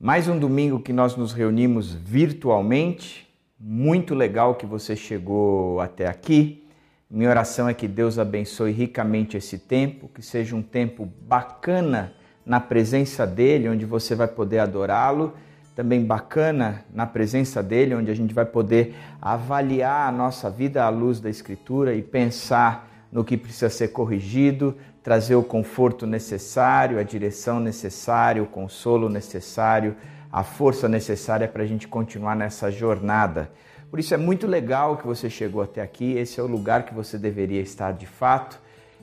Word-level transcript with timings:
Mais 0.00 0.28
um 0.28 0.38
domingo 0.38 0.78
que 0.78 0.92
nós 0.92 1.16
nos 1.16 1.32
reunimos 1.32 1.92
virtualmente. 1.92 3.28
Muito 3.58 4.14
legal 4.14 4.54
que 4.54 4.64
você 4.64 4.94
chegou 4.94 5.80
até 5.80 6.06
aqui. 6.06 6.64
Minha 7.10 7.30
oração 7.30 7.68
é 7.68 7.74
que 7.74 7.88
Deus 7.88 8.16
abençoe 8.16 8.70
ricamente 8.70 9.36
esse 9.36 9.58
tempo, 9.58 10.08
que 10.14 10.22
seja 10.22 10.54
um 10.54 10.62
tempo 10.62 11.08
bacana 11.22 12.12
na 12.46 12.60
presença 12.60 13.26
dele, 13.26 13.68
onde 13.68 13.84
você 13.84 14.14
vai 14.14 14.28
poder 14.28 14.60
adorá-lo. 14.60 15.34
Também 15.74 16.04
bacana 16.04 16.84
na 16.94 17.04
presença 17.04 17.60
dele, 17.60 17.96
onde 17.96 18.08
a 18.08 18.14
gente 18.14 18.32
vai 18.32 18.44
poder 18.44 18.94
avaliar 19.20 20.08
a 20.08 20.12
nossa 20.12 20.48
vida 20.48 20.84
à 20.84 20.88
luz 20.90 21.18
da 21.18 21.28
Escritura 21.28 21.92
e 21.92 22.02
pensar 22.02 22.88
no 23.10 23.24
que 23.24 23.36
precisa 23.36 23.68
ser 23.68 23.88
corrigido, 23.88 24.76
trazer 25.08 25.36
o 25.36 25.42
conforto 25.42 26.06
necessário, 26.06 26.98
a 26.98 27.02
direção 27.02 27.58
necessária, 27.58 28.42
o 28.42 28.46
consolo 28.46 29.08
necessário, 29.08 29.96
a 30.30 30.44
força 30.44 30.86
necessária 30.86 31.48
para 31.48 31.62
a 31.62 31.66
gente 31.66 31.88
continuar 31.88 32.36
nessa 32.36 32.70
jornada. 32.70 33.50
Por 33.90 33.98
isso 33.98 34.12
é 34.12 34.18
muito 34.18 34.46
legal 34.46 34.98
que 34.98 35.06
você 35.06 35.30
chegou 35.30 35.62
até 35.62 35.80
aqui, 35.80 36.12
esse 36.18 36.38
é 36.38 36.42
o 36.42 36.46
lugar 36.46 36.82
que 36.82 36.92
você 36.92 37.16
deveria 37.16 37.62
estar 37.62 37.92
de 37.92 38.04
fato. 38.04 38.60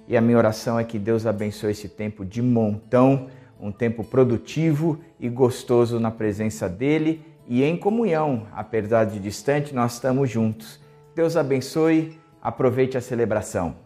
E 0.07 0.15
a 0.15 0.21
minha 0.21 0.37
oração 0.37 0.79
é 0.79 0.83
que 0.83 0.99
Deus 0.99 1.25
abençoe 1.25 1.71
esse 1.71 1.89
tempo 1.89 2.23
de 2.23 2.39
montão, 2.39 3.25
um 3.59 3.71
tempo 3.71 4.03
produtivo 4.03 4.99
e 5.19 5.27
gostoso 5.27 5.99
na 5.99 6.11
presença 6.11 6.69
dele 6.69 7.25
e 7.47 7.63
em 7.63 7.75
comunhão, 7.75 8.45
apesar 8.51 9.05
de 9.05 9.19
distante, 9.19 9.73
nós 9.73 9.93
estamos 9.93 10.29
juntos. 10.29 10.79
Deus 11.15 11.35
abençoe, 11.35 12.15
aproveite 12.43 12.95
a 12.95 13.01
celebração. 13.01 13.84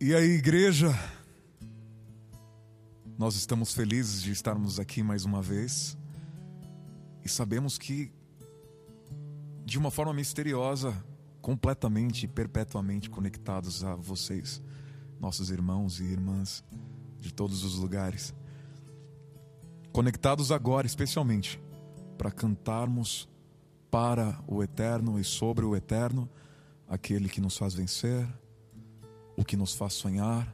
E 0.00 0.14
aí, 0.14 0.30
igreja? 0.30 0.96
Nós 3.18 3.34
estamos 3.34 3.74
felizes 3.74 4.22
de 4.22 4.30
estarmos 4.30 4.78
aqui 4.78 5.02
mais 5.02 5.24
uma 5.24 5.42
vez 5.42 5.98
e 7.24 7.28
sabemos 7.28 7.76
que, 7.76 8.12
de 9.64 9.76
uma 9.76 9.90
forma 9.90 10.14
misteriosa, 10.14 10.94
completamente 11.42 12.26
e 12.26 12.28
perpetuamente 12.28 13.10
conectados 13.10 13.82
a 13.82 13.96
vocês, 13.96 14.62
nossos 15.18 15.50
irmãos 15.50 15.98
e 15.98 16.04
irmãs 16.04 16.62
de 17.18 17.34
todos 17.34 17.64
os 17.64 17.74
lugares, 17.74 18.32
conectados 19.90 20.52
agora, 20.52 20.86
especialmente, 20.86 21.60
para 22.16 22.30
cantarmos 22.30 23.28
para 23.90 24.38
o 24.46 24.62
eterno 24.62 25.18
e 25.18 25.24
sobre 25.24 25.64
o 25.64 25.74
eterno, 25.74 26.30
aquele 26.86 27.28
que 27.28 27.40
nos 27.40 27.58
faz 27.58 27.74
vencer 27.74 28.28
o 29.38 29.44
que 29.44 29.56
nos 29.56 29.72
faz 29.72 29.92
sonhar 29.92 30.52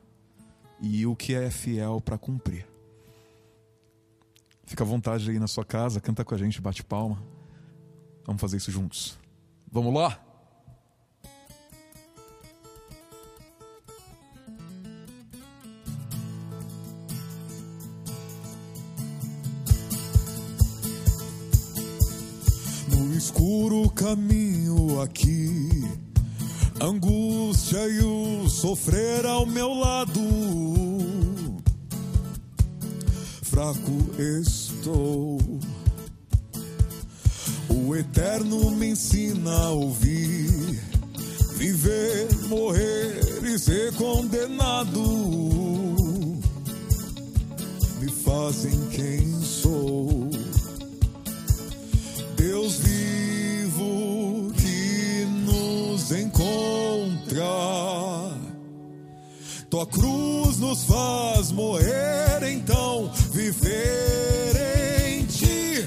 e 0.78 1.06
o 1.06 1.16
que 1.16 1.34
é 1.34 1.50
fiel 1.50 2.02
para 2.02 2.18
cumprir. 2.18 2.66
Fica 4.66 4.84
à 4.84 4.86
vontade 4.86 5.30
aí 5.30 5.38
na 5.38 5.46
sua 5.46 5.64
casa, 5.64 6.02
canta 6.02 6.22
com 6.22 6.34
a 6.34 6.38
gente, 6.38 6.60
bate 6.60 6.84
palma. 6.84 7.22
Vamos 8.26 8.42
fazer 8.42 8.58
isso 8.58 8.70
juntos. 8.70 9.18
Vamos 9.72 9.94
lá? 9.94 10.20
No 22.90 23.16
escuro 23.16 23.88
caminho 23.90 25.00
aqui 25.00 26.03
angústia 26.80 27.88
e 27.88 28.00
o 28.00 28.48
sofrer 28.48 29.24
ao 29.26 29.46
meu 29.46 29.72
lado. 29.74 30.20
Fraco 33.42 34.10
estou. 34.18 35.38
O 37.68 37.94
eterno 37.94 38.70
me 38.72 38.88
ensina 38.88 39.52
a 39.52 39.70
ouvir, 39.70 40.80
viver, 41.56 42.28
morrer 42.48 43.44
e 43.44 43.58
ser 43.58 43.92
condenado. 43.94 45.00
Me 48.00 48.10
fazem 48.24 48.88
quem 48.90 49.40
sou. 49.42 50.30
Deus 52.36 52.78
vivo 52.78 53.23
Cruz 59.86 60.58
nos 60.58 60.84
faz 60.84 61.50
morrer, 61.52 62.42
então 62.42 63.10
viver 63.32 64.56
em 65.06 65.24
ti. 65.24 65.86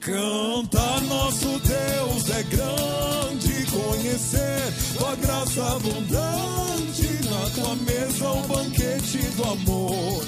Canta, 0.00 1.00
nosso 1.00 1.58
Deus 1.60 2.30
é 2.30 2.42
grande. 2.44 3.66
Conhecer 3.70 4.72
tua 4.96 5.16
graça 5.16 5.64
abundante. 5.76 7.08
Na 7.28 7.50
tua 7.50 7.76
mesa, 7.76 8.28
o 8.28 8.46
banquete 8.46 9.18
do 9.36 9.44
amor. 9.44 10.24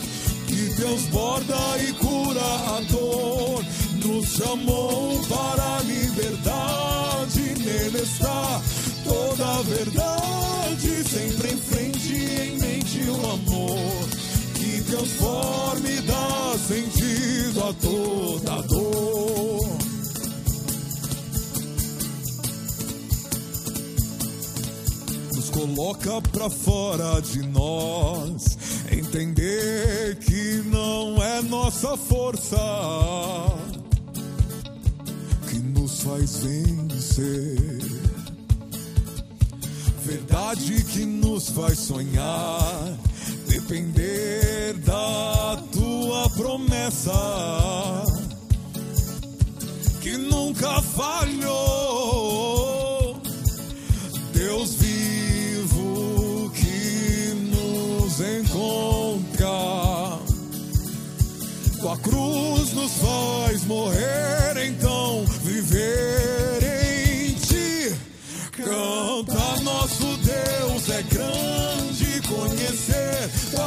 Que 0.46 0.74
Deus 0.80 1.02
borda 1.12 1.78
e 1.86 1.92
cura 1.92 2.40
a 2.40 2.80
dor. 2.90 3.64
Nos 4.04 4.28
chamou 4.30 5.20
para 5.28 5.76
a 5.76 5.82
liberdade. 5.82 7.54
Nele 7.62 8.02
está 8.02 8.62
toda 9.04 9.44
a 9.44 9.62
verdade. 9.62 11.04
Sempre 11.08 11.52
em 11.52 11.56
frente, 11.56 12.14
em 12.14 12.65
mente, 13.06 13.10
o 13.10 13.30
amor. 13.30 14.08
Que 14.54 14.82
transforma 14.82 15.88
e 15.88 16.00
dá 16.00 16.58
sentido 16.66 17.64
a 17.64 17.72
toda 17.74 18.62
dor. 18.62 19.78
Nos 25.34 25.50
coloca 25.50 26.22
pra 26.32 26.50
fora 26.50 27.20
de 27.20 27.42
nós. 27.48 28.58
Entender 28.90 30.16
que 30.20 30.62
não 30.66 31.22
é 31.22 31.42
nossa 31.42 31.96
força 31.96 32.56
que 35.48 35.58
nos 35.58 36.02
faz 36.02 36.36
vencer. 36.38 37.75
Verdade 40.06 40.84
que 40.84 41.04
nos 41.04 41.48
faz 41.48 41.80
sonhar, 41.80 42.96
depender 43.48 44.74
da 44.84 45.60
tua 45.72 46.30
promessa 46.30 47.12
que 50.00 50.16
nunca 50.16 50.80
falhou. 50.80 51.60
Deus 54.32 54.74
vivo 54.74 56.52
que 56.54 57.34
nos 57.50 58.20
encontra. 58.20 59.48
Tua 61.80 61.98
cruz 61.98 62.72
nos 62.74 62.92
faz 62.92 63.64
morrer, 63.64 64.68
então 64.68 65.24
viver 65.42 66.25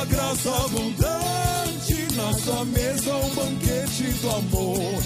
graça 0.06 0.50
abundante. 0.50 2.08
Na 2.16 2.34
sua 2.34 2.66
mesa, 2.66 3.16
um 3.16 3.30
banquete 3.36 4.04
do 4.22 4.30
amor 4.30 5.04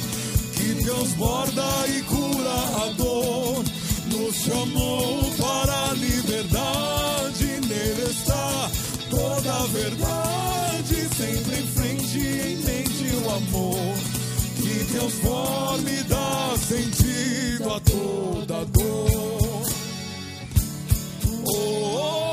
que 0.53 0.83
transborda 0.83 1.87
e 1.87 2.01
cura 2.03 2.53
a 2.83 2.93
dor. 2.97 3.63
Nos 4.07 4.35
chamou 4.35 5.31
para 5.37 5.89
a 5.89 5.93
liberdade. 5.93 7.45
Nele 7.67 8.09
está 8.09 8.71
toda 9.09 9.53
a 9.53 9.67
verdade. 9.67 10.95
Sempre 11.15 11.59
em 11.59 11.67
frente, 11.67 12.19
em 12.19 12.57
mente, 12.57 13.15
o 13.23 13.29
amor 13.29 13.95
que 14.55 14.85
transforma 14.91 15.89
e 15.89 16.03
dá 16.03 16.55
sentido 16.57 17.73
a 17.73 17.79
toda 17.79 18.65
dor. 18.65 19.63
Oh, 21.45 21.55
oh, 21.55 22.32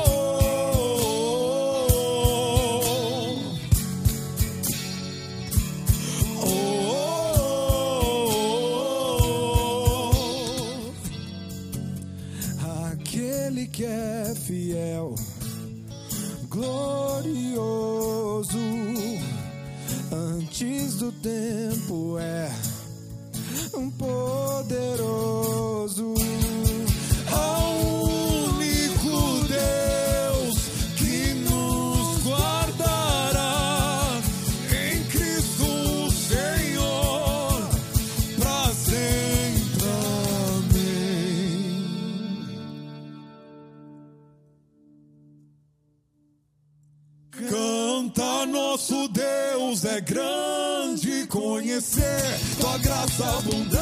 do 21.01 21.11
tempo 21.13 22.19
é 22.19 22.47
um 23.73 23.89
poderoso. 23.89 25.40
Conhecer 51.81 52.39
tua 52.59 52.77
graça 52.77 53.37
abundante 53.37 53.80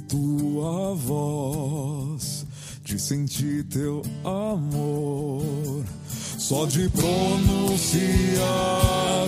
tua 0.00 0.94
voz, 0.94 2.46
de 2.84 2.98
sentir 2.98 3.64
teu 3.64 4.02
amor, 4.24 5.84
só 6.38 6.66
de 6.66 6.88
pronunciar 6.88 8.46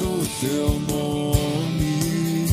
o 0.03 0.27
teu 0.41 0.81
nome, 0.89 2.47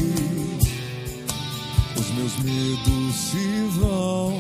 os 1.98 2.10
meus 2.12 2.38
medos 2.40 3.16
se 3.16 3.68
vão, 3.80 4.34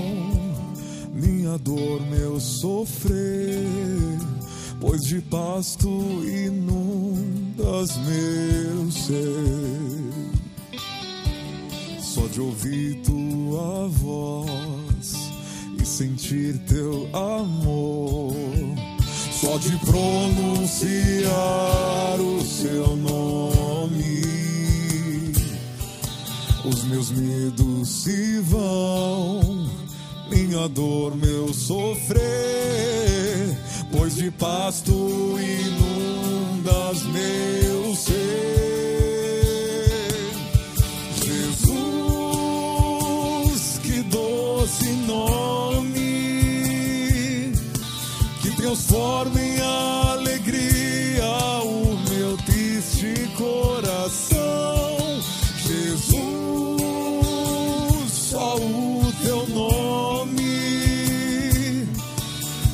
minha 1.13 1.57
dor, 1.57 2.01
meu 2.09 2.39
sofrer, 2.39 3.67
pois 4.79 5.03
de 5.03 5.21
pasto 5.21 5.89
inundas 6.25 7.97
meu 7.97 8.91
ser 8.91 10.36
só 12.17 12.25
de 12.25 12.41
ouvir 12.41 12.95
tua 13.03 13.87
voz 13.89 15.29
e 15.79 15.85
sentir 15.85 16.57
teu 16.67 17.07
amor, 17.13 18.33
só 19.39 19.55
de 19.59 19.77
pronunciar 19.85 21.29
o 22.19 22.41
seu 22.43 22.95
nome, 22.95 24.23
os 26.65 26.83
meus 26.85 27.11
medos 27.11 27.87
se 27.87 28.39
vão, 28.39 29.69
minha 30.31 30.67
dor, 30.69 31.15
meu 31.15 31.53
sofrer, 31.53 32.17
pois 33.91 34.15
de 34.15 34.31
pasto 34.31 34.91
inundas 35.39 37.03
meu 37.03 37.66
transforma 48.77 49.41
em 49.41 49.59
alegria 49.59 51.25
o 51.63 51.97
meu 52.09 52.37
triste 52.37 53.27
coração. 53.35 54.97
Jesus, 55.65 56.21
só 58.11 58.55
o 58.55 59.11
teu 59.23 59.47
nome 59.47 60.43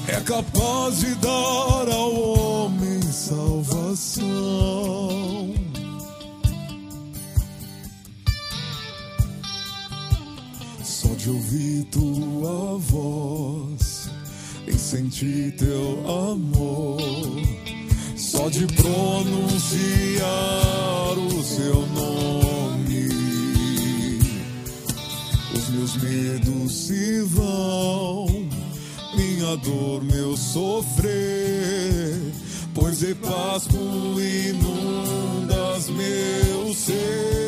é 0.10 0.20
capaz 0.26 1.00
de 1.00 1.16
dar 1.16 1.90
ao 1.90 2.14
homem 2.14 3.02
salvação. 3.02 4.24
Só 10.84 11.08
de 11.16 11.30
ouvir 11.30 11.86
tua 11.86 12.78
voz 12.78 13.33
sentir 14.94 15.52
teu 15.54 16.06
amor, 16.08 17.02
só 18.16 18.48
de 18.48 18.68
pronunciar 18.68 20.28
o 21.18 21.44
seu 21.44 21.82
nome, 21.88 23.10
os 25.56 25.70
meus 25.70 25.96
medos 25.98 26.76
se 26.76 27.24
vão, 27.24 28.28
minha 29.16 29.56
dor, 29.58 30.04
meu 30.04 30.38
sofrer, 30.38 32.16
pois 32.76 33.00
de 33.00 33.16
Páscoa 33.16 33.82
inundas 34.22 35.90
meu 35.90 36.72
ser. 36.76 37.43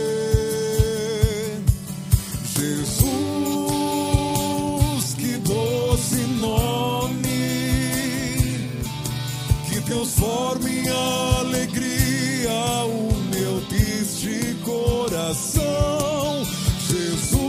Que 9.96 10.02
transforma 10.02 10.70
em 10.70 10.90
alegria 10.90 12.52
o 12.86 13.14
meu 13.34 13.62
triste 13.68 14.56
coração. 14.64 16.44
Jesus, 16.90 17.40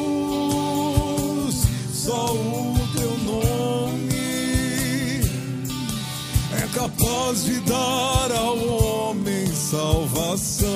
só 1.93 2.33
o 2.33 2.75
teu 2.95 3.19
nome 3.25 4.15
é 6.53 6.69
capaz 6.73 7.45
de 7.45 7.59
dar 7.61 8.31
ao 8.33 8.59
homem 8.59 9.47
salvação. 9.49 10.67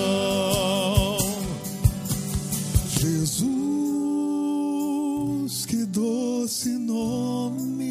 Jesus, 2.98 3.56
que 5.66 5.84
doce 5.86 6.70
nome 6.70 7.89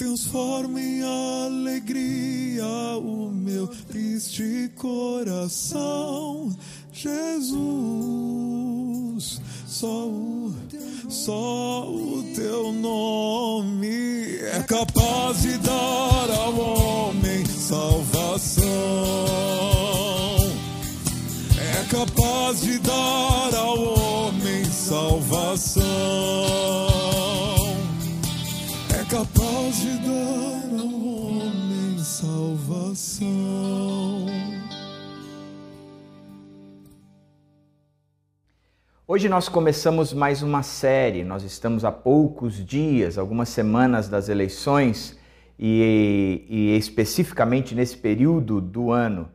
transforma 0.00 0.80
em 0.80 1.02
alegria 1.02 2.64
o 2.96 3.30
meu 3.30 3.68
triste 3.68 4.72
coração. 4.74 6.56
Jesus, 6.90 7.52
só 9.66 10.08
o, 10.08 10.54
só 11.10 11.86
o 11.86 12.24
teu 12.34 12.72
nome 12.72 14.38
é 14.38 14.64
capaz 14.66 15.42
de 15.42 15.58
dar 15.58 16.30
ao 16.30 16.58
homem 16.58 17.44
salvação 17.44 18.64
é 21.58 21.84
capaz 21.90 22.62
de 22.62 22.78
dar 22.78 23.54
ao 23.54 23.98
homem 23.98 24.64
salvação. 24.64 26.89
Capaz 29.10 29.80
de 29.80 29.98
dar 30.06 30.80
ao 30.80 30.86
homem 30.86 31.98
salvação. 31.98 33.26
Hoje 39.08 39.28
nós 39.28 39.48
começamos 39.48 40.12
mais 40.12 40.44
uma 40.44 40.62
série. 40.62 41.24
Nós 41.24 41.42
estamos 41.42 41.84
há 41.84 41.90
poucos 41.90 42.64
dias, 42.64 43.18
algumas 43.18 43.48
semanas 43.48 44.08
das 44.08 44.28
eleições 44.28 45.18
e, 45.58 46.44
e 46.48 46.76
especificamente 46.78 47.74
nesse 47.74 47.96
período 47.96 48.60
do 48.60 48.92
ano. 48.92 49.28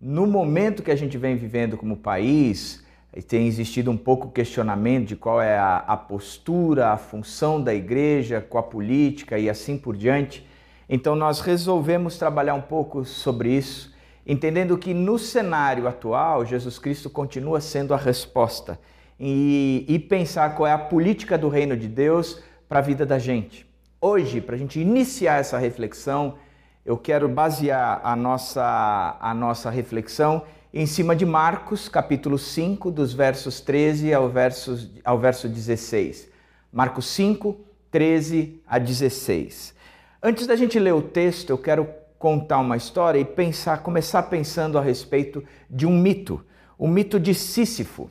No 0.00 0.26
momento 0.26 0.82
que 0.82 0.90
a 0.90 0.96
gente 0.96 1.16
vem 1.16 1.36
vivendo 1.36 1.76
como 1.76 1.96
país, 1.96 2.84
tem 3.26 3.46
existido 3.46 3.90
um 3.90 3.96
pouco 3.96 4.30
questionamento 4.30 5.08
de 5.08 5.16
qual 5.16 5.42
é 5.42 5.58
a, 5.58 5.78
a 5.78 5.96
postura, 5.96 6.90
a 6.90 6.96
função 6.96 7.60
da 7.60 7.74
igreja 7.74 8.40
com 8.40 8.56
a 8.56 8.62
política 8.62 9.38
e 9.38 9.50
assim 9.50 9.76
por 9.76 9.96
diante. 9.96 10.46
Então 10.88 11.16
nós 11.16 11.40
resolvemos 11.40 12.16
trabalhar 12.18 12.54
um 12.54 12.60
pouco 12.60 13.04
sobre 13.04 13.50
isso, 13.50 13.92
entendendo 14.24 14.78
que 14.78 14.94
no 14.94 15.18
cenário 15.18 15.88
atual 15.88 16.46
Jesus 16.46 16.78
Cristo 16.78 17.10
continua 17.10 17.60
sendo 17.60 17.92
a 17.92 17.96
resposta 17.96 18.78
e, 19.18 19.84
e 19.88 19.98
pensar 19.98 20.54
qual 20.54 20.66
é 20.68 20.72
a 20.72 20.78
política 20.78 21.36
do 21.36 21.48
reino 21.48 21.76
de 21.76 21.88
Deus 21.88 22.40
para 22.68 22.78
a 22.78 22.82
vida 22.82 23.04
da 23.04 23.18
gente. 23.18 23.68
Hoje, 24.00 24.40
para 24.40 24.54
a 24.54 24.58
gente 24.58 24.80
iniciar 24.80 25.40
essa 25.40 25.58
reflexão, 25.58 26.36
eu 26.86 26.96
quero 26.96 27.28
basear 27.28 28.00
a 28.02 28.16
nossa, 28.16 29.18
a 29.20 29.34
nossa 29.34 29.68
reflexão 29.68 30.42
em 30.72 30.86
cima 30.86 31.16
de 31.16 31.26
Marcos, 31.26 31.88
capítulo 31.88 32.38
5, 32.38 32.92
dos 32.92 33.12
versos 33.12 33.60
13 33.60 34.14
ao 34.14 34.28
verso, 34.28 34.90
ao 35.04 35.18
verso 35.18 35.48
16. 35.48 36.28
Marcos 36.72 37.06
5, 37.06 37.56
13 37.90 38.62
a 38.66 38.78
16. 38.78 39.74
Antes 40.22 40.46
da 40.46 40.54
gente 40.54 40.78
ler 40.78 40.94
o 40.94 41.02
texto, 41.02 41.50
eu 41.50 41.58
quero 41.58 41.88
contar 42.18 42.58
uma 42.58 42.76
história 42.76 43.18
e 43.18 43.24
pensar, 43.24 43.82
começar 43.82 44.22
pensando 44.24 44.78
a 44.78 44.80
respeito 44.80 45.42
de 45.68 45.86
um 45.86 45.98
mito, 45.98 46.44
o 46.78 46.86
mito 46.86 47.18
de 47.18 47.34
Sísifo. 47.34 48.08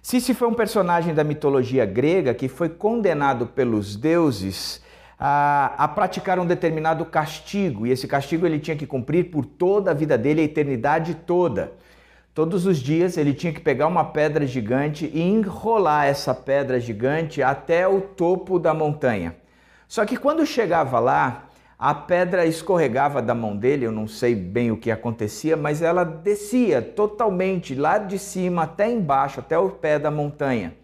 Sísifo 0.00 0.38
foi 0.38 0.48
um 0.48 0.54
personagem 0.54 1.12
da 1.12 1.24
mitologia 1.24 1.84
grega 1.84 2.32
que 2.34 2.46
foi 2.46 2.68
condenado 2.68 3.48
pelos 3.48 3.96
deuses 3.96 4.80
a, 5.18 5.74
a, 5.76 5.88
praticar 5.88 6.38
um 6.38 6.46
determinado 6.46 7.04
castigo, 7.04 7.84
e 7.84 7.90
esse 7.90 8.06
castigo 8.06 8.46
ele 8.46 8.60
tinha 8.60 8.76
que 8.76 8.86
cumprir 8.86 9.30
por 9.30 9.44
toda 9.44 9.90
a 9.90 9.94
vida 9.94 10.16
dele, 10.16 10.42
a 10.42 10.44
eternidade 10.44 11.14
toda. 11.14 11.72
Todos 12.36 12.66
os 12.66 12.76
dias 12.80 13.16
ele 13.16 13.32
tinha 13.32 13.50
que 13.50 13.62
pegar 13.62 13.86
uma 13.86 14.04
pedra 14.04 14.46
gigante 14.46 15.10
e 15.14 15.22
enrolar 15.22 16.04
essa 16.04 16.34
pedra 16.34 16.78
gigante 16.78 17.42
até 17.42 17.88
o 17.88 18.02
topo 18.02 18.58
da 18.58 18.74
montanha. 18.74 19.34
Só 19.88 20.04
que 20.04 20.18
quando 20.18 20.44
chegava 20.44 20.98
lá, 20.98 21.46
a 21.78 21.94
pedra 21.94 22.44
escorregava 22.44 23.22
da 23.22 23.34
mão 23.34 23.56
dele, 23.56 23.86
eu 23.86 23.90
não 23.90 24.06
sei 24.06 24.34
bem 24.34 24.70
o 24.70 24.76
que 24.76 24.90
acontecia, 24.90 25.56
mas 25.56 25.80
ela 25.80 26.04
descia 26.04 26.82
totalmente 26.82 27.74
lá 27.74 27.96
de 27.96 28.18
cima 28.18 28.64
até 28.64 28.86
embaixo, 28.92 29.40
até 29.40 29.58
o 29.58 29.70
pé 29.70 29.98
da 29.98 30.10
montanha. 30.10 30.74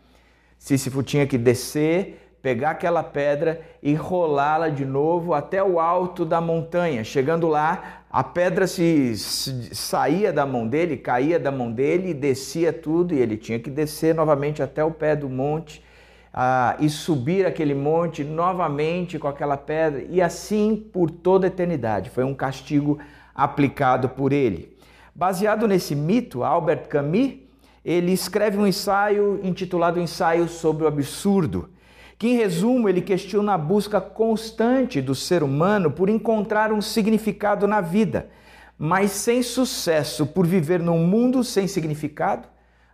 Sísifo 0.58 1.02
tinha 1.02 1.26
que 1.26 1.36
descer, 1.36 2.22
pegar 2.40 2.70
aquela 2.70 3.02
pedra 3.02 3.60
e 3.82 3.94
rolá-la 3.94 4.68
de 4.68 4.84
novo 4.84 5.32
até 5.32 5.62
o 5.62 5.78
alto 5.78 6.24
da 6.24 6.40
montanha. 6.40 7.04
Chegando 7.04 7.46
lá, 7.46 8.01
a 8.12 8.22
pedra 8.22 8.66
se, 8.66 9.16
se, 9.16 9.74
saía 9.74 10.30
da 10.30 10.44
mão 10.44 10.68
dele, 10.68 10.98
caía 10.98 11.40
da 11.40 11.50
mão 11.50 11.72
dele 11.72 12.10
e 12.10 12.14
descia 12.14 12.70
tudo, 12.70 13.14
e 13.14 13.18
ele 13.18 13.38
tinha 13.38 13.58
que 13.58 13.70
descer 13.70 14.14
novamente 14.14 14.62
até 14.62 14.84
o 14.84 14.90
pé 14.90 15.16
do 15.16 15.30
monte 15.30 15.82
ah, 16.30 16.76
e 16.78 16.90
subir 16.90 17.46
aquele 17.46 17.74
monte 17.74 18.22
novamente 18.22 19.18
com 19.18 19.28
aquela 19.28 19.56
pedra, 19.56 20.04
e 20.10 20.20
assim 20.20 20.76
por 20.76 21.10
toda 21.10 21.46
a 21.46 21.48
eternidade. 21.48 22.10
Foi 22.10 22.22
um 22.22 22.34
castigo 22.34 22.98
aplicado 23.34 24.10
por 24.10 24.30
ele. 24.30 24.76
Baseado 25.14 25.66
nesse 25.66 25.94
mito, 25.94 26.44
Albert 26.44 26.88
Camus 26.88 27.36
ele 27.82 28.12
escreve 28.12 28.58
um 28.58 28.66
ensaio 28.66 29.40
intitulado 29.42 29.98
Ensaio 29.98 30.48
sobre 30.48 30.84
o 30.84 30.86
Absurdo 30.86 31.71
que 32.22 32.28
em 32.28 32.36
resumo 32.36 32.88
ele 32.88 33.00
questiona 33.00 33.54
a 33.54 33.58
busca 33.58 34.00
constante 34.00 35.02
do 35.02 35.12
ser 35.12 35.42
humano 35.42 35.90
por 35.90 36.08
encontrar 36.08 36.72
um 36.72 36.80
significado 36.80 37.66
na 37.66 37.80
vida, 37.80 38.28
mas 38.78 39.10
sem 39.10 39.42
sucesso 39.42 40.24
por 40.24 40.46
viver 40.46 40.78
num 40.78 41.04
mundo 41.04 41.42
sem 41.42 41.66
significado, 41.66 42.46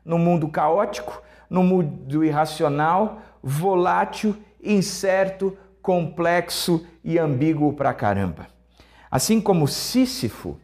num 0.03 0.17
mundo 0.17 0.49
caótico, 0.49 1.23
num 1.51 1.63
mundo 1.63 2.25
irracional, 2.25 3.21
volátil, 3.43 4.35
incerto, 4.65 5.55
complexo 5.83 6.87
e 7.05 7.19
ambíguo 7.19 7.75
pra 7.75 7.93
caramba. 7.93 8.47
Assim 9.11 9.43
como 9.43 9.69
Sísifo, 9.69 10.59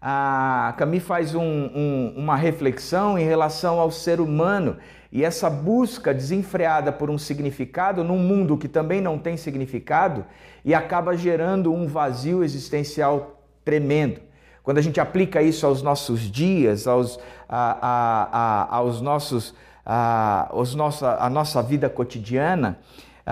a 0.00 0.74
Camille 0.78 1.00
faz 1.00 1.34
um, 1.34 1.42
um, 1.42 2.14
uma 2.16 2.34
reflexão 2.34 3.18
em 3.18 3.24
relação 3.24 3.78
ao 3.78 3.90
ser 3.90 4.20
humano 4.20 4.78
e 5.12 5.24
essa 5.24 5.50
busca 5.50 6.14
desenfreada 6.14 6.90
por 6.90 7.10
um 7.10 7.18
significado 7.18 8.02
num 8.02 8.16
mundo 8.16 8.56
que 8.56 8.68
também 8.68 9.00
não 9.00 9.18
tem 9.18 9.36
significado 9.36 10.24
e 10.64 10.72
acaba 10.72 11.16
gerando 11.16 11.72
um 11.72 11.86
vazio 11.86 12.42
existencial 12.42 13.42
tremendo. 13.64 14.20
Quando 14.62 14.78
a 14.78 14.82
gente 14.82 15.00
aplica 15.00 15.42
isso 15.42 15.66
aos 15.66 15.82
nossos 15.82 16.20
dias, 16.20 16.86
aos, 16.86 17.18
a, 17.48 17.76
a, 17.80 18.28
a, 18.32 18.76
aos 18.76 19.00
nossos, 19.00 19.54
a, 19.84 20.48
aos 20.50 20.74
nossa, 20.74 21.16
a 21.16 21.28
nossa 21.28 21.62
vida 21.62 21.90
cotidiana, 21.90 22.78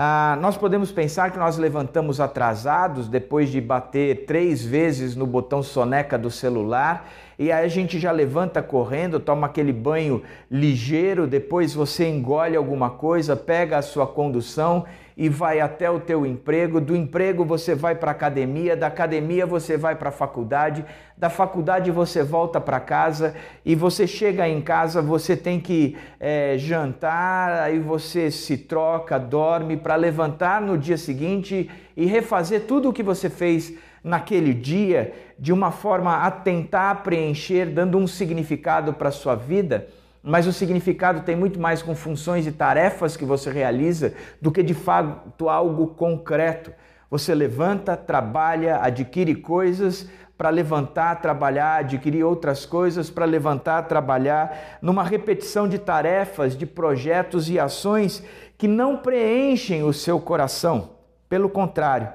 ah, 0.01 0.37
nós 0.39 0.55
podemos 0.55 0.93
pensar 0.93 1.29
que 1.29 1.37
nós 1.37 1.57
levantamos 1.57 2.21
atrasados 2.21 3.09
depois 3.09 3.49
de 3.49 3.59
bater 3.59 4.23
três 4.25 4.63
vezes 4.63 5.13
no 5.13 5.27
botão 5.27 5.61
soneca 5.61 6.17
do 6.17 6.31
celular 6.31 7.11
e 7.37 7.51
aí 7.51 7.65
a 7.65 7.67
gente 7.67 7.99
já 7.99 8.09
levanta 8.09 8.63
correndo, 8.63 9.19
toma 9.19 9.47
aquele 9.47 9.73
banho 9.73 10.23
ligeiro, 10.49 11.27
depois 11.27 11.73
você 11.73 12.07
engole 12.07 12.55
alguma 12.55 12.89
coisa, 12.89 13.35
pega 13.35 13.77
a 13.77 13.81
sua 13.81 14.07
condução 14.07 14.85
e 15.19 15.27
vai 15.27 15.59
até 15.59 15.91
o 15.91 15.99
teu 15.99 16.25
emprego, 16.25 16.79
do 16.79 16.95
emprego 16.95 17.43
você 17.43 17.75
vai 17.75 17.93
para 17.93 18.11
a 18.11 18.13
academia, 18.13 18.73
da 18.73 18.87
academia 18.87 19.45
você 19.45 19.75
vai 19.75 19.93
para 19.93 20.07
a 20.07 20.13
faculdade, 20.13 20.85
da 21.17 21.29
faculdade 21.29 21.91
você 21.91 22.23
volta 22.23 22.61
para 22.61 22.79
casa 22.79 23.35
e 23.65 23.75
você 23.75 24.07
chega 24.07 24.47
em 24.47 24.61
casa, 24.61 25.01
você 25.01 25.35
tem 25.35 25.59
que 25.59 25.97
é, 26.21 26.55
jantar, 26.57 27.63
aí 27.63 27.79
você 27.79 28.31
se 28.31 28.59
troca, 28.59 29.19
dorme 29.19 29.75
para 29.75 29.97
levantar 29.97 30.61
no 30.61 30.77
dia 30.77 30.97
seguinte 30.97 31.69
e 31.97 32.05
refazer 32.05 32.61
tudo 32.61 32.87
o 32.87 32.93
que 32.93 33.03
você 33.03 33.29
fez 33.29 33.73
naquele 34.01 34.53
dia 34.53 35.11
de 35.37 35.51
uma 35.51 35.69
forma 35.69 36.15
a 36.15 36.31
tentar 36.31 37.03
preencher, 37.03 37.65
dando 37.65 37.97
um 37.97 38.07
significado 38.07 38.93
para 38.93 39.09
a 39.09 39.11
sua 39.11 39.35
vida 39.35 39.85
mas 40.21 40.47
o 40.47 40.53
significado 40.53 41.21
tem 41.21 41.35
muito 41.35 41.59
mais 41.59 41.81
com 41.81 41.95
funções 41.95 42.45
e 42.45 42.51
tarefas 42.51 43.15
que 43.15 43.25
você 43.25 43.49
realiza 43.49 44.13
do 44.41 44.51
que 44.51 44.61
de 44.61 44.73
fato 44.73 45.47
algo 45.47 45.87
concreto. 45.87 46.73
Você 47.09 47.33
levanta, 47.33 47.95
trabalha, 47.95 48.81
adquire 48.81 49.35
coisas 49.35 50.07
para 50.37 50.49
levantar, 50.49 51.21
trabalhar, 51.21 51.79
adquirir 51.79 52.23
outras 52.23 52.65
coisas 52.65 53.09
para 53.09 53.25
levantar, 53.25 53.83
trabalhar, 53.83 54.77
numa 54.81 55.03
repetição 55.03 55.67
de 55.67 55.77
tarefas, 55.77 56.55
de 56.55 56.65
projetos 56.65 57.49
e 57.49 57.59
ações 57.59 58.23
que 58.57 58.67
não 58.67 58.97
preenchem 58.97 59.83
o 59.83 59.91
seu 59.91 60.19
coração. 60.19 60.91
Pelo 61.27 61.49
contrário, 61.49 62.11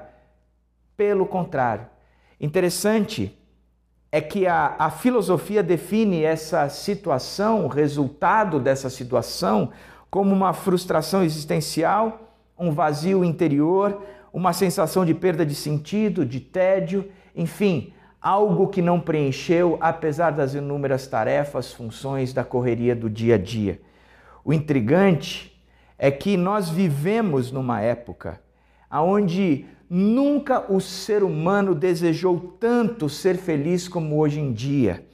pelo 0.97 1.25
contrário. 1.25 1.87
Interessante 2.39 3.37
é 4.15 4.21
que 4.21 4.47
a, 4.47 4.75
a 4.79 4.89
filosofia 4.89 5.61
define 5.61 6.23
essa 6.23 6.69
situação, 6.69 7.65
o 7.65 7.67
resultado 7.67 8.61
dessa 8.61 8.89
situação, 8.89 9.71
como 10.09 10.33
uma 10.33 10.53
frustração 10.53 11.21
existencial, 11.21 12.31
um 12.57 12.71
vazio 12.71 13.25
interior, 13.25 14.01
uma 14.31 14.53
sensação 14.53 15.03
de 15.03 15.13
perda 15.13 15.45
de 15.45 15.53
sentido, 15.53 16.25
de 16.25 16.39
tédio, 16.39 17.11
enfim, 17.35 17.91
algo 18.21 18.69
que 18.69 18.81
não 18.81 19.01
preencheu 19.01 19.77
apesar 19.81 20.31
das 20.31 20.53
inúmeras 20.53 21.05
tarefas, 21.07 21.73
funções 21.73 22.31
da 22.31 22.45
correria 22.45 22.95
do 22.95 23.09
dia 23.09 23.35
a 23.35 23.37
dia. 23.37 23.81
O 24.45 24.53
intrigante 24.53 25.61
é 25.99 26.09
que 26.09 26.37
nós 26.37 26.69
vivemos 26.69 27.51
numa 27.51 27.81
época 27.81 28.39
onde 29.01 29.65
Nunca 29.89 30.65
o 30.71 30.81
ser 30.81 31.23
humano 31.23 31.75
desejou 31.75 32.57
tanto 32.59 33.07
ser 33.07 33.37
feliz 33.37 33.87
como 33.87 34.17
hoje 34.17 34.39
em 34.39 34.51
dia. 34.51 35.05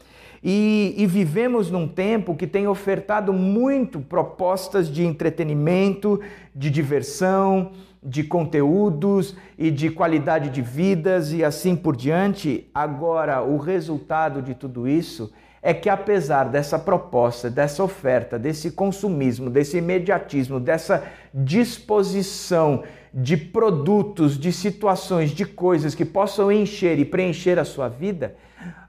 E, 0.43 0.95
e, 0.97 1.05
vivemos 1.05 1.69
num 1.69 1.88
tempo 1.88 2.35
que 2.35 2.47
tem 2.47 2.67
ofertado 2.67 3.31
muito 3.31 4.00
propostas 4.00 4.89
de 4.89 5.05
entretenimento, 5.05 6.19
de 6.55 6.71
diversão, 6.71 7.73
de 8.01 8.23
conteúdos 8.23 9.35
e 9.55 9.69
de 9.69 9.91
qualidade 9.91 10.50
de 10.50 10.61
vidas 10.63 11.31
e 11.31 11.43
assim 11.43 11.75
por 11.75 11.95
diante. 11.95 12.67
Agora, 12.73 13.43
o 13.43 13.57
resultado 13.57 14.41
de 14.41 14.55
tudo 14.55 14.88
isso 14.88 15.31
é 15.61 15.75
que, 15.75 15.89
apesar 15.89 16.45
dessa 16.45 16.79
proposta, 16.79 17.47
dessa 17.47 17.83
oferta, 17.83 18.39
desse 18.39 18.71
consumismo, 18.71 19.47
desse 19.47 19.77
imediatismo, 19.77 20.59
dessa 20.59 21.03
disposição 21.31 22.81
de 23.13 23.36
produtos, 23.36 24.38
de 24.38 24.53
situações, 24.53 25.32
de 25.32 25.46
coisas 25.46 25.94
que 25.94 26.06
possam 26.06 26.51
encher 26.51 26.98
e 26.98 27.06
preencher 27.06 27.60
a 27.60 27.65
sua 27.65 27.89
vida, 27.89 28.36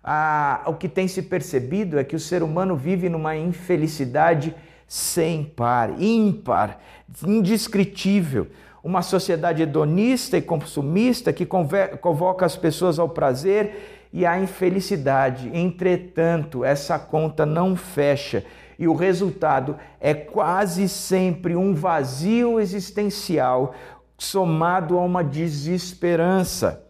ah, 0.02 0.62
o 0.66 0.74
que 0.74 0.88
tem 0.88 1.08
se 1.08 1.22
percebido 1.22 1.98
é 1.98 2.04
que 2.04 2.16
o 2.16 2.20
ser 2.20 2.42
humano 2.42 2.76
vive 2.76 3.08
numa 3.08 3.36
infelicidade 3.36 4.54
sem 4.86 5.44
par, 5.44 6.00
ímpar, 6.00 6.78
indescritível. 7.26 8.48
Uma 8.82 9.02
sociedade 9.02 9.62
hedonista 9.62 10.36
e 10.36 10.42
consumista 10.42 11.32
que 11.32 11.46
convoca 11.46 12.44
as 12.44 12.56
pessoas 12.56 12.98
ao 12.98 13.08
prazer 13.08 14.08
e 14.12 14.26
à 14.26 14.38
infelicidade. 14.38 15.50
Entretanto, 15.54 16.64
essa 16.64 16.98
conta 16.98 17.46
não 17.46 17.76
fecha 17.76 18.44
e 18.82 18.88
o 18.88 18.94
resultado 18.94 19.76
é 20.00 20.12
quase 20.12 20.88
sempre 20.88 21.54
um 21.54 21.72
vazio 21.72 22.58
existencial, 22.58 23.76
somado 24.22 24.98
a 24.98 25.02
uma 25.02 25.24
desesperança. 25.24 26.84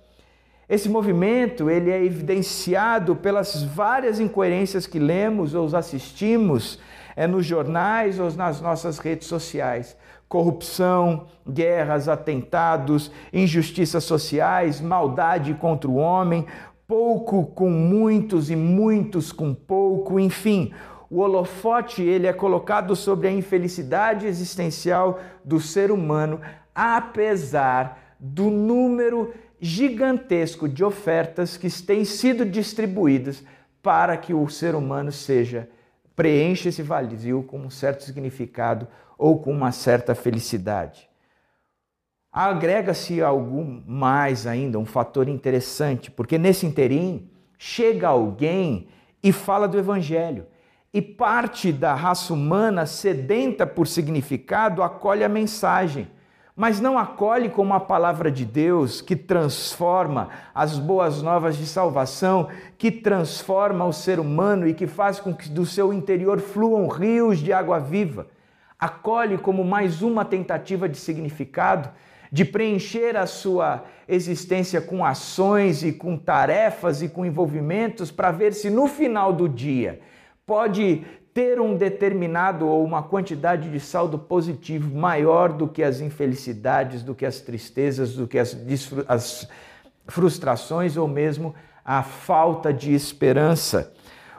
Esse 0.69 0.89
movimento 0.89 1.69
ele 1.69 1.91
é 1.91 2.05
evidenciado 2.05 3.17
pelas 3.17 3.63
várias 3.63 4.21
incoerências 4.21 4.87
que 4.87 4.99
lemos 4.99 5.55
ou 5.55 5.75
assistimos 5.75 6.79
é, 7.17 7.27
nos 7.27 7.45
jornais 7.45 8.19
ou 8.19 8.31
nas 8.33 8.61
nossas 8.61 8.99
redes 8.99 9.29
sociais. 9.29 9.97
Corrupção, 10.29 11.27
guerras, 11.49 12.09
atentados, 12.09 13.11
injustiças 13.33 14.05
sociais, 14.05 14.81
maldade 14.81 15.55
contra 15.55 15.91
o 15.91 15.97
homem, 15.97 16.47
pouco 16.87 17.47
com 17.47 17.71
muitos 17.71 18.51
e 18.51 18.57
muitos 18.57 19.33
com 19.33 19.53
pouco, 19.55 20.19
enfim, 20.21 20.73
o 21.11 21.21
holofote 21.21 22.03
ele 22.03 22.27
é 22.27 22.33
colocado 22.33 22.97
sobre 22.97 23.29
a 23.29 23.31
infelicidade 23.31 24.27
existencial 24.27 25.21
do 25.45 25.61
ser 25.61 25.91
humano 25.91 26.41
apesar 26.75 28.17
do 28.19 28.51
número 28.51 29.35
gigantesco 29.61 30.69
de 30.69 30.85
ofertas 30.85 31.57
que 31.57 31.71
têm 31.83 32.05
sido 32.05 32.45
distribuídas 32.45 33.45
para 33.83 34.17
que 34.17 34.33
o 34.33 34.49
ser 34.49 34.75
humano 34.75 35.11
seja 35.11 35.69
preenche 36.15 36.69
esse 36.69 36.83
vazio 36.83 37.43
com 37.43 37.59
um 37.59 37.71
certo 37.71 38.05
significado 38.05 38.87
ou 39.17 39.41
com 39.41 39.53
uma 39.53 39.73
certa 39.73 40.15
felicidade. 40.15 41.09
Agrega-se 42.31 43.23
algo 43.23 43.83
mais 43.87 44.47
ainda, 44.47 44.79
um 44.79 44.87
fator 44.87 45.29
interessante, 45.29 46.11
porque 46.11 46.39
nesse 46.39 46.65
interim 46.65 47.31
chega 47.59 48.09
alguém 48.09 48.89
e 49.23 49.33
fala 49.33 49.69
do 49.69 49.79
Evangelho. 49.79 50.47
E 50.95 51.01
parte 51.01 51.73
da 51.73 51.95
raça 51.95 52.33
humana 52.33 52.87
sedenta 52.87 53.67
por 53.67 53.87
significado 53.87 54.83
acolhe 54.83 55.25
a 55.25 55.29
mensagem, 55.29 56.11
mas 56.63 56.79
não 56.79 56.97
acolhe 56.97 57.49
como 57.49 57.75
a 57.75 57.81
palavra 57.81 58.31
de 58.31 58.45
Deus 58.45 59.01
que 59.01 59.17
transforma 59.17 60.29
as 60.55 60.79
boas 60.79 61.21
novas 61.21 61.57
de 61.57 61.67
salvação, 61.67 62.47
que 62.79 62.89
transforma 62.89 63.85
o 63.85 63.93
ser 63.93 64.21
humano 64.21 64.69
e 64.69 64.73
que 64.73 64.87
faz 64.87 65.19
com 65.19 65.35
que 65.35 65.49
do 65.49 65.67
seu 65.67 65.93
interior 65.93 66.39
fluam 66.39 66.87
rios 66.87 67.41
de 67.41 67.53
água 67.53 67.81
viva. 67.81 68.29
Acolhe 68.79 69.39
como 69.39 69.65
mais 69.65 70.03
uma 70.03 70.25
tentativa 70.25 70.89
de 70.89 70.99
significado, 70.99 71.91
de 72.31 72.45
preencher 72.45 73.17
a 73.17 73.27
sua 73.27 73.83
existência 74.07 74.81
com 74.81 75.05
ações 75.05 75.83
e 75.83 75.93
com 75.93 76.17
tarefas 76.17 77.03
e 77.03 77.09
com 77.09 77.27
envolvimentos 77.27 78.13
para 78.13 78.31
ver 78.31 78.53
se 78.55 78.71
no 78.71 78.87
final 78.87 79.33
do 79.33 79.49
dia 79.49 79.99
pode 80.47 81.05
ter 81.35 81.59
um 81.61 81.77
determinado 81.77 82.67
ou 82.67 82.85
uma 82.85 83.03
quantidade 83.03 83.71
de 83.71 83.81
saldo 83.81 84.19
positivo 84.19 84.95
maior 84.95 85.53
do 85.53 85.67
que 85.67 85.83
as 85.83 86.01
infelicidades, 86.01 87.03
do 87.03 87.15
que 87.15 87.25
as 87.25 87.41
tristezas, 87.41 88.15
do 88.15 88.27
que 88.29 88.39
as, 88.39 88.57
as 89.09 89.49
frustrações 90.07 90.97
ou 90.97 91.09
mesmo 91.09 91.55
a 91.85 92.03
falta 92.03 92.73
de 92.73 92.95
esperança. 92.95 93.93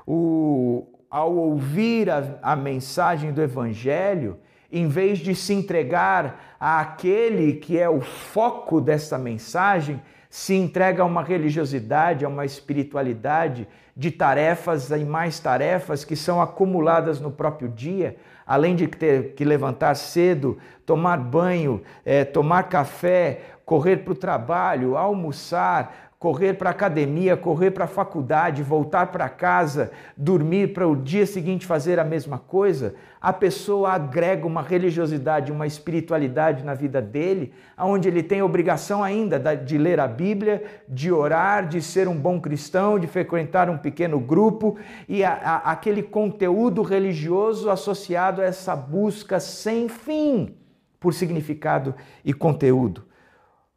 O, 0.06 0.88
ao 1.10 1.34
ouvir 1.36 2.10
a, 2.10 2.38
a 2.42 2.56
mensagem 2.56 3.32
do 3.32 3.42
Evangelho, 3.42 4.38
em 4.72 4.88
vez 4.88 5.20
de 5.20 5.34
se 5.34 5.54
entregar 5.54 6.56
àquele 6.60 7.54
que 7.54 7.78
é 7.78 7.90
o 7.90 8.02
foco 8.02 8.80
dessa 8.80 9.18
mensagem, 9.18 10.02
se 10.30 10.56
entrega 10.56 11.04
a 11.04 11.06
uma 11.06 11.24
religiosidade, 11.24 12.26
a 12.26 12.30
uma 12.30 12.46
espiritualidade 12.46 13.68
de 13.96 14.10
tarefas 14.12 14.90
e 14.90 15.04
mais 15.04 15.40
tarefas 15.40 16.04
que 16.04 16.16
são 16.16 16.42
acumuladas 16.42 17.20
no 17.20 17.32
próprio 17.32 17.70
dia, 17.70 18.16
além 18.46 18.76
de 18.76 18.88
ter 18.88 19.34
que 19.34 19.46
levantar 19.46 19.96
cedo, 19.96 20.58
tomar 20.86 21.18
banho, 21.18 21.82
é, 22.04 22.26
tomar 22.26 22.64
café, 22.64 23.42
correr 23.66 23.98
para 23.98 24.14
o 24.14 24.16
trabalho, 24.16 24.98
almoçar, 24.98 26.13
correr 26.24 26.54
para 26.54 26.70
a 26.70 26.72
academia, 26.72 27.36
correr 27.36 27.72
para 27.72 27.84
a 27.84 27.88
faculdade, 27.88 28.64
voltar 28.64 29.08
para 29.08 29.28
casa, 29.28 29.92
dormir 30.16 30.72
para 30.72 30.88
o 30.88 30.96
dia 30.96 31.26
seguinte 31.26 31.66
fazer 31.66 32.00
a 32.00 32.04
mesma 32.06 32.38
coisa, 32.38 32.96
a 33.20 33.34
pessoa 33.34 33.92
agrega 33.92 34.48
uma 34.48 34.62
religiosidade, 34.62 35.52
uma 35.52 35.68
espiritualidade 35.68 36.64
na 36.64 36.74
vida 36.74 37.02
dele, 37.02 37.52
onde 37.78 38.08
ele 38.08 38.24
tem 38.24 38.42
obrigação 38.42 39.04
ainda 39.04 39.38
de 39.54 39.78
ler 39.78 40.00
a 40.00 40.08
Bíblia, 40.08 40.64
de 40.88 41.12
orar, 41.12 41.68
de 41.68 41.82
ser 41.82 42.08
um 42.08 42.16
bom 42.16 42.40
cristão, 42.40 42.98
de 42.98 43.06
frequentar 43.06 43.70
um 43.70 43.78
pequeno 43.78 44.18
grupo 44.18 44.78
e 45.10 45.26
a, 45.26 45.34
a, 45.34 45.72
aquele 45.74 46.02
conteúdo 46.02 46.84
religioso 46.84 47.70
associado 47.70 48.40
a 48.40 48.46
essa 48.46 48.78
busca 48.78 49.42
sem 49.42 49.90
fim 49.90 50.56
por 51.02 51.14
significado 51.14 51.94
e 52.24 52.32
conteúdo. 52.34 53.04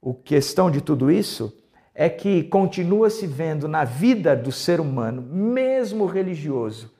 O 0.00 0.14
questão 0.14 0.71
de 0.71 0.80
tudo 0.80 1.10
isso 1.10 1.65
é 1.99 2.11
que 2.11 2.43
continua 2.43 3.09
se 3.09 3.26
vendo 3.26 3.67
na 3.67 3.82
vida 3.82 4.37
do 4.37 4.52
ser 4.52 4.80
humano, 4.80 5.23
mesmo 5.23 6.04
religioso, 6.04 6.93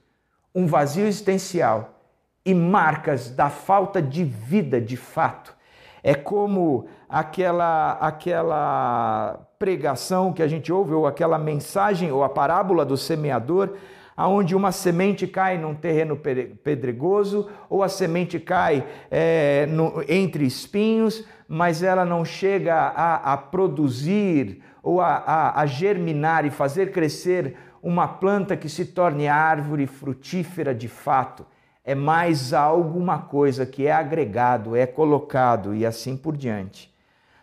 um 0.55 0.67
vazio 0.67 1.07
existencial 1.07 2.01
e 2.43 2.55
marcas 2.55 3.29
da 3.29 3.51
falta 3.51 4.01
de 4.01 4.25
vida 4.25 4.81
de 4.81 4.97
fato. 4.97 5.55
É 6.03 6.15
como 6.15 6.87
aquela 7.07 7.93
aquela 8.01 9.39
pregação 9.59 10.33
que 10.33 10.43
a 10.43 10.49
gente 10.49 10.73
ouve 10.73 10.95
ou 10.95 11.07
aquela 11.07 11.39
mensagem 11.39 12.11
ou 12.11 12.25
a 12.25 12.29
parábola 12.31 12.83
do 12.83 12.97
semeador, 12.97 13.75
aonde 14.17 14.57
uma 14.57 14.73
semente 14.73 15.27
cai 15.27 15.59
num 15.59 15.75
terreno 15.75 16.17
pedregoso 16.17 17.51
ou 17.69 17.83
a 17.83 17.89
semente 17.89 18.41
cai 18.41 18.87
é, 19.11 19.67
no, 19.67 20.03
entre 20.09 20.47
espinhos, 20.47 21.23
mas 21.47 21.83
ela 21.83 22.05
não 22.05 22.25
chega 22.25 22.75
a, 22.75 23.35
a 23.35 23.37
produzir 23.37 24.63
ou 24.87 25.01
a, 25.01 25.17
a, 25.17 25.61
a 25.63 25.67
germinar 25.67 26.45
e 26.45 26.51
fazer 26.51 26.93
crescer 26.93 27.57
uma 27.83 28.07
planta 28.07 28.57
que 28.57 28.69
se 28.69 28.85
torne 28.85 29.27
árvore 29.27 29.85
frutífera 29.85 30.73
de 30.73 30.87
fato. 30.87 31.45
É 31.83 31.93
mais 31.93 32.53
alguma 32.53 33.19
coisa 33.19 33.67
que 33.67 33.89
é 33.89 33.93
agregado, 33.93 34.77
é 34.77 34.87
colocado 34.87 35.75
e 35.75 35.85
assim 35.85 36.17
por 36.17 36.37
diante. 36.37 36.95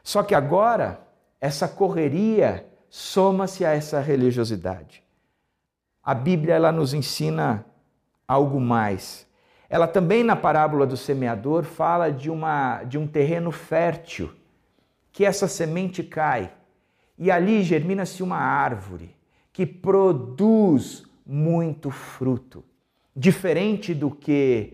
Só 0.01 0.23
que 0.23 0.33
agora, 0.33 1.01
essa 1.41 1.67
correria 1.67 2.65
soma-se 2.89 3.65
a 3.65 3.71
essa 3.71 3.99
religiosidade. 3.99 5.03
A 6.01 6.13
Bíblia 6.13 6.55
ela 6.55 6.71
nos 6.71 6.93
ensina 6.93 7.65
algo 8.25 8.61
mais. 8.61 9.27
Ela 9.69 9.87
também 9.87 10.23
na 10.23 10.37
parábola 10.37 10.87
do 10.87 10.95
semeador 10.95 11.65
fala 11.65 12.09
de, 12.09 12.31
uma, 12.31 12.83
de 12.83 12.97
um 12.97 13.05
terreno 13.05 13.51
fértil, 13.51 14.31
que 15.11 15.25
essa 15.25 15.45
semente 15.45 16.01
cai 16.03 16.49
e 17.17 17.29
ali 17.31 17.63
germina-se 17.63 18.23
uma 18.23 18.37
árvore 18.37 19.15
que 19.51 19.65
produz 19.65 21.03
muito 21.25 21.89
fruto. 21.89 22.63
Diferente 23.15 23.93
do 23.93 24.09
que 24.09 24.73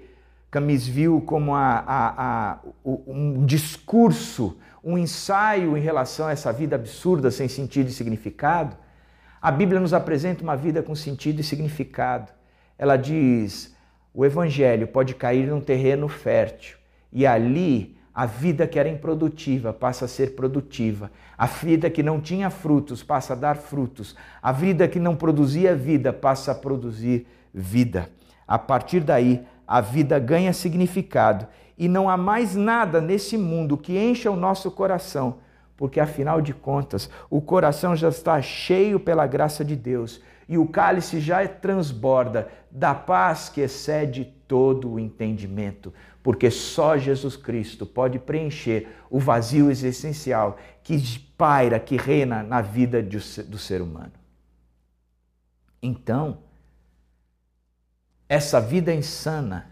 Camis 0.50 0.88
viu 0.88 1.22
como 1.22 1.54
a, 1.54 1.84
a, 1.86 2.52
a, 2.52 2.60
um 2.86 3.46
discurso, 3.46 4.58
um 4.84 4.98
ensaio 4.98 5.78
em 5.78 5.82
relação 5.82 6.28
a 6.28 6.32
essa 6.32 6.52
vida 6.52 6.76
absurda, 6.76 7.30
sem 7.30 7.48
sentido 7.48 7.90
e 7.90 7.94
significado, 7.94 8.76
a 9.42 9.52
Bíblia 9.52 9.80
nos 9.80 9.94
apresenta 9.94 10.44
uma 10.44 10.56
vida 10.56 10.82
com 10.82 10.96
sentido 10.96 11.40
e 11.40 11.44
significado. 11.44 12.32
Ela 12.78 12.98
diz: 12.98 13.76
o 14.14 14.26
Evangelho 14.26 14.88
pode 14.88 15.14
cair 15.14 15.48
num 15.48 15.62
terreno 15.62 16.08
fértil 16.08 16.78
e 17.12 17.26
ali 17.28 17.99
a 18.20 18.26
vida 18.26 18.68
que 18.68 18.78
era 18.78 18.90
improdutiva 18.90 19.72
passa 19.72 20.04
a 20.04 20.08
ser 20.10 20.36
produtiva. 20.36 21.10
A 21.38 21.46
vida 21.46 21.90
que 21.90 22.04
não 22.04 22.20
tinha 22.20 22.50
frutos 22.50 23.02
passa 23.02 23.32
a 23.32 23.36
dar 23.38 23.56
frutos. 23.56 24.14
A 24.44 24.52
vida 24.52 24.90
que 24.90 25.00
não 25.00 25.16
produzia 25.16 25.74
vida 25.74 26.12
passa 26.12 26.52
a 26.52 26.56
produzir 26.56 27.26
vida. 27.54 28.10
A 28.46 28.60
partir 28.60 29.00
daí, 29.00 29.48
a 29.66 29.80
vida 29.80 30.20
ganha 30.20 30.52
significado 30.52 31.48
e 31.78 31.88
não 31.88 32.10
há 32.10 32.18
mais 32.18 32.58
nada 32.58 33.00
nesse 33.00 33.38
mundo 33.38 33.78
que 33.78 33.98
encha 33.98 34.30
o 34.30 34.36
nosso 34.36 34.70
coração, 34.70 35.38
porque 35.78 36.02
afinal 36.02 36.42
de 36.42 36.54
contas, 36.54 37.10
o 37.30 37.40
coração 37.40 37.96
já 37.96 38.10
está 38.10 38.42
cheio 38.42 39.00
pela 39.00 39.26
graça 39.28 39.64
de 39.64 39.78
Deus 39.78 40.22
e 40.50 40.58
o 40.58 40.68
cálice 40.68 41.22
já 41.22 41.48
transborda 41.48 42.50
da 42.70 42.94
paz 42.94 43.48
que 43.48 43.62
excede 43.62 44.34
todo 44.50 44.92
o 44.92 45.00
entendimento 45.00 45.94
porque 46.22 46.52
só 46.52 46.98
Jesus 46.98 47.36
Cristo 47.36 47.86
pode 47.86 48.20
preencher 48.20 48.88
o 49.10 49.20
vazio 49.20 49.72
existencial 49.72 50.58
que 50.84 51.20
paira, 51.38 51.80
que 51.80 51.96
reina 51.96 52.44
na 52.44 52.62
vida 52.62 53.02
do 53.02 53.58
ser 53.58 53.82
humano. 53.82 54.12
Então, 55.82 56.40
essa 58.28 58.60
vida 58.60 58.94
insana 58.94 59.72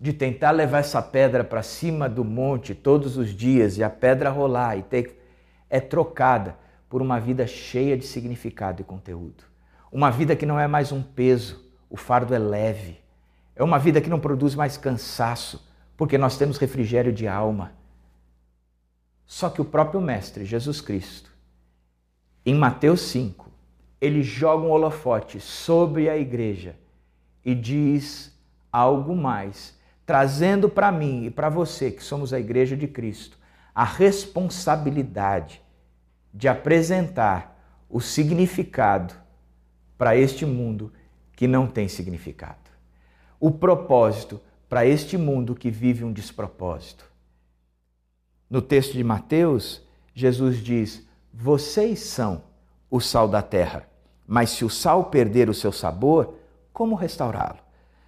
de 0.00 0.12
tentar 0.12 0.50
levar 0.50 0.78
essa 0.78 1.00
pedra 1.00 1.44
para 1.44 1.62
cima 1.62 2.08
do 2.08 2.24
monte 2.24 2.74
todos 2.74 3.16
os 3.16 3.30
dias 3.30 3.76
e 3.76 3.84
a 3.84 3.90
pedra 3.90 4.30
rolar 4.30 4.76
e 4.76 4.82
ter 4.82 5.20
é 5.68 5.78
trocada 5.78 6.56
por 6.88 7.00
uma 7.00 7.20
vida 7.20 7.46
cheia 7.46 7.96
de 7.96 8.06
significado 8.06 8.80
e 8.80 8.84
conteúdo. 8.84 9.44
Uma 9.90 10.10
vida 10.10 10.34
que 10.34 10.46
não 10.46 10.58
é 10.58 10.66
mais 10.66 10.90
um 10.90 11.02
peso, 11.02 11.70
o 11.88 11.96
fardo 11.96 12.34
é 12.34 12.38
leve. 12.38 13.01
É 13.54 13.62
uma 13.62 13.78
vida 13.78 14.00
que 14.00 14.10
não 14.10 14.20
produz 14.20 14.54
mais 14.54 14.76
cansaço, 14.76 15.68
porque 15.96 16.16
nós 16.16 16.36
temos 16.36 16.58
refrigério 16.58 17.12
de 17.12 17.28
alma. 17.28 17.72
Só 19.26 19.48
que 19.48 19.60
o 19.60 19.64
próprio 19.64 20.00
Mestre, 20.00 20.44
Jesus 20.44 20.80
Cristo, 20.80 21.30
em 22.44 22.54
Mateus 22.54 23.02
5, 23.02 23.50
ele 24.00 24.22
joga 24.22 24.66
um 24.66 24.70
holofote 24.70 25.40
sobre 25.40 26.08
a 26.08 26.16
igreja 26.16 26.76
e 27.44 27.54
diz 27.54 28.36
algo 28.70 29.14
mais, 29.14 29.78
trazendo 30.04 30.68
para 30.68 30.90
mim 30.90 31.24
e 31.26 31.30
para 31.30 31.48
você, 31.48 31.90
que 31.90 32.02
somos 32.02 32.32
a 32.32 32.40
igreja 32.40 32.76
de 32.76 32.88
Cristo, 32.88 33.38
a 33.74 33.84
responsabilidade 33.84 35.62
de 36.32 36.48
apresentar 36.48 37.58
o 37.88 38.00
significado 38.00 39.14
para 39.96 40.16
este 40.16 40.44
mundo 40.44 40.92
que 41.36 41.46
não 41.46 41.66
tem 41.66 41.86
significado. 41.86 42.61
O 43.42 43.50
propósito 43.50 44.40
para 44.68 44.86
este 44.86 45.18
mundo 45.18 45.56
que 45.56 45.68
vive 45.68 46.04
um 46.04 46.12
despropósito. 46.12 47.04
No 48.48 48.62
texto 48.62 48.92
de 48.92 49.02
Mateus, 49.02 49.82
Jesus 50.14 50.58
diz: 50.58 51.04
Vocês 51.34 51.98
são 51.98 52.44
o 52.88 53.00
sal 53.00 53.26
da 53.26 53.42
terra, 53.42 53.88
mas 54.24 54.50
se 54.50 54.64
o 54.64 54.70
sal 54.70 55.06
perder 55.06 55.48
o 55.48 55.54
seu 55.54 55.72
sabor, 55.72 56.36
como 56.72 56.94
restaurá-lo? 56.94 57.58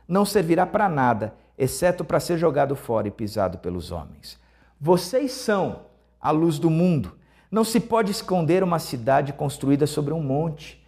não 0.07 0.25
servirá 0.25 0.67
para 0.67 0.89
nada, 0.89 1.35
exceto 1.57 2.05
para 2.05 2.21
ser 2.21 2.39
jogado 2.39 2.77
fora 2.77 3.09
e 3.09 3.11
pisado 3.11 3.59
pelos 3.59 3.91
homens. 3.91 4.39
Vocês 4.81 5.33
são 5.33 5.81
a 6.21 6.31
luz 6.31 6.59
do 6.59 6.71
mundo. 6.71 7.17
Não 7.51 7.65
se 7.65 7.81
pode 7.81 8.11
esconder 8.11 8.63
uma 8.63 8.79
cidade 8.79 9.33
construída 9.33 9.87
sobre 9.87 10.13
um 10.13 10.23
monte. 10.23 10.81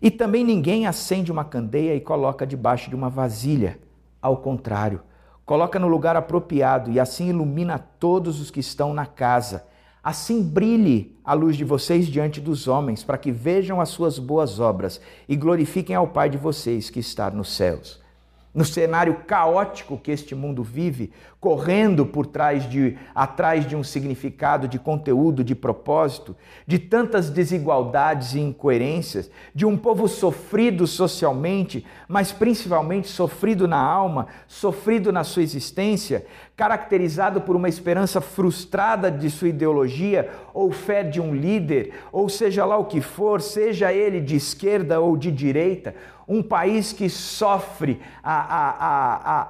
E 0.00 0.10
também 0.10 0.44
ninguém 0.44 0.86
acende 0.86 1.30
uma 1.30 1.44
candeia 1.44 1.94
e 1.94 2.00
coloca 2.00 2.46
debaixo 2.46 2.88
de 2.88 2.96
uma 2.96 3.08
vasilha. 3.08 3.78
Ao 4.22 4.36
contrário, 4.36 5.02
coloca 5.44 5.78
no 5.78 5.88
lugar 5.88 6.16
apropriado 6.16 6.90
e 6.90 7.00
assim 7.00 7.28
ilumina 7.28 7.78
todos 7.78 8.40
os 8.40 8.50
que 8.50 8.60
estão 8.60 8.94
na 8.94 9.04
casa. 9.04 9.66
Assim 10.02 10.42
brilhe 10.42 11.18
a 11.24 11.34
luz 11.34 11.56
de 11.56 11.64
vocês 11.64 12.06
diante 12.06 12.40
dos 12.40 12.68
homens, 12.68 13.04
para 13.04 13.18
que 13.18 13.30
vejam 13.30 13.80
as 13.80 13.88
suas 13.88 14.18
boas 14.18 14.60
obras 14.60 15.00
e 15.28 15.36
glorifiquem 15.36 15.96
ao 15.96 16.06
Pai 16.06 16.30
de 16.30 16.38
vocês 16.38 16.88
que 16.88 17.00
está 17.00 17.30
nos 17.30 17.52
céus 17.52 18.01
no 18.54 18.64
cenário 18.64 19.22
caótico 19.26 19.96
que 19.96 20.10
este 20.10 20.34
mundo 20.34 20.62
vive, 20.62 21.10
correndo 21.40 22.04
por 22.04 22.26
trás 22.26 22.68
de 22.68 22.96
atrás 23.14 23.66
de 23.66 23.74
um 23.74 23.82
significado, 23.82 24.68
de 24.68 24.78
conteúdo, 24.78 25.42
de 25.42 25.54
propósito, 25.54 26.36
de 26.66 26.78
tantas 26.78 27.30
desigualdades 27.30 28.34
e 28.34 28.40
incoerências, 28.40 29.30
de 29.54 29.64
um 29.64 29.76
povo 29.76 30.06
sofrido 30.06 30.86
socialmente, 30.86 31.84
mas 32.06 32.30
principalmente 32.30 33.08
sofrido 33.08 33.66
na 33.66 33.80
alma, 33.80 34.28
sofrido 34.46 35.10
na 35.10 35.24
sua 35.24 35.42
existência, 35.42 36.26
caracterizado 36.54 37.40
por 37.40 37.56
uma 37.56 37.68
esperança 37.68 38.20
frustrada 38.20 39.10
de 39.10 39.30
sua 39.30 39.48
ideologia 39.48 40.30
ou 40.52 40.70
fé 40.70 41.02
de 41.02 41.20
um 41.20 41.34
líder, 41.34 41.94
ou 42.12 42.28
seja 42.28 42.64
lá 42.64 42.76
o 42.76 42.84
que 42.84 43.00
for, 43.00 43.40
seja 43.40 43.92
ele 43.92 44.20
de 44.20 44.36
esquerda 44.36 45.00
ou 45.00 45.16
de 45.16 45.32
direita, 45.32 45.94
um 46.32 46.42
país 46.42 46.94
que 46.94 47.10
sofre 47.10 48.00
a, 48.22 48.32
a, 48.32 48.70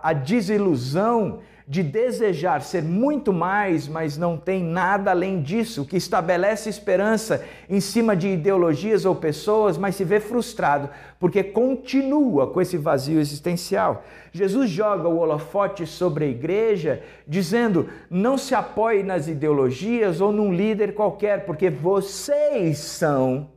a, 0.00 0.10
a, 0.10 0.12
desilusão 0.12 1.38
de 1.68 1.80
desejar 1.80 2.60
ser 2.60 2.82
muito 2.82 3.32
mais, 3.32 3.86
mas 3.86 4.18
não 4.18 4.36
tem 4.36 4.64
nada 4.64 5.12
além 5.12 5.40
disso, 5.40 5.86
que 5.86 5.96
estabelece 5.96 6.68
esperança 6.68 7.44
em 7.70 7.80
cima 7.80 8.16
de 8.16 8.28
ideologias 8.28 9.04
ou 9.04 9.14
pessoas, 9.14 9.78
mas 9.78 9.94
se 9.94 10.02
vê 10.02 10.18
frustrado 10.18 10.90
porque 11.20 11.44
continua 11.44 12.48
com 12.48 12.60
esse 12.60 12.76
vazio 12.76 13.20
existencial. 13.20 14.04
Jesus 14.32 14.68
joga 14.68 15.08
o 15.08 15.18
holofote 15.18 15.86
sobre 15.86 16.24
a 16.24 16.28
igreja, 16.28 17.00
dizendo: 17.28 17.88
não 18.10 18.36
se 18.36 18.56
apoie 18.56 19.04
nas 19.04 19.28
ideologias 19.28 20.20
ou 20.20 20.32
num 20.32 20.52
líder 20.52 20.94
qualquer, 20.94 21.46
porque 21.46 21.70
vocês 21.70 22.78
são, 22.78 23.48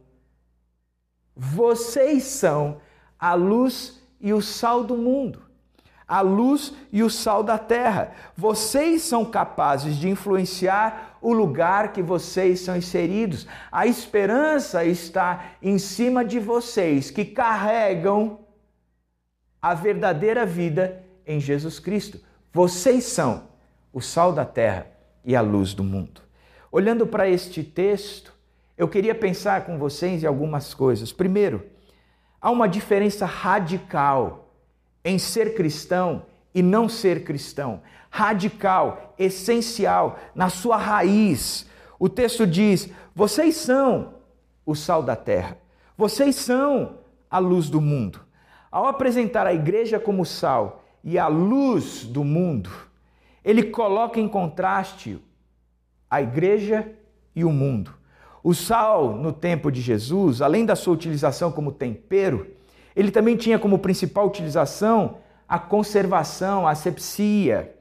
vocês 1.36 2.22
são 2.24 2.85
a 3.20 3.34
luz 3.34 4.02
e 4.20 4.34
o 4.34 4.42
sal 4.42 4.84
do 4.84 4.98
mundo, 4.98 5.42
a 6.08 6.22
luz 6.22 6.74
e 6.92 7.02
o 7.04 7.10
sal 7.10 7.44
da 7.44 7.58
terra. 7.58 8.12
Vocês 8.36 9.02
são 9.02 9.26
capazes 9.26 9.96
de 9.98 10.10
influenciar 10.10 11.18
o 11.22 11.34
lugar 11.34 11.92
que 11.92 12.02
vocês 12.02 12.60
são 12.60 12.78
inseridos. 12.78 13.48
A 13.72 13.88
esperança 13.88 14.86
está 14.86 15.54
em 15.62 15.80
cima 15.80 16.24
de 16.24 16.40
vocês 16.40 17.10
que 17.10 17.26
carregam 17.26 18.40
a 19.62 19.74
verdadeira 19.74 20.46
vida 20.46 21.04
em 21.26 21.40
Jesus 21.40 21.80
Cristo. 21.80 22.20
Vocês 22.54 23.06
são 23.06 23.48
o 23.92 24.00
sal 24.00 24.32
da 24.32 24.46
terra 24.46 24.88
e 25.24 25.36
a 25.36 25.42
luz 25.42 25.74
do 25.74 25.84
mundo. 25.84 26.22
Olhando 26.72 27.08
para 27.08 27.28
este 27.28 27.64
texto, 27.64 28.34
eu 28.78 28.88
queria 28.88 29.16
pensar 29.16 29.66
com 29.66 29.78
vocês 29.78 30.24
em 30.24 30.28
algumas 30.28 30.74
coisas. 30.74 31.12
Primeiro, 31.12 31.66
Há 32.46 32.52
uma 32.52 32.70
diferença 32.70 33.26
radical 33.26 34.52
em 35.04 35.18
ser 35.18 35.56
cristão 35.56 36.28
e 36.54 36.62
não 36.62 36.88
ser 36.88 37.24
cristão. 37.24 37.82
Radical, 38.08 39.16
essencial, 39.18 40.20
na 40.36 40.48
sua 40.48 40.78
raiz. 40.78 41.68
O 41.98 42.08
texto 42.08 42.46
diz: 42.46 42.88
vocês 43.16 43.56
são 43.56 44.14
o 44.64 44.76
sal 44.76 45.02
da 45.02 45.16
terra, 45.16 45.58
vocês 45.98 46.36
são 46.36 47.00
a 47.32 47.40
luz 47.40 47.68
do 47.68 47.82
mundo. 47.82 48.20
Ao 48.70 48.86
apresentar 48.86 49.48
a 49.48 49.54
igreja 49.56 50.00
como 50.00 50.24
sal 50.24 50.84
e 51.04 51.18
a 51.18 51.26
luz 51.26 52.04
do 52.06 52.24
mundo, 52.24 52.70
ele 53.44 53.72
coloca 53.72 54.20
em 54.20 54.28
contraste 54.28 55.20
a 56.08 56.22
igreja 56.22 56.94
e 57.36 57.44
o 57.44 57.50
mundo. 57.50 57.92
O 58.46 58.54
sal, 58.54 59.16
no 59.16 59.34
tempo 59.34 59.72
de 59.72 59.82
Jesus, 59.82 60.40
além 60.40 60.68
da 60.68 60.76
sua 60.76 60.94
utilização 60.94 61.52
como 61.52 61.72
tempero, 61.72 62.46
ele 62.96 63.10
também 63.10 63.36
tinha 63.36 63.58
como 63.58 63.80
principal 63.80 64.28
utilização 64.28 65.18
a 65.50 65.58
conservação, 65.58 66.68
a 66.68 66.70
asepsia. 66.70 67.74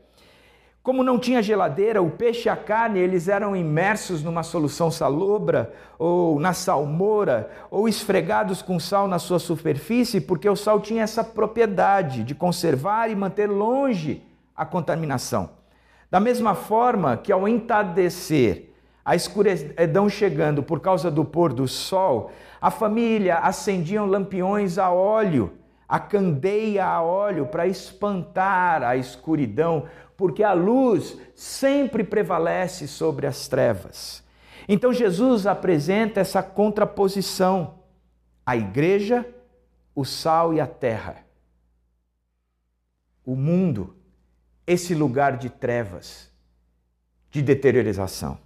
Como 0.83 1.03
não 1.03 1.19
tinha 1.19 1.43
geladeira, 1.43 2.01
o 2.01 2.11
peixe 2.11 2.49
e 2.49 2.51
a 2.51 2.57
carne 2.57 2.99
eles 2.99 3.29
eram 3.29 3.55
imersos 3.55 4.23
numa 4.23 4.43
solução 4.43 4.91
salobra 4.91 5.71
ou 5.99 6.41
na 6.41 6.55
salmoura 6.55 7.51
ou 7.71 7.87
esfregados 7.87 8.63
com 8.63 8.81
sal 8.81 9.07
na 9.07 9.19
sua 9.19 9.39
superfície, 9.39 10.19
porque 10.19 10.49
o 10.49 10.57
sal 10.57 10.81
tinha 10.81 11.03
essa 11.03 11.23
propriedade 11.23 12.25
de 12.25 12.35
conservar 12.35 13.11
e 13.11 13.15
manter 13.15 13.51
longe 13.51 14.23
a 14.57 14.65
contaminação. 14.65 15.51
Da 16.11 16.19
mesma 16.19 16.55
forma 16.55 17.19
que 17.19 17.31
ao 17.31 17.47
entardecer 17.47 18.71
a 19.05 19.15
escuridão 19.15 20.09
chegando 20.09 20.63
por 20.63 20.81
causa 20.81 21.11
do 21.11 21.25
pôr 21.25 21.53
do 21.53 21.69
sol, 21.69 22.33
a 22.61 22.71
família 22.71 23.37
acendiam 23.37 24.07
lampiões 24.07 24.79
a 24.79 24.91
óleo, 24.91 25.53
a 25.87 26.01
candeia 26.01 26.87
a 26.87 27.03
óleo 27.03 27.47
para 27.47 27.67
espantar 27.67 28.83
a 28.83 28.97
escuridão, 28.97 29.87
porque 30.17 30.43
a 30.43 30.55
luz 30.55 31.19
sempre 31.35 32.03
prevalece 32.03 32.89
sobre 32.89 33.27
as 33.27 33.47
trevas. 33.47 34.25
Então 34.67 34.93
Jesus 34.93 35.47
apresenta 35.47 36.21
essa 36.21 36.43
contraposição: 36.43 37.81
a 38.47 38.57
igreja, 38.57 39.27
o 39.95 40.05
sal 40.05 40.55
e 40.55 40.61
a 40.61 40.67
terra. 40.67 41.19
O 43.27 43.37
mundo, 43.37 43.97
esse 44.67 44.95
lugar 44.95 45.37
de 45.37 45.51
trevas, 45.51 46.31
de 47.31 47.43
deteriorização. 47.43 48.44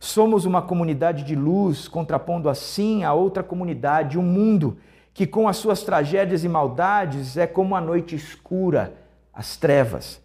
Somos 0.00 0.44
uma 0.44 0.62
comunidade 0.62 1.24
de 1.24 1.34
luz, 1.34 1.88
contrapondo 1.88 2.48
assim 2.48 3.02
a 3.02 3.12
outra 3.12 3.42
comunidade, 3.42 4.18
um 4.18 4.22
mundo 4.22 4.78
que, 5.12 5.26
com 5.26 5.48
as 5.48 5.56
suas 5.56 5.82
tragédias 5.82 6.44
e 6.44 6.48
maldades, 6.48 7.36
é 7.36 7.46
como 7.46 7.74
a 7.74 7.80
noite 7.80 8.14
escura, 8.14 8.94
as 9.32 9.56
trevas, 9.56 10.22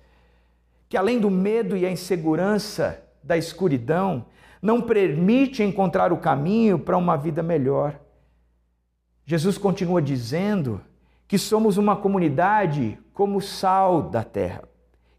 que 0.88 0.96
além 0.96 1.20
do 1.20 1.32
medo 1.32 1.76
e 1.76 1.86
a 1.86 1.92
insegurança 1.92 3.04
da 3.24 3.38
escuridão, 3.38 4.26
não 4.62 4.82
permite 4.82 5.64
encontrar 5.64 6.14
o 6.14 6.18
caminho 6.18 6.78
para 6.78 6.98
uma 6.98 7.18
vida 7.18 7.42
melhor. 7.42 8.00
Jesus 9.26 9.58
continua 9.58 10.02
dizendo 10.02 10.82
que 11.28 11.38
somos 11.38 11.78
uma 11.78 11.96
comunidade 11.96 12.98
como 13.14 13.38
o 13.38 13.42
sal 13.42 14.04
da 14.04 14.24
terra 14.24 14.73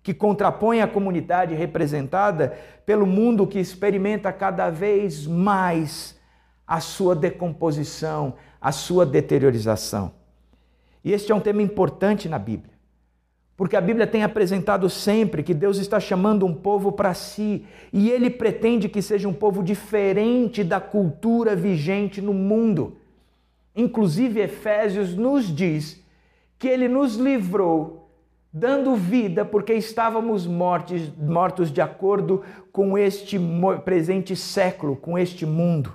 que 0.04 0.12
contrapõe 0.12 0.82
a 0.82 0.86
comunidade 0.86 1.54
representada 1.54 2.54
pelo 2.84 3.06
mundo 3.06 3.46
que 3.46 3.58
experimenta 3.58 4.30
cada 4.30 4.68
vez 4.68 5.26
mais 5.26 6.20
a 6.66 6.78
sua 6.78 7.16
decomposição, 7.16 8.34
a 8.60 8.70
sua 8.70 9.06
deteriorização. 9.06 10.12
E 11.02 11.10
este 11.10 11.32
é 11.32 11.34
um 11.34 11.40
tema 11.40 11.62
importante 11.62 12.28
na 12.28 12.38
Bíblia, 12.38 12.74
porque 13.56 13.76
a 13.76 13.80
Bíblia 13.80 14.06
tem 14.06 14.22
apresentado 14.22 14.90
sempre 14.90 15.42
que 15.42 15.54
Deus 15.54 15.78
está 15.78 15.98
chamando 15.98 16.44
um 16.44 16.54
povo 16.54 16.92
para 16.92 17.14
si 17.14 17.64
e 17.90 18.10
ele 18.10 18.28
pretende 18.28 18.90
que 18.90 19.00
seja 19.00 19.26
um 19.26 19.32
povo 19.32 19.62
diferente 19.62 20.62
da 20.62 20.80
cultura 20.80 21.56
vigente 21.56 22.20
no 22.20 22.34
mundo. 22.34 22.98
Inclusive, 23.74 24.38
Efésios 24.40 25.14
nos 25.14 25.46
diz 25.46 25.98
que 26.58 26.68
ele 26.68 26.88
nos 26.88 27.16
livrou 27.16 28.03
dando 28.56 28.94
vida, 28.94 29.44
porque 29.44 29.74
estávamos 29.74 30.46
mortos, 30.46 31.10
mortos 31.18 31.72
de 31.72 31.80
acordo 31.80 32.44
com 32.70 32.96
este 32.96 33.36
presente 33.84 34.36
século, 34.36 34.94
com 34.94 35.18
este 35.18 35.44
mundo. 35.44 35.92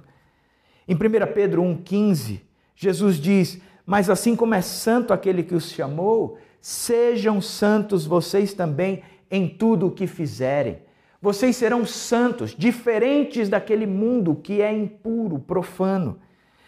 Em 0.85 0.93
1 0.93 0.97
Pedro 1.33 1.63
1,15, 1.63 2.41
Jesus 2.75 3.15
diz: 3.15 3.61
Mas 3.85 4.09
assim 4.09 4.35
como 4.35 4.55
é 4.55 4.61
santo 4.61 5.13
aquele 5.13 5.41
que 5.41 5.55
os 5.55 5.71
chamou, 5.71 6.37
sejam 6.59 7.39
santos 7.39 8.05
vocês 8.05 8.53
também 8.53 9.03
em 9.31 9.47
tudo 9.47 9.87
o 9.87 9.91
que 9.91 10.05
fizerem. 10.05 10.79
Vocês 11.21 11.55
serão 11.55 11.85
santos, 11.85 12.53
diferentes 12.53 13.47
daquele 13.47 13.85
mundo 13.85 14.35
que 14.35 14.61
é 14.61 14.71
impuro, 14.71 15.39
profano. 15.39 16.19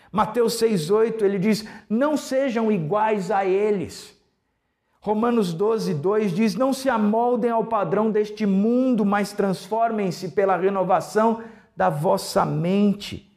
Mateus 0.10 0.54
6,8 0.54 1.22
ele 1.22 1.38
diz: 1.38 1.66
Não 1.90 2.16
sejam 2.16 2.72
iguais 2.72 3.30
a 3.30 3.46
eles 3.46 4.21
Romanos 5.02 5.54
12, 5.54 5.96
2 5.96 6.34
diz: 6.34 6.56
Não 6.56 6.72
se 6.72 6.90
amoldem 6.90 7.52
ao 7.52 7.66
padrão 7.66 8.10
deste 8.10 8.46
mundo, 8.46 9.04
mas 9.04 9.34
transformem-se 9.34 10.30
pela 10.30 10.56
renovação 10.56 11.44
da 11.76 11.90
vossa 11.90 12.46
mente. 12.46 13.28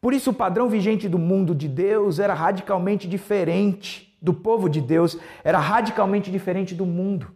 Por 0.00 0.12
isso, 0.12 0.30
o 0.30 0.34
padrão 0.34 0.68
vigente 0.68 1.08
do 1.08 1.18
mundo 1.18 1.54
de 1.54 1.66
Deus 1.66 2.18
era 2.18 2.34
radicalmente 2.34 3.08
diferente 3.08 4.14
do 4.24 4.32
povo 4.32 4.70
de 4.70 4.80
Deus 4.80 5.18
era 5.44 5.58
radicalmente 5.58 6.30
diferente 6.30 6.74
do 6.74 6.86
mundo. 6.86 7.30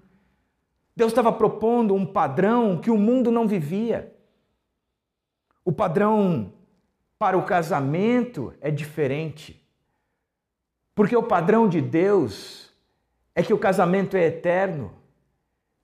Deus 0.97 1.13
estava 1.13 1.31
propondo 1.31 1.95
um 1.95 2.07
padrão 2.07 2.81
que 2.81 2.91
o 2.91 2.97
mundo 2.97 3.31
não 3.31 3.47
vivia. 3.47 4.17
O 5.63 5.71
padrão 5.71 6.51
para 7.19 7.37
o 7.37 7.45
casamento 7.45 8.55
é 8.59 8.71
diferente. 8.71 9.63
Porque 10.95 11.15
o 11.15 11.23
padrão 11.23 11.69
de 11.69 11.83
Deus 11.83 12.68
é 13.39 13.43
que 13.45 13.55
o 13.55 13.59
casamento 13.59 14.17
é 14.17 14.25
eterno, 14.25 14.91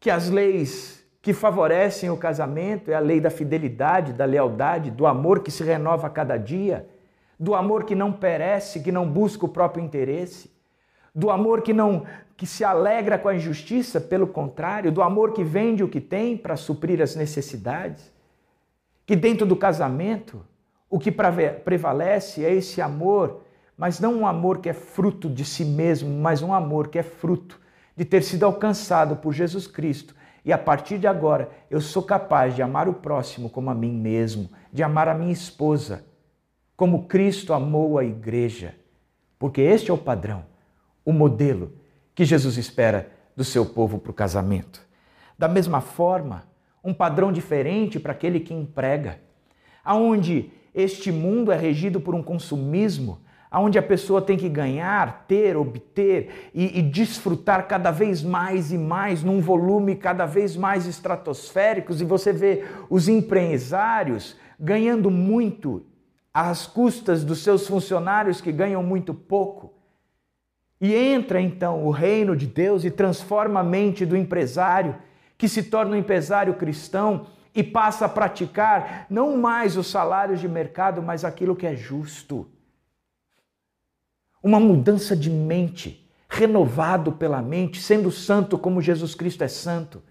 que 0.00 0.10
as 0.10 0.28
leis 0.28 1.06
que 1.22 1.32
favorecem 1.32 2.10
o 2.10 2.16
casamento 2.16 2.90
é 2.90 2.94
a 2.94 2.98
lei 2.98 3.20
da 3.20 3.30
fidelidade, 3.30 4.12
da 4.12 4.24
lealdade, 4.24 4.90
do 4.90 5.06
amor 5.06 5.38
que 5.38 5.52
se 5.52 5.62
renova 5.62 6.08
a 6.08 6.10
cada 6.10 6.36
dia, 6.36 6.84
do 7.38 7.54
amor 7.54 7.84
que 7.84 7.94
não 7.94 8.12
perece, 8.12 8.80
que 8.80 8.90
não 8.90 9.08
busca 9.08 9.46
o 9.46 9.48
próprio 9.48 9.84
interesse, 9.84 10.50
do 11.14 11.30
amor 11.30 11.62
que 11.62 11.72
não 11.72 12.04
que 12.36 12.44
se 12.44 12.64
alegra 12.64 13.16
com 13.16 13.28
a 13.28 13.36
injustiça, 13.36 14.00
pelo 14.00 14.26
contrário, 14.26 14.90
do 14.90 15.00
amor 15.00 15.32
que 15.32 15.44
vende 15.44 15.84
o 15.84 15.88
que 15.88 16.00
tem 16.00 16.36
para 16.36 16.56
suprir 16.56 17.00
as 17.00 17.14
necessidades. 17.14 18.12
Que 19.06 19.14
dentro 19.14 19.46
do 19.46 19.54
casamento, 19.54 20.44
o 20.90 20.98
que 20.98 21.12
prevalece 21.12 22.44
é 22.44 22.52
esse 22.52 22.82
amor 22.82 23.43
mas 23.76 23.98
não 23.98 24.14
um 24.14 24.26
amor 24.26 24.58
que 24.58 24.68
é 24.68 24.72
fruto 24.72 25.28
de 25.28 25.44
si 25.44 25.64
mesmo, 25.64 26.08
mas 26.20 26.42
um 26.42 26.54
amor 26.54 26.88
que 26.88 26.98
é 26.98 27.02
fruto 27.02 27.60
de 27.96 28.04
ter 28.04 28.22
sido 28.22 28.44
alcançado 28.44 29.16
por 29.16 29.32
Jesus 29.32 29.66
Cristo. 29.66 30.14
E 30.44 30.52
a 30.52 30.58
partir 30.58 30.98
de 30.98 31.06
agora, 31.06 31.50
eu 31.70 31.80
sou 31.80 32.02
capaz 32.02 32.54
de 32.54 32.62
amar 32.62 32.88
o 32.88 32.94
próximo 32.94 33.48
como 33.48 33.70
a 33.70 33.74
mim 33.74 33.92
mesmo, 33.92 34.50
de 34.72 34.82
amar 34.82 35.08
a 35.08 35.14
minha 35.14 35.32
esposa, 35.32 36.04
como 36.76 37.06
Cristo 37.06 37.52
amou 37.52 37.98
a 37.98 38.04
igreja. 38.04 38.74
Porque 39.38 39.60
este 39.60 39.90
é 39.90 39.94
o 39.94 39.98
padrão, 39.98 40.44
o 41.04 41.12
modelo 41.12 41.72
que 42.14 42.24
Jesus 42.24 42.56
espera 42.56 43.10
do 43.36 43.44
seu 43.44 43.66
povo 43.66 43.98
para 43.98 44.10
o 44.10 44.14
casamento. 44.14 44.82
Da 45.38 45.48
mesma 45.48 45.80
forma, 45.80 46.44
um 46.82 46.94
padrão 46.94 47.32
diferente 47.32 47.98
para 47.98 48.12
aquele 48.12 48.38
que 48.38 48.54
emprega, 48.54 49.18
aonde 49.84 50.50
este 50.74 51.10
mundo 51.10 51.50
é 51.50 51.56
regido 51.56 52.00
por 52.00 52.14
um 52.14 52.22
consumismo 52.22 53.20
onde 53.60 53.78
a 53.78 53.82
pessoa 53.82 54.20
tem 54.20 54.36
que 54.36 54.48
ganhar, 54.48 55.24
ter, 55.28 55.56
obter 55.56 56.50
e, 56.52 56.78
e, 56.78 56.82
desfrutar 56.82 57.68
cada 57.68 57.90
vez 57.90 58.22
mais 58.22 58.72
e 58.72 58.78
mais 58.78 59.22
num 59.22 59.40
volume 59.40 59.94
cada 59.94 60.26
vez 60.26 60.56
mais 60.56 60.86
estratosféricos 60.86 62.00
e 62.00 62.04
você 62.04 62.32
vê 62.32 62.64
os 62.90 63.08
empresários 63.08 64.36
ganhando 64.58 65.10
muito 65.10 65.84
às 66.32 66.66
custas 66.66 67.24
dos 67.24 67.42
seus 67.42 67.66
funcionários 67.66 68.40
que 68.40 68.50
ganham 68.50 68.82
muito 68.82 69.14
pouco. 69.14 69.72
E 70.80 70.94
entra 70.94 71.40
então 71.40 71.84
o 71.84 71.90
reino 71.90 72.36
de 72.36 72.46
Deus 72.46 72.84
e 72.84 72.90
transforma 72.90 73.60
a 73.60 73.64
mente 73.64 74.04
do 74.04 74.16
empresário, 74.16 74.96
que 75.38 75.48
se 75.48 75.62
torna 75.62 75.92
um 75.92 75.98
empresário 75.98 76.54
cristão 76.54 77.26
e 77.54 77.62
passa 77.62 78.06
a 78.06 78.08
praticar 78.08 79.06
não 79.08 79.36
mais 79.36 79.76
os 79.76 79.86
salários 79.86 80.40
de 80.40 80.48
mercado, 80.48 81.00
mas 81.00 81.24
aquilo 81.24 81.54
que 81.54 81.66
é 81.66 81.76
justo 81.76 82.48
uma 84.44 84.60
mudança 84.60 85.16
de 85.16 85.30
mente, 85.30 86.06
renovado 86.28 87.12
pela 87.12 87.40
mente, 87.40 87.80
sendo 87.80 88.10
santo 88.10 88.58
como 88.58 88.82
Jesus 88.82 89.14
Cristo 89.14 89.42
é 89.42 89.48
santo, 89.48 90.02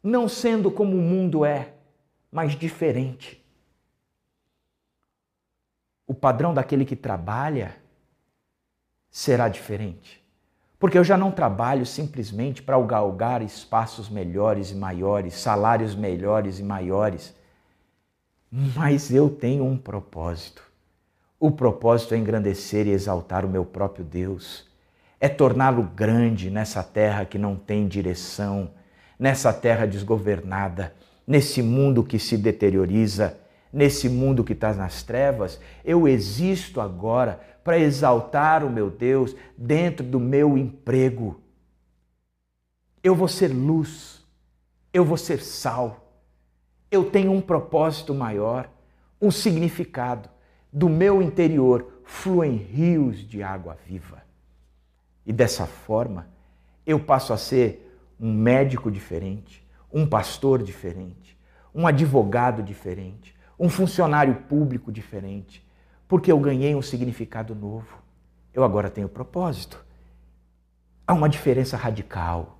não 0.00 0.28
sendo 0.28 0.70
como 0.70 0.96
o 0.96 1.00
mundo 1.00 1.44
é, 1.44 1.74
mas 2.30 2.52
diferente. 2.52 3.44
O 6.06 6.14
padrão 6.14 6.54
daquele 6.54 6.84
que 6.84 6.94
trabalha 6.94 7.74
será 9.10 9.48
diferente. 9.48 10.22
Porque 10.78 10.96
eu 10.96 11.04
já 11.04 11.16
não 11.16 11.32
trabalho 11.32 11.84
simplesmente 11.84 12.62
para 12.62 12.80
galgar 12.82 13.42
espaços 13.42 14.08
melhores 14.08 14.70
e 14.70 14.76
maiores, 14.76 15.34
salários 15.34 15.96
melhores 15.96 16.60
e 16.60 16.62
maiores, 16.62 17.34
mas 18.48 19.12
eu 19.12 19.28
tenho 19.28 19.64
um 19.64 19.76
propósito. 19.76 20.71
O 21.44 21.50
propósito 21.50 22.14
é 22.14 22.18
engrandecer 22.18 22.86
e 22.86 22.90
exaltar 22.90 23.44
o 23.44 23.48
meu 23.48 23.64
próprio 23.64 24.04
Deus, 24.04 24.64
é 25.18 25.28
torná-lo 25.28 25.82
grande 25.82 26.48
nessa 26.48 26.84
terra 26.84 27.24
que 27.24 27.36
não 27.36 27.56
tem 27.56 27.88
direção, 27.88 28.70
nessa 29.18 29.52
terra 29.52 29.84
desgovernada, 29.84 30.94
nesse 31.26 31.60
mundo 31.60 32.04
que 32.04 32.16
se 32.16 32.36
deterioriza, 32.36 33.40
nesse 33.72 34.08
mundo 34.08 34.44
que 34.44 34.52
está 34.52 34.72
nas 34.72 35.02
trevas. 35.02 35.58
Eu 35.84 36.06
existo 36.06 36.80
agora 36.80 37.40
para 37.64 37.76
exaltar 37.76 38.64
o 38.64 38.70
meu 38.70 38.88
Deus 38.88 39.34
dentro 39.58 40.06
do 40.06 40.20
meu 40.20 40.56
emprego. 40.56 41.40
Eu 43.02 43.16
vou 43.16 43.26
ser 43.26 43.48
luz, 43.48 44.24
eu 44.94 45.04
vou 45.04 45.16
ser 45.16 45.42
sal. 45.42 46.22
Eu 46.88 47.10
tenho 47.10 47.32
um 47.32 47.40
propósito 47.40 48.14
maior, 48.14 48.70
um 49.20 49.32
significado 49.32 50.30
do 50.72 50.88
meu 50.88 51.20
interior 51.20 52.00
fluem 52.04 52.56
rios 52.56 53.18
de 53.18 53.42
água 53.42 53.76
viva. 53.86 54.22
E 55.26 55.32
dessa 55.32 55.66
forma, 55.66 56.28
eu 56.86 56.98
passo 56.98 57.32
a 57.32 57.36
ser 57.36 58.00
um 58.18 58.32
médico 58.32 58.90
diferente, 58.90 59.66
um 59.92 60.06
pastor 60.06 60.62
diferente, 60.62 61.38
um 61.74 61.86
advogado 61.86 62.62
diferente, 62.62 63.36
um 63.58 63.68
funcionário 63.68 64.34
público 64.48 64.90
diferente, 64.90 65.64
porque 66.08 66.32
eu 66.32 66.38
ganhei 66.38 66.74
um 66.74 66.82
significado 66.82 67.54
novo. 67.54 68.02
Eu 68.52 68.64
agora 68.64 68.90
tenho 68.90 69.08
propósito. 69.08 69.84
Há 71.06 71.14
uma 71.14 71.28
diferença 71.28 71.76
radical 71.76 72.58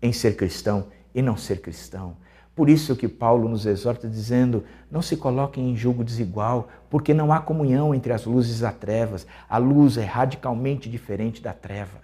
em 0.00 0.12
ser 0.12 0.36
cristão 0.36 0.88
e 1.14 1.22
não 1.22 1.36
ser 1.36 1.60
cristão. 1.60 2.16
Por 2.54 2.68
isso 2.68 2.94
que 2.94 3.08
Paulo 3.08 3.48
nos 3.48 3.66
exorta 3.66 4.08
dizendo: 4.08 4.64
não 4.90 5.02
se 5.02 5.16
coloquem 5.16 5.70
em 5.70 5.76
julgo 5.76 6.04
desigual, 6.04 6.68
porque 6.88 7.12
não 7.12 7.32
há 7.32 7.40
comunhão 7.40 7.94
entre 7.94 8.12
as 8.12 8.24
luzes 8.24 8.60
e 8.60 8.66
as 8.66 8.74
trevas. 8.76 9.26
A 9.48 9.58
luz 9.58 9.96
é 9.96 10.04
radicalmente 10.04 10.88
diferente 10.88 11.42
da 11.42 11.52
treva. 11.52 12.02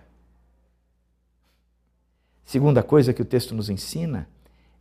Segunda 2.45 2.83
coisa 2.83 3.13
que 3.13 3.23
o 3.23 3.25
texto 3.25 3.55
nos 3.55 3.71
ensina 3.71 4.29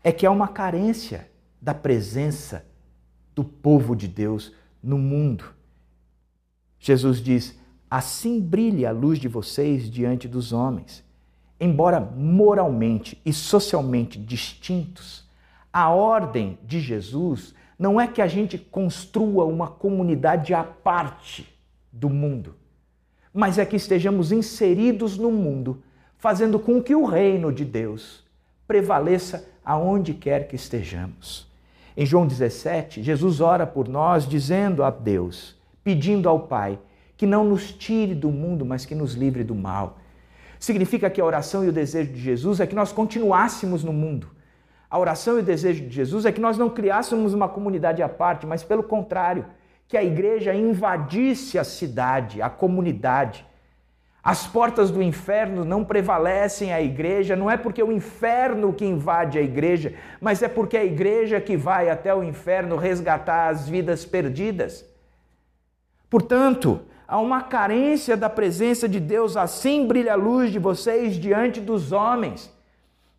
é 0.03 0.11
que 0.11 0.25
há 0.25 0.31
uma 0.31 0.47
carência 0.47 1.29
da 1.61 1.73
presença 1.73 2.65
do 3.35 3.43
povo 3.43 3.95
de 3.95 4.07
Deus 4.07 4.51
no 4.81 4.97
mundo. 4.97 5.53
Jesus 6.79 7.21
diz: 7.21 7.59
assim 7.91 8.41
brilhe 8.41 8.87
a 8.87 8.91
luz 8.91 9.19
de 9.19 9.27
vocês 9.27 9.87
diante 9.87 10.27
dos 10.27 10.51
homens. 10.51 11.03
Embora 11.59 11.99
moralmente 11.99 13.21
e 13.23 13.31
socialmente 13.31 14.17
distintos, 14.17 15.28
a 15.71 15.89
ordem 15.89 16.57
de 16.63 16.79
Jesus 16.79 17.53
não 17.77 17.99
é 17.99 18.07
que 18.07 18.21
a 18.21 18.27
gente 18.27 18.57
construa 18.57 19.45
uma 19.45 19.67
comunidade 19.67 20.53
à 20.53 20.63
parte 20.63 21.47
do 21.91 22.09
mundo, 22.09 22.55
mas 23.33 23.57
é 23.57 23.65
que 23.65 23.75
estejamos 23.75 24.31
inseridos 24.31 25.17
no 25.17 25.31
mundo, 25.31 25.81
fazendo 26.17 26.59
com 26.59 26.81
que 26.81 26.95
o 26.95 27.05
reino 27.05 27.53
de 27.53 27.63
Deus 27.63 28.23
prevaleça 28.67 29.47
aonde 29.63 30.13
quer 30.13 30.47
que 30.47 30.55
estejamos. 30.55 31.47
Em 31.95 32.05
João 32.05 32.27
17, 32.27 33.01
Jesus 33.01 33.41
ora 33.41 33.65
por 33.65 33.87
nós, 33.87 34.27
dizendo 34.27 34.83
a 34.83 34.89
Deus, 34.89 35.55
pedindo 35.83 36.27
ao 36.29 36.41
Pai, 36.41 36.79
que 37.15 37.25
não 37.25 37.43
nos 37.43 37.71
tire 37.73 38.15
do 38.15 38.29
mundo, 38.29 38.65
mas 38.65 38.85
que 38.85 38.95
nos 38.95 39.13
livre 39.13 39.43
do 39.43 39.55
mal. 39.55 39.97
Significa 40.59 41.09
que 41.09 41.19
a 41.19 41.25
oração 41.25 41.63
e 41.63 41.69
o 41.69 41.73
desejo 41.73 42.13
de 42.13 42.19
Jesus 42.19 42.59
é 42.59 42.67
que 42.67 42.75
nós 42.75 42.91
continuássemos 42.91 43.83
no 43.83 43.91
mundo, 43.91 44.29
a 44.89 44.97
oração 44.97 45.37
e 45.37 45.41
o 45.41 45.43
desejo 45.43 45.85
de 45.85 45.93
Jesus 45.93 46.25
é 46.25 46.31
que 46.31 46.41
nós 46.41 46.57
não 46.57 46.69
criássemos 46.69 47.33
uma 47.33 47.47
comunidade 47.47 48.01
à 48.01 48.09
parte, 48.09 48.47
mas 48.47 48.63
pelo 48.63 48.81
contrário, 48.81 49.45
que 49.87 49.95
a 49.95 50.03
igreja 50.03 50.53
invadisse 50.53 51.59
a 51.59 51.63
cidade, 51.63 52.41
a 52.41 52.49
comunidade. 52.49 53.45
As 54.23 54.47
portas 54.47 54.89
do 54.89 55.01
inferno 55.01 55.63
não 55.63 55.85
prevalecem 55.85 56.73
a 56.73 56.81
igreja, 56.81 57.35
não 57.35 57.49
é 57.49 57.55
porque 57.55 57.81
o 57.81 57.91
inferno 57.91 58.73
que 58.73 58.83
invade 58.83 59.37
a 59.37 59.41
igreja, 59.41 59.93
mas 60.19 60.41
é 60.41 60.47
porque 60.47 60.75
a 60.75 60.83
igreja 60.83 61.39
que 61.39 61.55
vai 61.55 61.89
até 61.89 62.13
o 62.13 62.23
inferno 62.23 62.75
resgatar 62.75 63.49
as 63.49 63.69
vidas 63.69 64.05
perdidas. 64.05 64.85
Portanto, 66.09 66.81
há 67.07 67.19
uma 67.19 67.43
carência 67.43 68.17
da 68.17 68.29
presença 68.29 68.89
de 68.89 68.99
Deus, 68.99 69.37
assim 69.37 69.87
brilha 69.87 70.13
a 70.13 70.15
luz 70.15 70.51
de 70.51 70.57
vocês 70.57 71.15
diante 71.15 71.61
dos 71.61 71.91
homens 71.91 72.51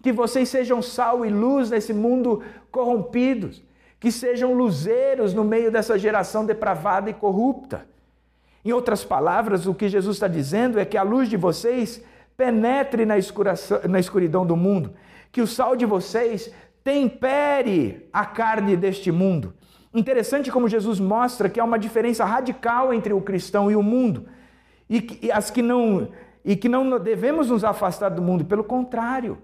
que 0.03 0.13
vocês 0.13 0.49
sejam 0.49 0.81
sal 0.81 1.25
e 1.25 1.31
luz 1.31 1.71
nesse 1.71 1.93
mundo 1.93 2.43
corrompidos, 2.71 3.63
que 3.99 4.11
sejam 4.11 4.55
luzeiros 4.55 5.35
no 5.35 5.45
meio 5.45 5.71
dessa 5.71 5.99
geração 5.99 6.45
depravada 6.45 7.11
e 7.11 7.15
corrupta. 7.15 7.87
Em 8.65 8.73
outras 8.73 9.05
palavras, 9.05 9.67
o 9.67 9.75
que 9.75 9.89
Jesus 9.89 10.17
está 10.17 10.29
dizendo 10.29 10.79
é 10.79 10.85
que 10.85 10.97
a 10.97 11.03
luz 11.03 11.29
de 11.29 11.37
vocês 11.37 12.03
penetre 12.37 13.05
na, 13.05 13.15
na 13.89 14.01
escuridão 14.01 14.47
do 14.47 14.57
mundo, 14.57 14.93
que 15.31 15.43
o 15.43 15.47
sal 15.47 15.77
de 15.77 15.85
vocês 15.85 16.51
tempere 16.83 18.09
a 18.13 18.25
carne 18.25 18.77
deste 18.77 19.13
mundo. 19.13 19.53
Interessante 19.93 20.51
como 20.51 20.69
Jesus 20.69 20.99
mostra 20.99 21.49
que 21.49 21.61
há 21.61 21.65
uma 21.65 21.79
diferença 21.79 22.25
radical 22.25 22.95
entre 22.95 23.13
o 23.13 23.21
cristão 23.21 23.71
e 23.71 23.77
o 23.77 23.83
mundo, 23.83 24.27
e, 24.89 25.01
que, 25.03 25.27
e 25.27 25.31
as 25.31 25.51
que 25.51 25.63
não 25.63 26.09
e 26.43 26.57
que 26.57 26.71
não 26.71 26.99
devemos 26.99 27.51
nos 27.51 27.65
afastar 27.65 28.09
do 28.09 28.23
mundo, 28.23 28.47
pelo 28.47 28.65
contrário. 28.65 29.37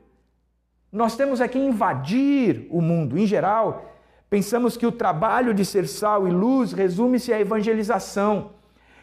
Nós 0.92 1.16
temos 1.16 1.40
aqui 1.40 1.58
invadir 1.58 2.66
o 2.70 2.80
mundo. 2.80 3.18
Em 3.18 3.26
geral, 3.26 3.94
pensamos 4.30 4.76
que 4.76 4.86
o 4.86 4.92
trabalho 4.92 5.52
de 5.52 5.64
ser 5.64 5.86
sal 5.86 6.26
e 6.26 6.30
luz 6.30 6.72
resume-se 6.72 7.32
à 7.32 7.40
evangelização. 7.40 8.52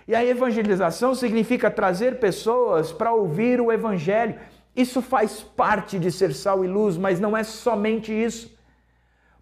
E 0.07 0.15
a 0.15 0.23
evangelização 0.23 1.15
significa 1.15 1.71
trazer 1.71 2.19
pessoas 2.19 2.91
para 2.91 3.13
ouvir 3.13 3.61
o 3.61 3.71
evangelho. 3.71 4.35
Isso 4.75 5.01
faz 5.01 5.41
parte 5.41 5.99
de 5.99 6.11
ser 6.11 6.33
sal 6.33 6.65
e 6.65 6.67
luz, 6.67 6.97
mas 6.97 7.19
não 7.19 7.37
é 7.37 7.43
somente 7.43 8.11
isso. 8.11 8.53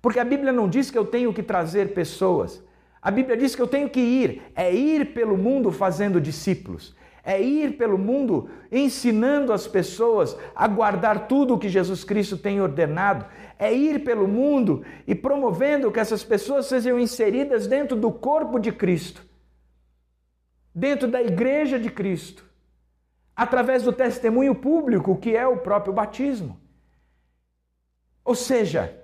Porque 0.01 0.19
a 0.19 0.25
Bíblia 0.25 0.51
não 0.51 0.67
diz 0.67 0.91
que 0.91 0.97
eu 0.97 1.05
tenho 1.05 1.33
que 1.33 1.43
trazer 1.43 1.93
pessoas. 1.93 2.61
A 3.01 3.09
Bíblia 3.09 3.35
diz 3.35 3.55
que 3.55 3.61
eu 3.61 3.67
tenho 3.67 3.89
que 3.89 3.99
ir, 3.99 4.43
é 4.55 4.71
ir 4.73 5.13
pelo 5.13 5.35
mundo 5.35 5.71
fazendo 5.71 6.21
discípulos, 6.21 6.95
é 7.23 7.41
ir 7.41 7.77
pelo 7.77 7.97
mundo 7.97 8.49
ensinando 8.71 9.53
as 9.53 9.67
pessoas 9.67 10.35
a 10.55 10.67
guardar 10.67 11.27
tudo 11.27 11.53
o 11.53 11.59
que 11.59 11.69
Jesus 11.69 12.03
Cristo 12.03 12.37
tem 12.37 12.61
ordenado, 12.61 13.25
é 13.59 13.71
ir 13.71 14.03
pelo 14.03 14.27
mundo 14.27 14.83
e 15.05 15.13
promovendo 15.13 15.91
que 15.91 15.99
essas 15.99 16.23
pessoas 16.23 16.65
sejam 16.65 16.99
inseridas 16.99 17.67
dentro 17.67 17.95
do 17.95 18.11
corpo 18.11 18.59
de 18.59 18.71
Cristo, 18.71 19.23
dentro 20.73 21.07
da 21.07 21.21
igreja 21.21 21.79
de 21.79 21.91
Cristo, 21.91 22.43
através 23.35 23.83
do 23.83 23.93
testemunho 23.93 24.55
público 24.55 25.17
que 25.17 25.35
é 25.35 25.45
o 25.45 25.57
próprio 25.57 25.93
batismo. 25.93 26.59
Ou 28.25 28.35
seja, 28.35 28.95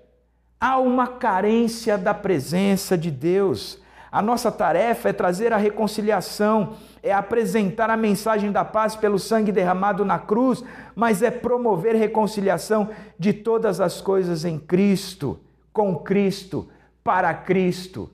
há 0.60 0.80
uma 0.80 1.08
carência 1.08 1.97
da 1.97 2.13
presença 2.13 2.97
de 2.97 3.12
Deus 3.12 3.82
a 4.17 4.21
nossa 4.23 4.51
tarefa 4.51 5.10
é 5.10 5.13
trazer 5.13 5.53
a 5.53 5.58
reconciliação, 5.58 6.73
é 7.03 7.13
apresentar 7.13 7.88
a 7.91 7.95
mensagem 7.95 8.51
da 8.51 8.65
paz 8.65 8.95
pelo 8.95 9.19
sangue 9.19 9.51
derramado 9.51 10.03
na 10.03 10.17
cruz, 10.17 10.63
mas 10.95 11.21
é 11.21 11.30
promover 11.30 11.95
reconciliação 11.95 12.89
de 13.19 13.32
todas 13.32 13.80
as 13.80 14.01
coisas 14.01 14.43
em 14.43 14.58
Cristo, 14.58 15.39
com 15.71 15.95
Cristo, 15.97 16.67
para 17.03 17.32
Cristo. 17.32 18.10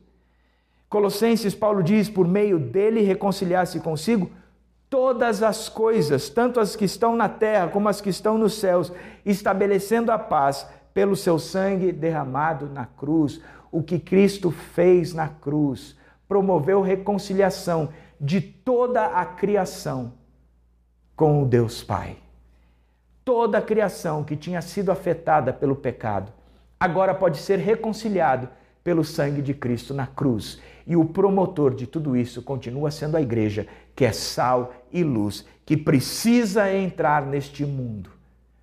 Colossenses, 0.90 1.56
Paulo 1.56 1.82
diz: 1.82 2.10
por 2.10 2.28
meio 2.28 2.60
dele 2.60 3.00
reconciliar-se 3.00 3.80
consigo 3.80 4.30
todas 4.90 5.42
as 5.42 5.70
coisas, 5.70 6.28
tanto 6.28 6.60
as 6.60 6.76
que 6.76 6.84
estão 6.84 7.16
na 7.16 7.30
terra 7.30 7.70
como 7.70 7.88
as 7.88 8.02
que 8.02 8.10
estão 8.10 8.38
nos 8.38 8.56
céus, 8.56 8.92
estabelecendo 9.26 10.12
a 10.12 10.20
paz 10.20 10.68
pelo 10.94 11.16
seu 11.16 11.40
sangue 11.40 11.94
derramado 11.94 12.68
na 12.68 12.86
cruz 12.86 13.40
o 13.74 13.82
que 13.82 13.98
Cristo 13.98 14.52
fez 14.52 15.16
na 15.16 15.28
cruz, 15.28 15.98
promoveu 16.28 16.80
reconciliação 16.80 17.90
de 18.22 18.40
toda 18.40 19.08
a 19.08 19.26
criação 19.26 20.14
com 21.16 21.42
o 21.42 21.46
Deus 21.46 21.84
Pai. 21.84 22.18
Toda 23.26 23.58
a 23.58 23.62
criação 23.64 24.24
que 24.24 24.38
tinha 24.38 24.62
sido 24.62 24.92
afetada 24.92 25.52
pelo 25.52 25.76
pecado 25.76 26.32
agora 26.80 27.16
pode 27.16 27.40
ser 27.40 27.58
reconciliado 27.58 28.48
pelo 28.84 29.04
sangue 29.04 29.42
de 29.42 29.56
Cristo 29.56 29.92
na 29.92 30.06
cruz. 30.06 30.62
E 30.86 30.96
o 30.96 31.06
promotor 31.06 31.74
de 31.74 31.88
tudo 31.88 32.16
isso 32.16 32.44
continua 32.44 32.92
sendo 32.92 33.18
a 33.18 33.22
igreja, 33.22 33.66
que 33.96 34.06
é 34.06 34.12
sal 34.12 34.72
e 34.92 35.04
luz, 35.04 35.48
que 35.66 35.76
precisa 35.76 36.72
entrar 36.72 37.26
neste 37.26 37.66
mundo, 37.66 38.12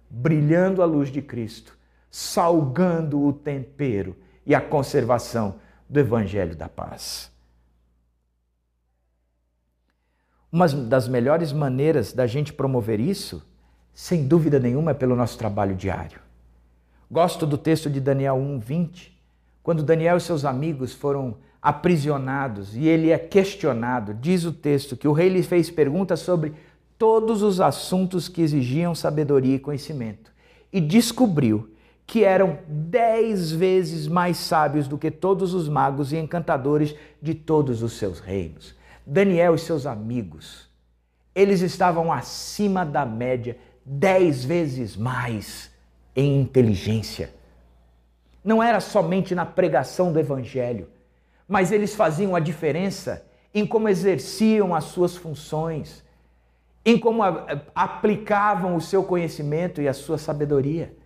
brilhando 0.09 0.83
a 0.83 0.85
luz 0.85 1.09
de 1.09 1.21
Cristo, 1.21 1.77
salgando 2.13 3.21
o 3.25 3.33
tempero 3.33 4.15
e 4.47 4.55
a 4.55 4.61
conservação 4.61 5.57
do 5.89 6.01
Evangelho 6.01 6.57
da 6.57 6.69
Paz. 6.69 7.31
Uma 10.53 10.67
das 10.67 11.07
melhores 11.07 11.53
maneiras 11.53 12.13
da 12.13 12.27
gente 12.27 12.53
promover 12.53 12.99
isso, 12.99 13.43
sem 13.93 14.27
dúvida 14.27 14.59
nenhuma, 14.59 14.91
é 14.91 14.95
pelo 14.95 15.15
nosso 15.15 15.39
trabalho 15.39 15.77
diário. 15.77 16.21
Gosto 17.11 17.47
do 17.47 17.57
texto 17.57 17.89
de 17.89 18.01
Daniel 18.01 18.37
1:20, 18.37 19.13
quando 19.63 19.83
Daniel 19.83 20.17
e 20.17 20.21
seus 20.21 20.45
amigos 20.45 20.93
foram 20.93 21.37
aprisionados 21.63 22.75
e 22.75 22.87
ele 22.87 23.11
é 23.11 23.19
questionado. 23.19 24.15
Diz 24.15 24.45
o 24.45 24.53
texto 24.53 24.97
que 24.97 25.07
o 25.07 25.13
rei 25.13 25.29
lhe 25.29 25.43
fez 25.43 25.71
perguntas 25.71 26.21
sobre 26.21 26.55
todos 26.99 27.43
os 27.43 27.61
assuntos 27.61 28.29
que 28.29 28.43
exigiam 28.43 28.95
sabedoria 28.95 29.57
e 29.57 29.61
conhecimento 29.61 30.33
e 30.73 30.81
descobriu 30.81 31.70
que 32.11 32.25
eram 32.25 32.59
dez 32.67 33.53
vezes 33.53 34.09
mais 34.09 34.37
sábios 34.37 34.89
do 34.89 34.99
que 34.99 35.13
todos 35.13 35.55
os 35.55 35.69
magos 35.69 36.13
e 36.13 36.17
encantadores 36.17 36.93
de 37.23 37.37
todos 37.37 37.85
os 37.85 37.93
seus 37.93 38.19
reinos. 38.19 38.75
Daniel 39.07 39.55
e 39.55 39.59
seus 39.61 39.87
amigos, 39.87 40.69
eles 41.33 41.61
estavam 41.61 42.13
acima 42.13 42.85
da 42.85 43.07
média, 43.07 43.57
dez 43.87 44.45
vezes 44.45 44.97
mais 44.97 45.71
em 46.17 46.41
inteligência. 46.41 47.33
Não 48.43 48.61
era 48.61 48.81
somente 48.81 49.33
na 49.33 49.47
pregação 49.47 50.13
do 50.13 50.19
evangelho, 50.19 50.89
mas 51.47 51.71
eles 51.71 51.95
faziam 51.95 52.35
a 52.35 52.41
diferença 52.41 53.25
em 53.55 53.65
como 53.65 53.89
exerciam 53.89 54.75
as 54.75 54.83
suas 54.83 55.15
funções, 55.15 56.03
em 56.85 56.99
como 56.99 57.23
aplicavam 57.73 58.75
o 58.75 58.81
seu 58.81 59.05
conhecimento 59.05 59.81
e 59.81 59.87
a 59.87 59.95
sua 59.95 60.19
sabedoria. 60.19 60.99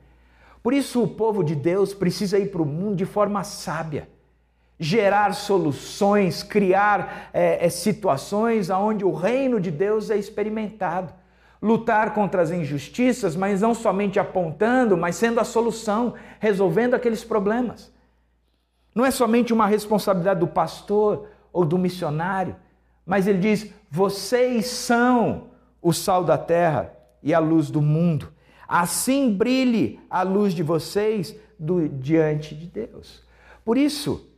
Por 0.65 0.73
isso, 0.73 1.03
o 1.03 1.07
povo 1.07 1.45
de 1.45 1.55
Deus 1.55 1.93
precisa 1.93 2.39
ir 2.39 2.51
para 2.51 2.63
o 2.63 2.65
mundo 2.65 2.97
de 2.97 3.05
forma 3.05 3.45
sábia, 3.45 4.09
gerar 4.79 5.35
soluções, 5.35 6.43
criar 6.43 7.29
é, 7.35 7.67
é, 7.67 7.69
situações 7.69 8.71
onde 8.71 9.05
o 9.05 9.13
reino 9.13 9.61
de 9.61 9.71
Deus 9.71 10.09
é 10.09 10.17
experimentado. 10.17 11.13
Lutar 11.61 12.15
contra 12.15 12.41
as 12.41 12.51
injustiças, 12.51 13.37
mas 13.37 13.61
não 13.61 13.75
somente 13.75 14.19
apontando, 14.19 14.97
mas 14.97 15.17
sendo 15.17 15.39
a 15.39 15.45
solução, 15.45 16.15
resolvendo 16.41 16.95
aqueles 16.95 17.23
problemas. 17.23 17.93
Não 18.95 19.05
é 19.05 19.11
somente 19.11 19.53
uma 19.53 19.67
responsabilidade 19.67 20.41
do 20.41 20.49
pastor 20.49 21.29
ou 21.53 21.67
do 21.67 21.77
missionário, 21.77 22.57
mas 23.05 23.27
ele 23.27 23.39
diz: 23.39 23.71
vocês 23.91 24.65
são 24.65 25.49
o 25.83 25.93
sal 25.93 26.25
da 26.25 26.39
terra 26.39 26.91
e 27.23 27.35
a 27.35 27.39
luz 27.39 27.71
do 27.71 27.83
mundo. 27.83 28.34
Assim 28.69 29.33
brilhe 29.33 30.01
a 30.09 30.23
luz 30.23 30.55
de 30.55 30.63
vocês 30.63 31.37
do, 31.59 31.89
diante 31.89 32.55
de 32.55 32.67
Deus. 32.67 33.23
Por 33.65 33.79
isso, 33.79 34.29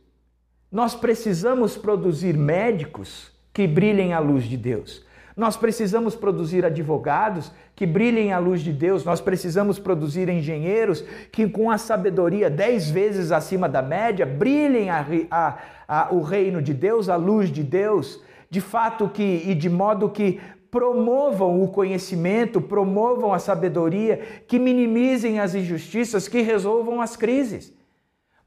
nós 0.71 0.95
precisamos 0.95 1.77
produzir 1.77 2.37
médicos 2.37 3.31
que 3.53 3.67
brilhem 3.67 4.13
a 4.13 4.19
luz 4.19 4.45
de 4.45 4.57
Deus. 4.57 5.05
Nós 5.35 5.55
precisamos 5.55 6.15
produzir 6.15 6.65
advogados 6.65 7.51
que 7.75 7.85
brilhem 7.85 8.33
a 8.33 8.39
luz 8.39 8.61
de 8.61 8.73
Deus. 8.73 9.05
Nós 9.05 9.21
precisamos 9.21 9.77
produzir 9.77 10.29
engenheiros 10.29 11.01
que, 11.31 11.47
com 11.47 11.69
a 11.69 11.77
sabedoria 11.77 12.49
dez 12.49 12.89
vezes 12.89 13.31
acima 13.31 13.69
da 13.69 13.83
média, 13.83 14.25
brilhem 14.25 14.89
a, 14.89 15.05
a, 15.29 15.57
a, 15.87 16.13
o 16.13 16.21
reino 16.21 16.59
de 16.59 16.73
Deus, 16.73 17.07
a 17.07 17.15
luz 17.15 17.51
de 17.51 17.63
Deus, 17.63 18.19
de 18.49 18.59
fato 18.59 19.07
que 19.09 19.43
e 19.45 19.53
de 19.53 19.69
modo 19.69 20.09
que 20.09 20.39
promovam 20.77 21.63
o 21.63 21.69
conhecimento, 21.69 22.61
promovam 22.61 23.33
a 23.33 23.39
sabedoria, 23.39 24.43
que 24.47 24.59
minimizem 24.59 25.39
as 25.39 25.55
injustiças, 25.55 26.27
que 26.27 26.41
resolvam 26.41 27.01
as 27.01 27.15
crises. 27.15 27.73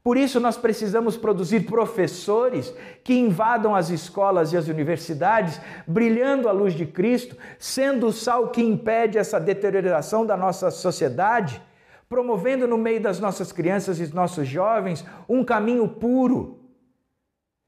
Por 0.01 0.15
isso, 0.15 0.39
nós 0.39 0.55
precisamos 0.55 1.17
produzir 1.17 1.65
professores 1.65 2.73
que 3.03 3.13
invadam 3.13 3.75
as 3.75 3.89
escolas 3.89 4.53
e 4.53 4.57
as 4.57 4.69
universidades, 4.69 5.59
brilhando 5.85 6.47
a 6.47 6.53
luz 6.53 6.73
de 6.73 6.85
Cristo, 6.85 7.35
sendo 7.59 8.07
o 8.07 8.13
sal 8.13 8.47
que 8.47 8.61
impede 8.61 9.17
essa 9.17 9.37
deterioração 9.37 10.25
da 10.25 10.37
nossa 10.37 10.71
sociedade, 10.71 11.61
promovendo 12.07 12.65
no 12.65 12.77
meio 12.77 13.01
das 13.01 13.19
nossas 13.19 13.51
crianças 13.51 13.99
e 13.99 14.15
nossos 14.15 14.47
jovens 14.47 15.05
um 15.27 15.43
caminho 15.43 15.85
puro, 15.85 16.61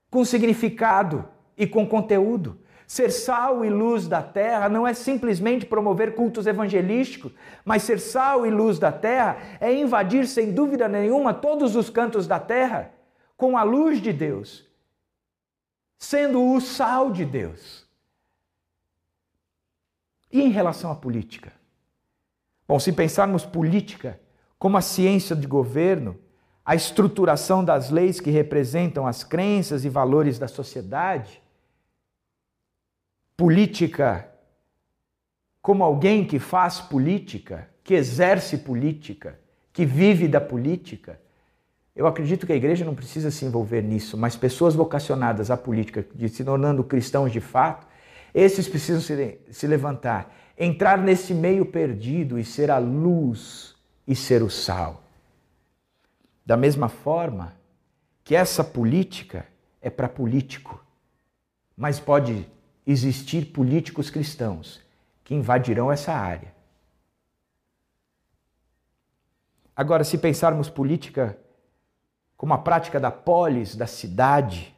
com 0.10 0.24
significado 0.24 1.28
e 1.58 1.68
com 1.68 1.86
conteúdo. 1.86 2.63
Ser 2.88 3.12
sal 3.12 3.64
e 3.64 3.70
luz 3.70 4.08
da 4.08 4.22
terra 4.22 4.70
não 4.70 4.86
é 4.86 4.94
simplesmente 4.94 5.66
promover 5.66 6.16
cultos 6.16 6.46
evangelísticos, 6.46 7.32
mas 7.64 7.84
ser 7.84 8.00
sal 8.00 8.46
e 8.46 8.50
luz 8.50 8.80
da 8.80 8.92
terra 8.92 9.38
é 9.60 9.74
invadir 9.74 10.28
sem 10.28 10.52
dúvida 10.52 10.88
nenhuma 10.88 11.34
todos 11.34 11.76
os 11.76 11.90
cantos 11.90 12.28
da 12.28 12.40
terra 12.40 12.92
com 13.38 13.58
a 13.58 13.64
luz 13.64 14.02
de 14.02 14.14
Deus, 14.14 14.66
sendo 15.98 16.44
o 16.44 16.62
sal 16.62 17.12
de 17.12 17.26
Deus. 17.26 17.88
E 20.32 20.42
em 20.42 20.50
relação 20.50 20.92
à 20.92 20.96
política? 20.96 21.54
Bom, 22.68 22.80
se 22.80 22.92
pensarmos 22.92 23.46
política 23.46 24.20
como 24.58 24.78
a 24.78 24.82
ciência 24.82 25.36
de 25.36 25.46
governo, 25.46 26.18
a 26.66 26.74
estruturação 26.74 27.64
das 27.64 27.90
leis 27.90 28.20
que 28.20 28.32
representam 28.32 29.06
as 29.06 29.24
crenças 29.24 29.84
e 29.84 29.90
valores 29.90 30.40
da 30.40 30.48
sociedade, 30.48 31.43
política 33.36 34.30
como 35.62 35.84
alguém 35.84 36.26
que 36.26 36.40
faz 36.40 36.82
política, 36.82 37.70
que 37.84 37.94
exerce 37.94 38.58
política, 38.58 39.40
que 39.72 39.86
vive 39.86 40.28
da 40.28 40.42
política. 40.42 41.20
Eu 41.96 42.06
acredito 42.06 42.46
que 42.46 42.52
a 42.52 42.56
igreja 42.56 42.84
não 42.84 42.94
precisa 42.94 43.32
se 43.32 43.46
envolver 43.46 43.82
nisso, 43.82 44.18
mas 44.18 44.36
pessoas 44.36 44.76
vocacionadas 44.76 45.50
à 45.50 45.56
política, 45.56 46.06
se 46.28 46.44
tornando 46.44 46.84
cristãos 46.84 47.32
de 47.32 47.40
fato, 47.40 47.88
Esses 48.34 48.68
precisam 48.68 49.00
se, 49.00 49.40
se 49.52 49.68
levantar, 49.68 50.36
entrar 50.58 50.98
nesse 50.98 51.34
meio 51.34 51.66
perdido 51.66 52.40
e 52.40 52.44
ser 52.44 52.72
a 52.72 52.80
luz 52.80 53.76
e 54.08 54.16
ser 54.16 54.42
o 54.42 54.50
sal. 54.50 55.04
Da 56.46 56.58
mesma 56.58 56.90
forma 56.90 57.54
que 58.24 58.36
essa 58.36 58.64
política 58.64 59.46
é 59.82 59.90
para 59.90 60.10
político, 60.10 60.84
mas 61.78 62.00
pode 62.00 62.48
existir 62.86 63.46
políticos 63.46 64.10
cristãos 64.10 64.82
que 65.24 65.34
invadirão 65.34 65.92
essa 65.92 66.14
área. 66.14 66.54
Agora, 69.76 70.04
se 70.04 70.18
pensarmos 70.18 70.70
política 70.70 71.38
como 72.38 72.54
a 72.54 72.58
prática 72.58 73.00
da 73.00 73.10
polis, 73.10 73.76
da 73.76 73.88
cidade, 73.88 74.76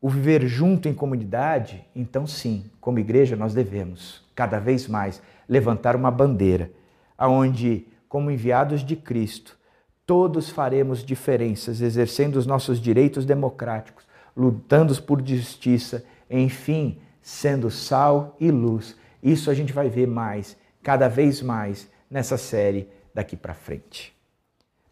o 0.00 0.08
viver 0.08 0.46
junto 0.46 0.88
em 0.88 0.94
comunidade, 0.94 1.84
então 1.94 2.26
sim, 2.26 2.70
como 2.80 2.98
igreja 2.98 3.34
nós 3.34 3.54
devemos 3.54 4.22
cada 4.34 4.58
vez 4.58 4.86
mais 4.86 5.22
levantar 5.48 5.96
uma 5.96 6.10
bandeira 6.10 6.70
aonde, 7.16 7.86
como 8.08 8.30
enviados 8.30 8.84
de 8.84 8.94
Cristo, 8.94 9.58
todos 10.04 10.50
faremos 10.50 11.04
diferenças, 11.04 11.80
exercendo 11.80 12.36
os 12.36 12.46
nossos 12.46 12.78
direitos 12.78 13.24
democráticos, 13.24 14.06
lutando 14.36 14.94
por 15.02 15.26
justiça, 15.26 16.04
enfim, 16.30 17.00
sendo 17.26 17.72
sal 17.72 18.36
e 18.38 18.52
luz. 18.52 18.96
Isso 19.20 19.50
a 19.50 19.54
gente 19.54 19.72
vai 19.72 19.90
ver 19.90 20.06
mais, 20.06 20.56
cada 20.80 21.08
vez 21.08 21.42
mais 21.42 21.90
nessa 22.08 22.38
série 22.38 22.88
daqui 23.12 23.34
para 23.34 23.52
frente. 23.52 24.16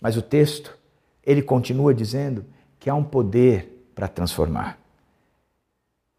Mas 0.01 0.17
o 0.17 0.23
texto, 0.23 0.77
ele 1.25 1.41
continua 1.41 1.95
dizendo 1.95 2.45
que 2.81 2.91
há 2.91 2.95
um 2.97 3.05
poder 3.05 3.89
para 3.95 4.09
transformar. 4.09 4.77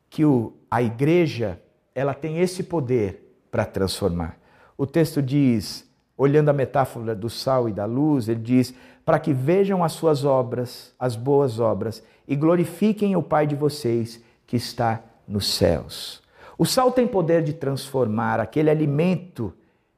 Que 0.09 0.23
o, 0.23 0.53
a 0.71 0.81
igreja, 0.81 1.61
ela 1.93 2.13
tem 2.13 2.39
esse 2.39 2.63
poder 2.63 3.37
para 3.51 3.65
transformar. 3.65 4.39
O 4.77 4.87
texto 4.87 5.21
diz, 5.21 5.85
olhando 6.17 6.47
a 6.47 6.53
metáfora 6.53 7.13
do 7.13 7.29
sal 7.29 7.67
e 7.67 7.73
da 7.73 7.83
luz, 7.83 8.29
ele 8.29 8.39
diz: 8.39 8.73
para 9.03 9.19
que 9.19 9.33
vejam 9.33 9.83
as 9.83 9.91
suas 9.91 10.23
obras, 10.23 10.95
as 10.97 11.17
boas 11.17 11.59
obras, 11.59 12.01
e 12.25 12.37
glorifiquem 12.37 13.17
o 13.17 13.21
Pai 13.21 13.45
de 13.45 13.53
vocês 13.53 14.23
que 14.47 14.55
está 14.55 15.03
nos 15.27 15.53
céus. 15.53 16.21
O 16.57 16.65
sal 16.65 16.91
tem 16.91 17.07
poder 17.07 17.43
de 17.43 17.53
transformar 17.53 18.39
aquele 18.39 18.69
alimento 18.69 19.53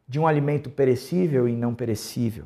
de 0.07 0.19
um 0.19 0.25
alimento 0.25 0.69
perecível 0.69 1.47
e 1.47 1.53
não 1.53 1.75
perecível. 1.75 2.45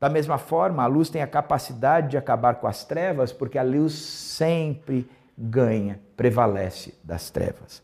Da 0.00 0.08
mesma 0.08 0.38
forma, 0.38 0.82
a 0.82 0.86
luz 0.86 1.10
tem 1.10 1.22
a 1.22 1.26
capacidade 1.26 2.10
de 2.10 2.16
acabar 2.16 2.56
com 2.56 2.66
as 2.66 2.84
trevas, 2.84 3.32
porque 3.32 3.58
a 3.58 3.62
luz 3.62 3.92
sempre 3.92 5.08
ganha, 5.36 6.00
prevalece 6.16 6.94
das 7.04 7.30
trevas. 7.30 7.82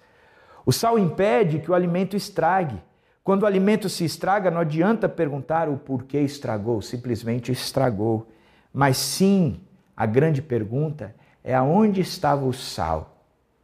O 0.66 0.72
sal 0.72 0.99
impede 0.99 1.61
que 1.61 1.70
o 1.70 1.74
alimento 1.74 2.16
estrague. 2.16 2.82
Quando 3.22 3.42
o 3.42 3.46
alimento 3.46 3.88
se 3.88 4.05
estraga, 4.05 4.51
não 4.51 4.61
adianta 4.61 5.09
perguntar 5.09 5.68
o 5.68 5.76
porquê 5.76 6.20
estragou, 6.20 6.82
simplesmente 6.82 7.53
estragou. 7.53 8.26
Mas 8.72 8.96
sim, 8.96 9.61
a 9.96 10.07
grande 10.07 10.42
pergunta 10.42 11.14
é 11.44 11.55
aonde 11.55 12.01
estava 12.01 12.44
o 12.44 12.53
sal 12.53 13.17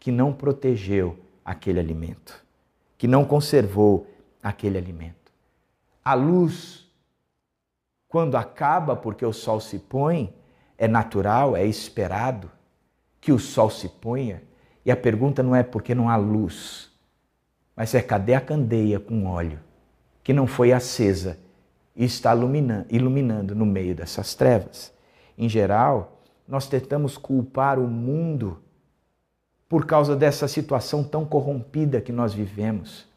que 0.05 0.12
não 0.12 0.34
protegeu 0.34 1.18
aquele 1.42 1.80
alimento, 1.80 2.44
que 2.98 3.09
não 3.09 3.24
conservou 3.24 4.07
aquele 4.42 4.76
alimento. 4.76 5.32
A 6.05 6.12
luz, 6.12 6.86
quando 8.07 8.36
acaba 8.36 8.94
porque 8.94 9.24
o 9.24 9.32
sol 9.32 9.61
se 9.61 9.78
põe, 9.78 10.30
é 10.76 10.86
natural, 10.86 11.57
é 11.57 11.64
esperado 11.64 12.50
que 13.18 13.32
o 13.32 13.38
sol 13.38 13.70
se 13.70 13.88
ponha. 13.88 14.42
E 14.84 14.90
a 14.90 14.96
pergunta 14.96 15.42
não 15.42 15.57
é 15.57 15.62
porque 15.62 15.94
não 15.94 16.11
há 16.11 16.16
luz, 16.16 16.92
mas 17.74 17.94
é 17.94 18.02
cadê 18.02 18.34
a 18.34 18.42
candeia 18.42 19.00
com 19.00 19.24
óleo 19.24 19.59
que 20.22 20.34
não 20.34 20.46
foi 20.46 20.70
acesa 20.70 21.38
e 21.96 22.05
está 22.05 22.36
iluminando, 22.36 22.86
iluminando 22.90 23.55
no 23.55 23.64
meio 23.64 23.94
dessas 23.94 24.34
trevas. 24.34 24.92
Em 25.38 25.48
geral, 25.48 26.20
nós 26.46 26.68
tentamos 26.68 27.16
culpar 27.16 27.78
o 27.78 27.88
mundo 27.88 28.62
por 29.75 29.87
causa 29.87 30.14
dessa 30.14 30.47
situação 30.47 31.03
tão 31.03 31.25
corrompida 31.25 32.01
que 32.01 32.12
nós 32.12 32.33
vivemos. 32.33 33.09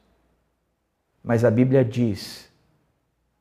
Mas 1.24 1.46
a 1.46 1.52
Bíblia 1.52 1.86
diz 1.86 2.52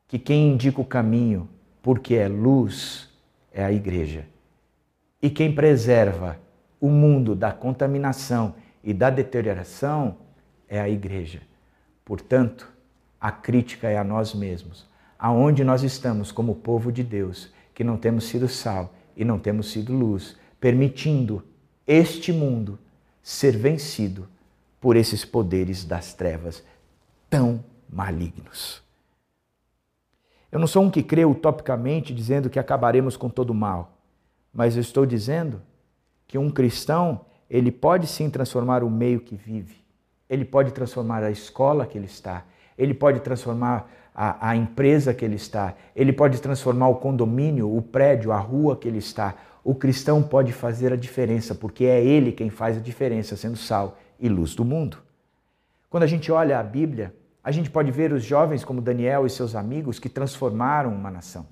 que 0.07 0.19
quem 0.19 0.53
indica 0.53 0.83
o 0.83 0.85
caminho, 0.85 1.49
porque 1.81 2.15
é 2.15 2.29
luz, 2.29 3.09
é 3.51 3.65
a 3.65 3.73
igreja. 3.73 4.27
E 5.23 5.31
quem 5.31 5.51
preserva 5.55 6.39
o 6.79 6.91
mundo 6.91 7.35
da 7.35 7.53
contaminação 7.53 8.55
e 8.85 8.93
da 8.93 9.09
deterioração 9.09 10.19
é 10.69 10.79
a 10.79 10.87
igreja. 10.87 11.41
Portanto, 12.05 12.71
a 13.19 13.33
crítica 13.33 13.89
é 13.89 13.97
a 13.97 14.05
nós 14.05 14.35
mesmos, 14.35 14.87
aonde 15.19 15.65
nós 15.65 15.83
estamos 15.83 16.31
como 16.31 16.55
povo 16.55 16.93
de 16.93 17.03
Deus, 17.03 17.51
que 17.73 17.83
não 17.83 17.97
temos 17.97 18.25
sido 18.25 18.47
sal 18.47 18.93
e 19.17 19.25
não 19.25 19.39
temos 19.39 19.73
sido 19.73 19.95
luz, 19.95 20.37
permitindo 20.61 21.43
este 21.87 22.31
mundo 22.31 22.79
ser 23.27 23.57
vencido 23.57 24.29
por 24.81 24.95
esses 24.95 25.25
poderes 25.25 25.85
das 25.85 26.15
trevas 26.15 26.63
tão 27.29 27.59
malignos. 27.91 28.81
Eu 30.53 30.61
não 30.61 30.69
sou 30.69 30.85
um 30.85 30.91
que 30.93 31.03
crê 31.03 31.25
utopicamente 31.25 32.15
dizendo 32.15 32.49
que 32.49 32.57
acabaremos 32.57 33.17
com 33.17 33.29
todo 33.29 33.51
o 33.51 33.55
mal, 33.55 33.99
mas 34.55 34.77
eu 34.77 34.81
estou 34.81 35.05
dizendo 35.05 35.61
que 36.29 36.39
um 36.39 36.49
cristão, 36.49 37.23
ele 37.51 37.73
pode 37.73 38.07
sim 38.07 38.31
transformar 38.31 38.85
o 38.85 38.89
meio 38.89 39.19
que 39.19 39.35
vive, 39.35 39.75
ele 40.31 40.45
pode 40.45 40.71
transformar 40.71 41.25
a 41.25 41.31
escola 41.33 41.85
que 41.85 41.99
ele 41.99 42.07
está, 42.07 42.45
ele 42.79 42.95
pode 42.95 43.19
transformar 43.19 43.91
a, 44.15 44.51
a 44.51 44.57
empresa 44.57 45.13
que 45.13 45.25
ele 45.25 45.35
está, 45.35 45.75
ele 45.97 46.13
pode 46.13 46.41
transformar 46.41 46.91
o 46.91 46.95
condomínio, 46.95 47.77
o 47.77 47.83
prédio, 47.83 48.31
a 48.31 48.39
rua 48.39 48.77
que 48.77 48.87
ele 48.87 48.99
está. 48.99 49.35
O 49.67 49.75
cristão 49.75 50.23
pode 50.23 50.53
fazer 50.53 50.93
a 50.93 50.97
diferença, 50.97 51.53
porque 51.53 51.87
é 51.87 52.01
ele 52.01 52.31
quem 52.31 52.49
faz 52.49 52.77
a 52.77 52.81
diferença, 52.81 53.35
sendo 53.35 53.57
sal 53.57 53.99
e 54.17 54.29
luz 54.29 54.55
do 54.55 54.65
mundo. 54.65 54.99
Quando 55.91 56.05
a 56.05 56.07
gente 56.07 56.31
olha 56.31 56.61
a 56.61 56.63
Bíblia, 56.63 57.13
a 57.43 57.51
gente 57.51 57.69
pode 57.69 57.91
ver 57.91 58.13
os 58.13 58.23
jovens 58.23 58.65
como 58.65 58.81
Daniel 58.81 59.27
e 59.27 59.31
seus 59.31 59.57
amigos 59.57 59.99
que 59.99 60.09
transformaram 60.09 60.95
uma 60.95 61.11
nação. 61.11 61.49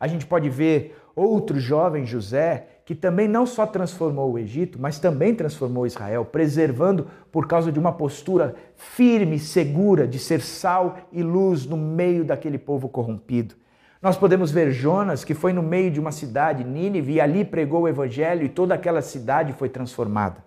A 0.00 0.08
gente 0.08 0.26
pode 0.26 0.50
ver 0.50 0.98
outro 1.14 1.60
jovem 1.60 2.04
José 2.04 2.66
que 2.84 2.96
também 2.96 3.28
não 3.28 3.46
só 3.46 3.64
transformou 3.64 4.32
o 4.32 4.38
Egito, 4.40 4.76
mas 4.80 4.98
também 4.98 5.32
transformou 5.32 5.86
Israel, 5.86 6.24
preservando 6.24 7.06
por 7.30 7.46
causa 7.46 7.70
de 7.70 7.78
uma 7.78 7.92
postura 7.92 8.56
firme, 8.74 9.38
segura 9.38 10.08
de 10.08 10.18
ser 10.18 10.40
sal 10.40 10.96
e 11.12 11.22
luz 11.22 11.64
no 11.64 11.76
meio 11.76 12.24
daquele 12.24 12.58
povo 12.58 12.88
corrompido. 12.88 13.54
Nós 14.02 14.16
podemos 14.16 14.50
ver 14.50 14.72
Jonas, 14.72 15.22
que 15.22 15.32
foi 15.32 15.52
no 15.52 15.62
meio 15.62 15.88
de 15.88 16.00
uma 16.00 16.10
cidade, 16.10 16.64
Nínive, 16.64 17.12
e 17.12 17.20
ali 17.20 17.44
pregou 17.44 17.82
o 17.82 17.88
evangelho 17.88 18.44
e 18.44 18.48
toda 18.48 18.74
aquela 18.74 19.00
cidade 19.00 19.52
foi 19.52 19.68
transformada. 19.68 20.44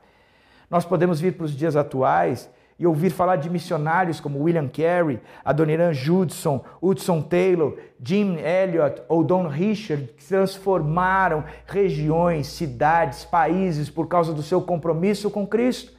Nós 0.69 0.83
podemos 0.83 1.21
vir 1.21 1.37
para 1.37 1.45
os 1.45 1.55
dias 1.55 1.77
atuais 1.77 2.49
e 2.77 2.85
ouvir 2.85 3.11
falar 3.11 3.37
de 3.37 3.49
missionários 3.49 4.19
como 4.19 4.43
William 4.43 4.67
Carey, 4.67 5.21
Adoniran 5.45 5.93
Judson, 5.93 6.65
Hudson 6.81 7.21
Taylor, 7.21 7.77
Jim 8.03 8.35
Elliot 8.39 9.03
ou 9.07 9.23
Don 9.23 9.47
Richard, 9.47 10.03
que 10.17 10.25
transformaram 10.25 11.45
regiões, 11.65 12.47
cidades, 12.47 13.23
países 13.23 13.89
por 13.89 14.09
causa 14.09 14.33
do 14.33 14.43
seu 14.43 14.61
compromisso 14.61 15.31
com 15.31 15.47
Cristo. 15.47 15.94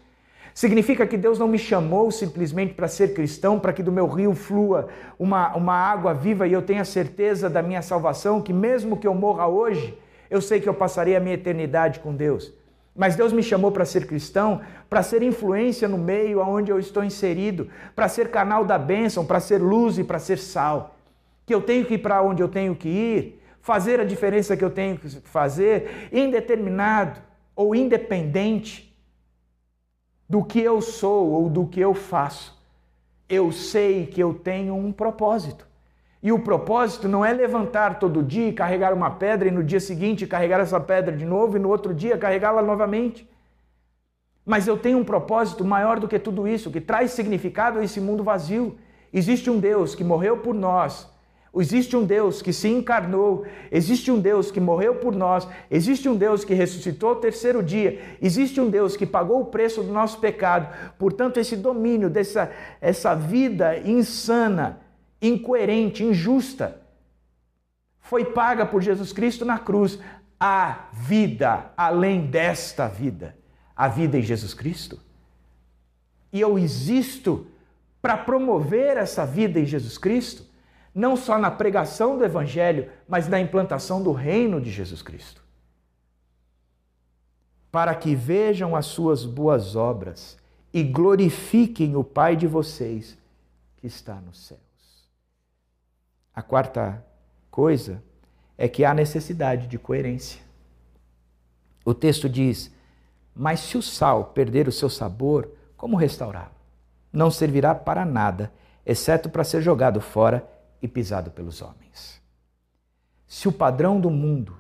Significa 0.57 1.07
que 1.07 1.19
Deus 1.19 1.39
não 1.39 1.47
me 1.47 1.59
chamou 1.59 2.11
simplesmente 2.11 2.73
para 2.73 2.89
ser 2.89 3.13
cristão, 3.13 3.61
para 3.61 3.75
que 3.75 3.83
do 3.83 3.93
meu 3.93 4.07
rio 4.07 4.35
flua 4.35 4.89
uma, 5.19 5.55
uma 5.55 5.75
água 5.75 6.15
viva 6.15 6.49
e 6.49 6.53
eu 6.55 6.63
tenha 6.63 6.83
certeza 6.83 7.51
da 7.51 7.61
minha 7.61 7.83
salvação, 7.83 8.41
que 8.41 8.55
mesmo 8.55 8.97
que 8.97 9.07
eu 9.07 9.13
morra 9.13 9.47
hoje, 9.47 9.95
eu 10.31 10.41
sei 10.41 10.59
que 10.59 10.67
eu 10.67 10.73
passarei 10.73 11.15
a 11.15 11.21
minha 11.21 11.35
eternidade 11.35 12.01
com 12.01 12.15
Deus. 12.15 12.55
Mas 12.97 13.15
Deus 13.15 13.35
me 13.35 13.43
chamou 13.43 13.71
para 13.71 13.85
ser 13.85 14.07
cristão, 14.07 14.63
para 14.89 15.03
ser 15.03 15.23
influência 15.23 15.87
no 15.87 15.99
meio 15.99 16.41
onde 16.41 16.73
eu 16.73 16.79
estou 16.79 17.05
inserido, 17.05 17.69
para 17.95 18.09
ser 18.09 18.31
canal 18.31 18.65
da 18.65 18.79
bênção, 18.79 19.27
para 19.27 19.41
ser 19.41 19.59
luz 19.59 19.99
e 19.99 20.05
para 20.05 20.19
ser 20.19 20.39
sal. 20.39 20.97
Que 21.45 21.55
eu 21.55 21.61
tenho 21.61 21.85
que 21.85 21.95
ir 21.95 21.99
para 21.99 22.23
onde 22.23 22.43
eu 22.43 22.49
tenho 22.49 22.75
que 22.75 22.89
ir, 22.89 23.43
fazer 23.61 24.01
a 24.01 24.05
diferença 24.05 24.57
que 24.57 24.65
eu 24.65 24.71
tenho 24.71 24.97
que 24.97 25.07
fazer, 25.25 26.09
indeterminado 26.11 27.21
ou 27.55 27.75
independente 27.75 28.86
do 30.29 30.45
que 30.45 30.61
eu 30.61 30.81
sou 30.81 31.31
ou 31.31 31.49
do 31.49 31.67
que 31.67 31.81
eu 31.81 31.95
faço. 31.95 32.57
Eu 33.29 33.51
sei 33.53 34.07
que 34.07 34.21
eu 34.21 34.35
tenho 34.35 34.75
um 34.75 34.93
propósito. 34.93 35.67
E 36.23 36.33
o 36.33 36.39
propósito 36.39 37.09
não 37.09 37.25
é 37.25 37.33
levantar 37.33 37.99
todo 37.99 38.23
dia 38.23 38.49
e 38.49 38.53
carregar 38.53 38.93
uma 38.93 39.11
pedra 39.11 39.49
e 39.49 39.53
no 39.53 39.63
dia 39.63 39.79
seguinte 39.79 40.27
carregar 40.27 40.61
essa 40.61 40.81
pedra 40.81 41.17
de 41.17 41.25
novo 41.25 41.57
e 41.57 41.61
no 41.61 41.69
outro 41.69 41.95
dia 41.95 42.19
carregá-la 42.19 42.63
novamente. 42.63 43.29
Mas 44.45 44.67
eu 44.67 44.77
tenho 44.77 44.99
um 44.99 45.05
propósito 45.05 45.65
maior 45.65 45.99
do 45.99 46.09
que 46.09 46.19
tudo 46.19 46.47
isso, 46.47 46.71
que 46.71 46.81
traz 46.81 47.11
significado 47.13 47.79
a 47.79 47.85
esse 47.85 48.01
mundo 48.01 48.23
vazio. 48.23 48.77
Existe 49.13 49.51
um 49.51 49.59
Deus 49.59 49.95
que 49.95 50.05
morreu 50.05 50.39
por 50.39 50.55
nós, 50.55 51.09
Existe 51.59 51.97
um 51.97 52.05
Deus 52.05 52.43
que 52.43 52.53
se 52.53 52.69
encarnou, 52.69 53.47
existe 53.73 54.11
um 54.11 54.21
Deus 54.21 54.51
que 54.51 54.61
morreu 54.61 54.97
por 54.97 55.15
nós, 55.15 55.49
existe 55.71 56.09
um 56.09 56.17
Deus 56.17 56.45
que 56.45 56.53
ressuscitou 56.53 57.11
ao 57.11 57.17
terceiro 57.17 57.63
dia, 57.63 58.17
existe 58.21 58.61
um 58.61 58.69
Deus 58.69 58.97
que 58.97 59.07
pagou 59.07 59.41
o 59.41 59.47
preço 59.47 59.83
do 59.83 59.93
nosso 59.93 60.21
pecado. 60.21 60.69
Portanto, 60.99 61.39
esse 61.39 61.57
domínio 61.57 62.11
dessa 62.11 62.51
essa 62.81 63.15
vida 63.15 63.79
insana, 63.79 64.81
incoerente, 65.21 66.05
injusta, 66.05 66.81
foi 68.01 68.25
paga 68.25 68.67
por 68.67 68.83
Jesus 68.83 69.13
Cristo 69.13 69.45
na 69.45 69.59
cruz. 69.59 69.99
A 70.39 70.89
vida 70.93 71.73
além 71.75 72.27
desta 72.27 72.87
vida, 72.87 73.35
a 73.75 73.89
vida 73.89 74.19
em 74.19 74.23
Jesus 74.23 74.53
Cristo. 74.53 75.01
E 76.31 76.39
eu 76.39 76.59
existo 76.59 77.47
para 78.03 78.19
promover 78.19 78.99
essa 78.99 79.25
vida 79.25 79.59
em 79.59 79.65
Jesus 79.65 79.97
Cristo 79.97 80.46
não 80.97 81.15
só 81.15 81.37
na 81.37 81.51
pregação 81.51 82.17
do 82.17 82.25
Evangelho, 82.25 82.91
mas 83.07 83.29
na 83.29 83.39
implantação 83.39 84.03
do 84.03 84.13
reino 84.13 84.59
de 84.59 84.71
Jesus 84.71 85.03
Cristo. 85.03 85.45
Para 87.71 87.95
que 87.95 88.15
vejam 88.15 88.75
as 88.75 88.87
suas 88.87 89.27
boas 89.27 89.77
obras 89.77 90.39
e 90.73 90.83
glorifiquem 90.83 91.97
o 91.97 92.03
Pai 92.03 92.35
de 92.35 92.47
vocês 92.47 93.19
que 93.77 93.87
está 93.87 94.15
nos 94.15 94.47
céus. 94.47 94.61
A 96.35 96.41
quarta 96.41 97.05
coisa 97.51 98.03
é 98.57 98.67
que 98.67 98.83
há 98.83 98.95
necessidade 98.95 99.67
de 99.67 99.79
coerência. 99.79 100.41
O 101.85 101.93
texto 101.93 102.27
diz: 102.27 102.75
Mas 103.35 103.61
se 103.61 103.77
o 103.77 103.83
sal 103.83 104.33
perder 104.33 104.67
o 104.67 104.73
seu 104.73 104.89
sabor, 104.89 105.51
como 105.77 105.95
restaurá-lo? 105.95 106.57
Não 107.13 107.31
servirá 107.31 107.75
para 107.75 108.07
nada, 108.07 108.51
exceto 108.85 109.29
para 109.29 109.45
ser 109.45 109.61
jogado 109.61 110.01
fora 110.01 110.56
e 110.87 110.89
pisado 110.89 111.31
pelos 111.31 111.61
homens. 111.61 112.23
Se 113.27 113.49
o 113.49 113.53
padrão 113.53 114.01
do 114.01 114.09
mundo 114.09 114.57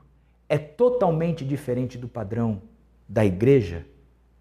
é 0.49 0.59
totalmente 0.59 1.45
diferente 1.45 1.97
do 1.97 2.09
padrão 2.09 2.62
da 3.09 3.24
igreja, 3.24 3.87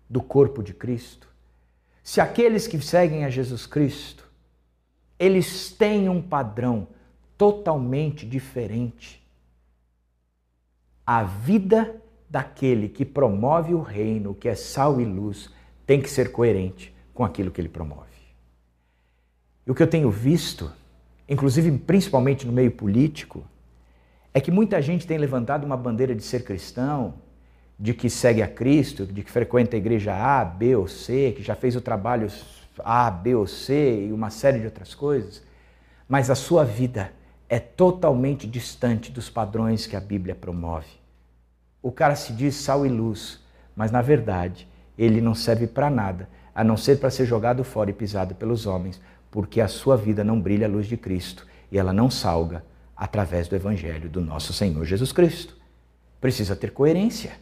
do 0.09 0.21
corpo 0.21 0.61
de 0.61 0.73
Cristo, 0.73 1.29
se 2.03 2.19
aqueles 2.19 2.67
que 2.67 2.79
seguem 2.81 3.23
a 3.23 3.29
Jesus 3.29 3.65
Cristo, 3.65 4.29
eles 5.17 5.71
têm 5.71 6.09
um 6.09 6.21
padrão 6.21 6.88
totalmente 7.38 8.25
diferente, 8.25 9.25
a 11.05 11.23
vida 11.23 12.01
daquele 12.29 12.89
que 12.89 13.05
promove 13.05 13.73
o 13.73 13.81
reino, 13.81 14.33
que 14.33 14.49
é 14.49 14.55
sal 14.55 14.99
e 14.99 15.05
luz, 15.05 15.49
tem 15.86 16.01
que 16.01 16.09
ser 16.09 16.31
coerente 16.31 16.93
com 17.13 17.23
aquilo 17.23 17.51
que 17.51 17.61
ele 17.61 17.69
promove. 17.69 18.05
E 19.65 19.71
o 19.71 19.75
que 19.75 19.81
eu 19.81 19.89
tenho 19.89 20.11
visto 20.11 20.71
inclusive 21.28 21.71
principalmente 21.80 22.45
no 22.45 22.53
meio 22.53 22.71
político, 22.71 23.43
é 24.34 24.41
que 24.41 24.51
muita 24.51 24.82
gente 24.82 25.07
tem 25.07 25.17
levantado 25.17 25.63
uma 25.63 25.78
bandeira 25.78 26.13
de 26.13 26.23
ser 26.23 26.43
cristão, 26.43 27.15
de 27.80 27.93
que 27.93 28.09
segue 28.09 28.41
a 28.41 28.47
Cristo, 28.47 29.05
de 29.05 29.23
que 29.23 29.32
frequenta 29.32 29.76
a 29.76 29.80
igreja 29.80 30.13
A, 30.13 30.43
B 30.45 30.76
ou 30.76 30.88
C, 30.88 31.34
que 31.36 31.43
já 31.43 31.55
fez 31.55 31.76
o 31.76 31.82
trabalho 31.82 32.28
A, 32.80 33.09
B 33.09 33.36
ou 33.36 33.47
C 33.47 34.07
e 34.07 34.13
uma 34.13 34.30
série 34.30 34.59
de 34.59 34.65
outras 34.65 34.93
coisas, 34.93 35.41
mas 36.07 36.30
a 36.30 36.36
sua 36.36 36.63
vida 36.63 37.11
é 37.47 37.59
totalmente 37.59 38.47
distante 38.47 39.11
dos 39.11 39.30
padrões 39.30 39.88
que 39.88 39.95
a 39.95 39.99
Bíblia 39.99 40.36
promove. 40.36 40.88
O 41.82 41.91
cara 41.91 42.15
se 42.15 42.34
diz 42.34 42.55
sal 42.55 42.86
e 42.86 42.89
luz, 42.89 43.39
mas 43.76 43.91
na 43.91 44.01
verdade 44.01 44.67
ele 44.97 45.21
não 45.21 45.36
serve 45.36 45.67
para 45.67 45.89
nada, 45.89 46.30
a 46.53 46.63
não 46.63 46.78
ser 46.78 46.99
para 46.99 47.09
ser 47.11 47.26
jogado 47.26 47.63
fora 47.63 47.89
e 47.89 47.93
pisado 47.93 48.34
pelos 48.34 48.65
homens, 48.65 49.01
porque 49.36 49.59
a 49.59 49.67
sua 49.67 49.97
vida 49.97 50.23
não 50.23 50.39
brilha 50.39 50.65
a 50.65 50.69
luz 50.69 50.88
de 50.88 50.95
Cristo 50.95 51.45
e 51.69 51.77
ela 51.77 51.91
não 51.91 52.09
salga 52.09 52.63
através 52.95 53.49
do 53.49 53.55
Evangelho 53.57 54.07
do 54.07 54.21
nosso 54.21 54.53
Senhor 54.53 54.86
Jesus 54.86 55.11
Cristo. 55.11 55.57
Precisa 56.21 56.55
ter 56.55 56.71
coerência. 56.71 57.33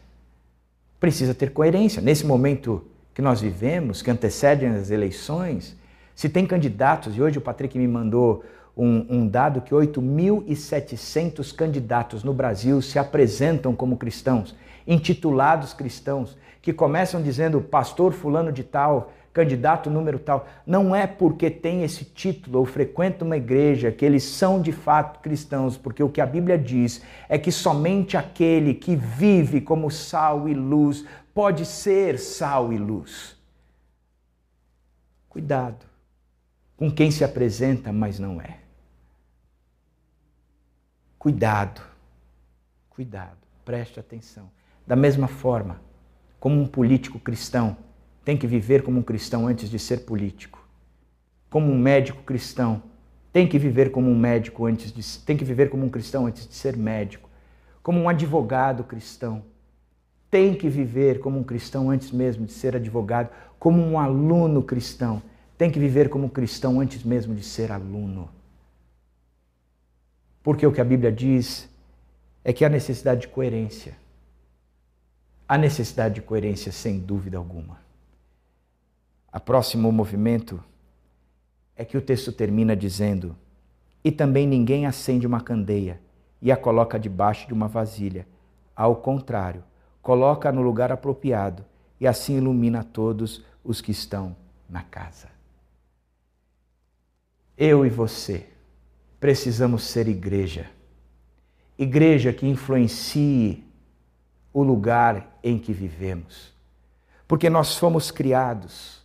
Precisa 0.98 1.32
ter 1.32 1.52
coerência. 1.52 2.02
Nesse 2.02 2.26
momento 2.26 2.84
que 3.14 3.22
nós 3.22 3.40
vivemos, 3.40 4.02
que 4.02 4.10
antecedem 4.10 4.70
as 4.70 4.90
eleições, 4.90 5.76
se 6.16 6.28
tem 6.28 6.44
candidatos, 6.44 7.16
e 7.16 7.22
hoje 7.22 7.38
o 7.38 7.40
Patrick 7.40 7.78
me 7.78 7.86
mandou 7.86 8.42
um, 8.76 9.06
um 9.08 9.28
dado 9.28 9.60
que 9.60 9.72
8.700 9.72 11.54
candidatos 11.54 12.24
no 12.24 12.34
Brasil 12.34 12.82
se 12.82 12.98
apresentam 12.98 13.72
como 13.72 13.96
cristãos, 13.96 14.52
intitulados 14.84 15.72
cristãos, 15.72 16.36
que 16.60 16.72
começam 16.72 17.22
dizendo 17.22 17.60
pastor 17.60 18.12
fulano 18.12 18.50
de 18.50 18.64
tal, 18.64 19.12
candidato 19.34 19.90
número 19.90 20.18
tal. 20.18 20.46
Não 20.64 20.94
é 20.94 21.08
porque 21.08 21.50
tem 21.50 21.82
esse 21.82 22.04
título 22.04 22.60
ou 22.60 22.64
frequenta 22.64 23.24
uma 23.24 23.36
igreja 23.36 23.90
que 23.90 24.04
eles 24.04 24.22
são 24.22 24.62
de 24.62 24.70
fato 24.70 25.18
cristãos, 25.18 25.76
porque 25.76 26.02
o 26.02 26.08
que 26.08 26.20
a 26.20 26.26
Bíblia 26.26 26.56
diz 26.56 27.02
é 27.28 27.36
que 27.36 27.50
somente 27.50 28.16
aquele 28.16 28.72
que 28.72 28.94
vive 28.94 29.60
como 29.60 29.90
sal 29.90 30.48
e 30.48 30.54
luz 30.54 31.04
pode 31.34 31.66
ser 31.66 32.18
sal 32.18 32.72
e 32.72 32.78
luz. 32.78 33.36
Cuidado 35.28 35.84
com 36.76 36.90
quem 36.90 37.10
se 37.10 37.24
apresenta, 37.24 37.92
mas 37.92 38.20
não 38.20 38.40
é. 38.40 38.58
Cuidado, 41.18 41.80
cuidado, 42.88 43.38
preste 43.64 43.98
atenção. 43.98 44.48
Da 44.86 44.94
mesma 44.94 45.26
forma, 45.26 45.80
como 46.38 46.60
um 46.60 46.66
político 46.66 47.18
cristão 47.18 47.76
tem 48.24 48.36
que 48.36 48.46
viver 48.46 48.82
como 48.82 49.00
um 49.00 49.02
cristão 49.02 49.46
antes 49.46 49.68
de 49.68 49.78
ser 49.78 50.00
político. 50.00 50.66
Como 51.50 51.70
um 51.70 51.78
médico 51.78 52.22
cristão 52.22 52.82
tem 53.32 53.46
que 53.46 53.58
viver 53.58 53.90
como 53.90 54.08
um 54.10 54.18
médico 54.18 54.66
antes 54.66 54.92
de 54.92 55.02
tem 55.20 55.36
que 55.36 55.44
viver 55.44 55.68
como 55.68 55.84
um 55.84 55.90
cristão 55.90 56.26
antes 56.26 56.48
de 56.48 56.54
ser 56.54 56.76
médico. 56.76 57.28
Como 57.82 58.00
um 58.00 58.08
advogado 58.08 58.84
cristão 58.84 59.42
tem 60.30 60.54
que 60.54 60.68
viver 60.68 61.20
como 61.20 61.38
um 61.38 61.44
cristão 61.44 61.90
antes 61.90 62.10
mesmo 62.10 62.46
de 62.46 62.52
ser 62.52 62.74
advogado, 62.74 63.28
como 63.58 63.80
um 63.80 63.98
aluno 63.98 64.62
cristão 64.62 65.22
tem 65.56 65.70
que 65.70 65.78
viver 65.78 66.08
como 66.08 66.26
um 66.26 66.28
cristão 66.28 66.80
antes 66.80 67.04
mesmo 67.04 67.34
de 67.34 67.44
ser 67.44 67.70
aluno. 67.70 68.28
Porque 70.42 70.66
o 70.66 70.72
que 70.72 70.80
a 70.80 70.84
Bíblia 70.84 71.12
diz 71.12 71.68
é 72.42 72.52
que 72.52 72.64
há 72.64 72.68
necessidade 72.68 73.22
de 73.22 73.28
coerência. 73.28 73.96
Há 75.48 75.56
necessidade 75.56 76.16
de 76.16 76.22
coerência, 76.22 76.72
sem 76.72 76.98
dúvida 76.98 77.38
alguma. 77.38 77.83
A 79.34 79.40
próximo 79.40 79.90
movimento 79.90 80.62
é 81.74 81.84
que 81.84 81.98
o 81.98 82.00
texto 82.00 82.30
termina 82.30 82.76
dizendo: 82.76 83.36
E 84.04 84.12
também 84.12 84.46
ninguém 84.46 84.86
acende 84.86 85.26
uma 85.26 85.40
candeia 85.40 86.00
e 86.40 86.52
a 86.52 86.56
coloca 86.56 87.00
debaixo 87.00 87.48
de 87.48 87.52
uma 87.52 87.66
vasilha. 87.66 88.28
Ao 88.76 88.94
contrário, 88.94 89.64
coloca 90.00 90.52
no 90.52 90.62
lugar 90.62 90.92
apropriado 90.92 91.64
e 91.98 92.06
assim 92.06 92.36
ilumina 92.36 92.84
todos 92.84 93.44
os 93.64 93.80
que 93.80 93.90
estão 93.90 94.36
na 94.70 94.84
casa. 94.84 95.26
Eu 97.58 97.84
e 97.84 97.90
você 97.90 98.46
precisamos 99.18 99.82
ser 99.82 100.06
igreja. 100.06 100.70
Igreja 101.76 102.32
que 102.32 102.46
influencie 102.46 103.64
o 104.52 104.62
lugar 104.62 105.36
em 105.42 105.58
que 105.58 105.72
vivemos. 105.72 106.54
Porque 107.26 107.50
nós 107.50 107.76
fomos 107.76 108.12
criados 108.12 109.03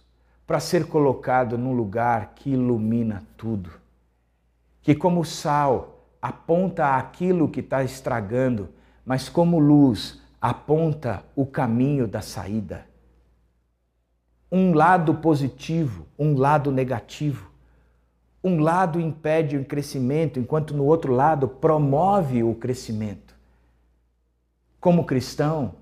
para 0.50 0.60
ser 0.60 0.88
colocado 0.88 1.60
num 1.60 1.74
lugar 1.74 2.34
que 2.34 2.50
ilumina 2.50 3.22
tudo. 3.38 3.70
Que, 4.82 4.96
como 4.96 5.24
sal, 5.24 6.08
aponta 6.20 6.98
aquilo 6.98 7.50
que 7.50 7.60
está 7.60 7.84
estragando, 7.84 8.70
mas 9.06 9.30
como 9.30 9.60
luz, 9.60 10.20
aponta 10.42 11.24
o 11.36 11.46
caminho 11.46 12.08
da 12.08 12.22
saída. 12.22 12.88
Um 14.52 14.74
lado 14.74 15.14
positivo, 15.14 16.08
um 16.18 16.36
lado 16.36 16.72
negativo. 16.72 17.52
Um 18.44 18.60
lado 18.60 19.00
impede 19.00 19.56
o 19.56 19.64
crescimento, 19.64 20.40
enquanto 20.40 20.76
no 20.76 20.84
outro 20.86 21.14
lado 21.14 21.48
promove 21.48 22.42
o 22.42 22.56
crescimento. 22.56 23.36
Como 24.80 25.06
cristão, 25.06 25.76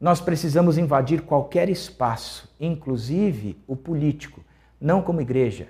nós 0.00 0.20
precisamos 0.20 0.78
invadir 0.78 1.22
qualquer 1.22 1.68
espaço, 1.68 2.54
inclusive 2.60 3.58
o 3.66 3.74
político, 3.74 4.40
não 4.80 5.02
como 5.02 5.20
igreja, 5.20 5.68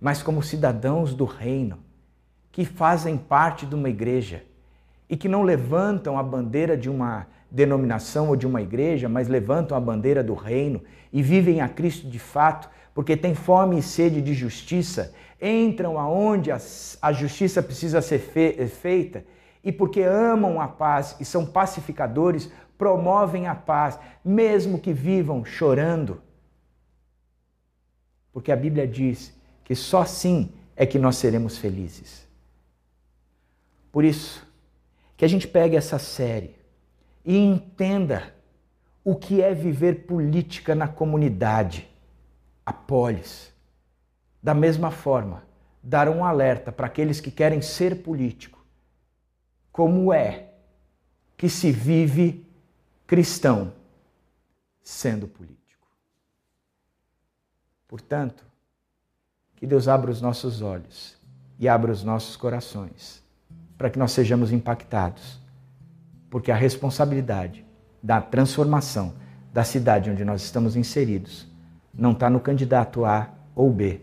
mas 0.00 0.22
como 0.22 0.42
cidadãos 0.42 1.14
do 1.14 1.24
reino, 1.24 1.78
que 2.50 2.64
fazem 2.64 3.16
parte 3.16 3.64
de 3.64 3.74
uma 3.74 3.88
igreja 3.88 4.42
e 5.08 5.16
que 5.16 5.28
não 5.28 5.42
levantam 5.42 6.18
a 6.18 6.22
bandeira 6.22 6.76
de 6.76 6.90
uma 6.90 7.26
denominação 7.50 8.28
ou 8.28 8.36
de 8.36 8.46
uma 8.46 8.60
igreja, 8.60 9.08
mas 9.08 9.28
levantam 9.28 9.76
a 9.76 9.80
bandeira 9.80 10.24
do 10.24 10.34
reino 10.34 10.82
e 11.12 11.22
vivem 11.22 11.60
a 11.60 11.68
Cristo 11.68 12.08
de 12.08 12.18
fato, 12.18 12.68
porque 12.92 13.16
têm 13.16 13.34
fome 13.34 13.78
e 13.78 13.82
sede 13.82 14.20
de 14.20 14.34
justiça, 14.34 15.14
entram 15.40 15.98
aonde 15.98 16.50
a, 16.50 17.12
justiça 17.12 17.62
precisa 17.62 18.00
ser 18.02 18.18
feita 18.18 19.24
e 19.62 19.70
porque 19.70 20.00
amam 20.00 20.60
a 20.60 20.68
paz 20.68 21.16
e 21.20 21.24
são 21.24 21.44
pacificadores, 21.44 22.50
promovem 22.76 23.46
a 23.46 23.54
paz, 23.54 23.98
mesmo 24.24 24.78
que 24.78 24.92
vivam 24.92 25.44
chorando. 25.44 26.22
Porque 28.32 28.52
a 28.52 28.56
Bíblia 28.56 28.86
diz 28.86 29.34
que 29.64 29.74
só 29.74 30.02
assim 30.02 30.52
é 30.76 30.84
que 30.84 30.98
nós 30.98 31.16
seremos 31.16 31.56
felizes. 31.58 32.26
Por 33.90 34.04
isso, 34.04 34.46
que 35.16 35.24
a 35.24 35.28
gente 35.28 35.48
pegue 35.48 35.74
essa 35.74 35.98
série 35.98 36.54
e 37.24 37.36
entenda 37.36 38.34
o 39.02 39.16
que 39.16 39.40
é 39.40 39.54
viver 39.54 40.06
política 40.06 40.74
na 40.74 40.86
comunidade, 40.86 41.88
a 42.64 42.72
polis. 42.72 43.52
Da 44.42 44.52
mesma 44.52 44.90
forma, 44.90 45.44
dar 45.82 46.08
um 46.08 46.24
alerta 46.24 46.70
para 46.70 46.86
aqueles 46.86 47.20
que 47.20 47.30
querem 47.30 47.62
ser 47.62 48.02
político. 48.02 48.64
Como 49.72 50.12
é 50.12 50.50
que 51.36 51.48
se 51.48 51.70
vive 51.72 52.45
cristão 53.06 53.72
sendo 54.82 55.26
político? 55.28 55.86
Portanto, 57.88 58.44
que 59.56 59.66
Deus 59.66 59.88
abra 59.88 60.10
os 60.10 60.20
nossos 60.20 60.60
olhos 60.60 61.16
e 61.58 61.68
abra 61.68 61.92
os 61.92 62.02
nossos 62.02 62.36
corações 62.36 63.22
para 63.78 63.90
que 63.90 63.98
nós 63.98 64.12
sejamos 64.12 64.52
impactados. 64.52 65.40
Porque 66.30 66.50
a 66.50 66.56
responsabilidade 66.56 67.64
da 68.02 68.20
transformação 68.20 69.14
da 69.52 69.64
cidade 69.64 70.10
onde 70.10 70.24
nós 70.24 70.42
estamos 70.42 70.76
inseridos 70.76 71.46
não 71.94 72.12
está 72.12 72.28
no 72.28 72.40
candidato 72.40 73.04
A 73.04 73.30
ou 73.54 73.72
B, 73.72 74.02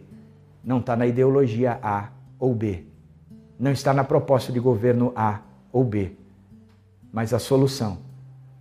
não 0.63 0.79
está 0.79 0.95
na 0.95 1.05
ideologia 1.05 1.79
A 1.81 2.09
ou 2.39 2.55
B, 2.55 2.85
não 3.59 3.71
está 3.71 3.93
na 3.93 4.03
proposta 4.03 4.51
de 4.51 4.59
governo 4.59 5.13
A 5.15 5.41
ou 5.71 5.83
B, 5.83 6.15
mas 7.11 7.33
a 7.33 7.39
solução 7.39 7.99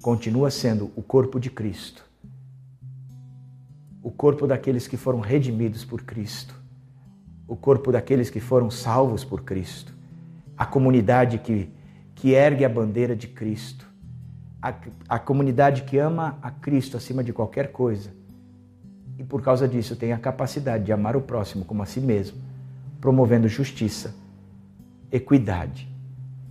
continua 0.02 0.50
sendo 0.50 0.90
o 0.96 1.02
corpo 1.02 1.38
de 1.38 1.48
Cristo, 1.48 2.04
o 4.02 4.10
corpo 4.10 4.48
daqueles 4.48 4.88
que 4.88 4.96
foram 4.96 5.20
redimidos 5.20 5.84
por 5.84 6.02
Cristo, 6.02 6.60
o 7.46 7.54
corpo 7.54 7.92
daqueles 7.92 8.28
que 8.28 8.40
foram 8.40 8.68
salvos 8.68 9.24
por 9.24 9.42
Cristo. 9.42 9.94
A 10.58 10.66
comunidade 10.66 11.38
que, 11.38 11.70
que 12.16 12.32
ergue 12.32 12.64
a 12.64 12.68
bandeira 12.68 13.14
de 13.14 13.28
Cristo, 13.28 13.86
a, 14.60 14.74
a 15.08 15.18
comunidade 15.20 15.82
que 15.82 15.98
ama 15.98 16.36
a 16.42 16.50
Cristo 16.50 16.96
acima 16.96 17.22
de 17.22 17.32
qualquer 17.32 17.70
coisa. 17.70 18.10
E 19.16 19.22
por 19.22 19.40
causa 19.40 19.68
disso 19.68 19.94
tem 19.94 20.12
a 20.12 20.18
capacidade 20.18 20.84
de 20.84 20.92
amar 20.92 21.16
o 21.16 21.20
próximo 21.20 21.64
como 21.64 21.80
a 21.80 21.86
si 21.86 22.00
mesmo, 22.00 22.38
promovendo 23.00 23.46
justiça, 23.46 24.12
equidade, 25.12 25.88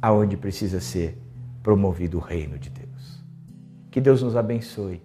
aonde 0.01 0.37
precisa 0.37 0.79
ser 0.79 1.17
promovido 1.61 2.17
o 2.17 2.21
reino 2.21 2.57
de 2.57 2.69
Deus. 2.69 2.90
Que 3.91 4.01
Deus 4.01 4.23
nos 4.23 4.35
abençoe, 4.35 5.01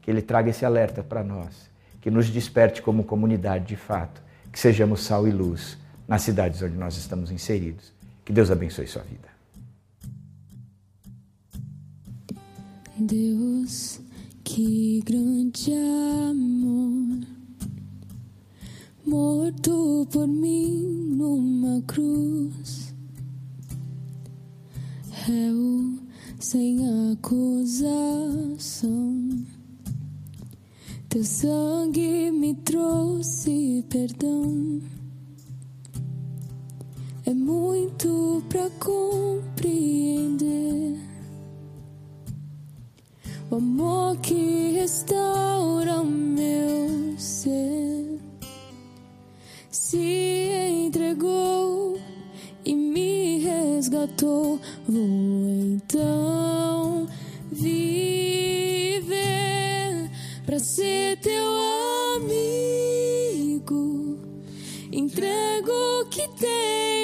que 0.00 0.10
Ele 0.10 0.22
traga 0.22 0.48
esse 0.48 0.64
alerta 0.64 1.02
para 1.02 1.22
nós, 1.22 1.68
que 2.00 2.10
nos 2.10 2.30
desperte 2.30 2.80
como 2.80 3.04
comunidade 3.04 3.66
de 3.66 3.76
fato, 3.76 4.22
que 4.50 4.58
sejamos 4.58 5.02
sal 5.02 5.28
e 5.28 5.30
luz 5.30 5.76
nas 6.06 6.22
cidades 6.22 6.62
onde 6.62 6.76
nós 6.76 6.96
estamos 6.96 7.30
inseridos 7.30 7.98
que 8.28 8.32
Deus 8.34 8.50
abençoe 8.50 8.86
sua 8.86 9.02
vida. 9.04 9.26
Deus, 12.98 13.98
que 14.44 15.00
grande 15.02 15.72
amor, 16.28 17.26
morto 19.06 20.06
por 20.12 20.28
mim 20.28 21.14
numa 21.16 21.80
cruz, 21.86 22.94
réu 25.24 25.67
sem 26.38 26.80
acusação. 27.12 28.58
Teu 31.08 31.24
sangue 31.24 32.30
me 32.30 32.54
trouxe 32.54 33.84
perdão 33.88 34.80
é 37.28 37.34
muito 37.34 38.42
para 38.48 38.70
compreender. 38.80 39.38
O 43.50 43.56
amor 43.56 44.16
que 44.18 44.72
restaura 44.72 46.00
o 46.00 46.06
meu 46.06 47.18
ser 47.18 48.18
se 49.70 50.50
entregou 50.86 51.98
e 52.68 52.74
me 52.74 53.38
resgatou. 53.38 54.60
Vou 54.86 55.48
então 55.74 57.08
viver 57.50 59.08
para 60.44 60.58
ser 60.58 61.18
teu 61.20 61.44
amigo. 62.16 62.58
Entrego 64.92 65.72
o 66.02 66.06
que 66.10 66.28
tenho 66.36 66.98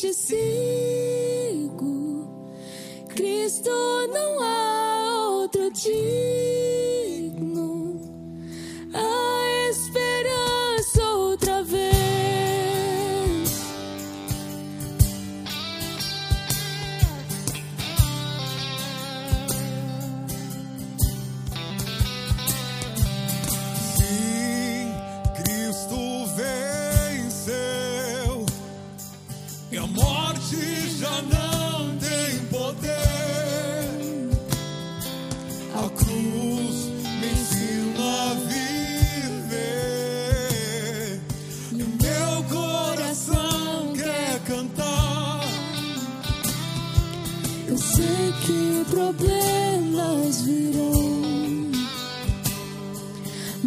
te 0.00 0.14
sigo. 0.14 1.76
Cristo 3.08 3.70
não 4.14 4.40
há 4.40 5.28
outro 5.42 5.70
digno. 5.72 6.59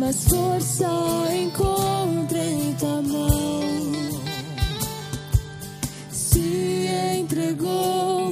Mas 0.06 0.26
força 0.26 0.86
encontra 1.34 2.38
em 2.43 2.74
tua 2.74 3.01
mão. 3.01 3.62
Se 6.12 6.89
entregou 7.20 8.32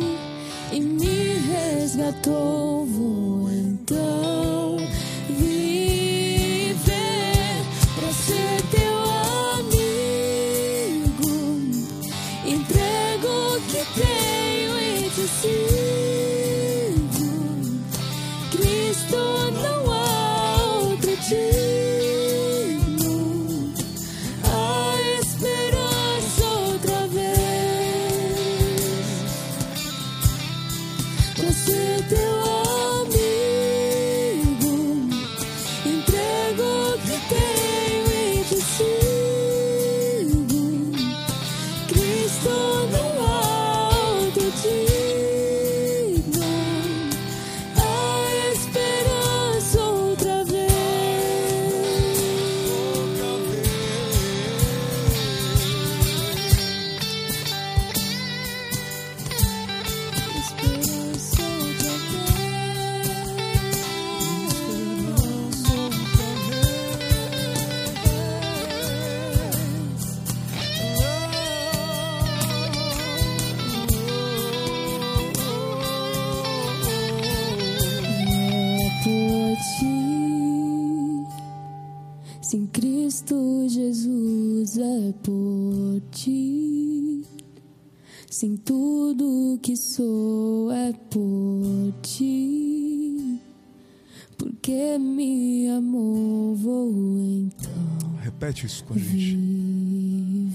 e 0.73 0.81
me 0.81 1.33
resgatou. 1.47 2.60
Porque 94.71 94.97
me 94.99 95.69
amou, 95.69 96.55
vou 96.55 97.19
então 97.19 97.69
Repete 98.21 98.65
isso 98.65 98.85
com 98.85 98.93
a 98.93 98.97
gente. 98.97 99.35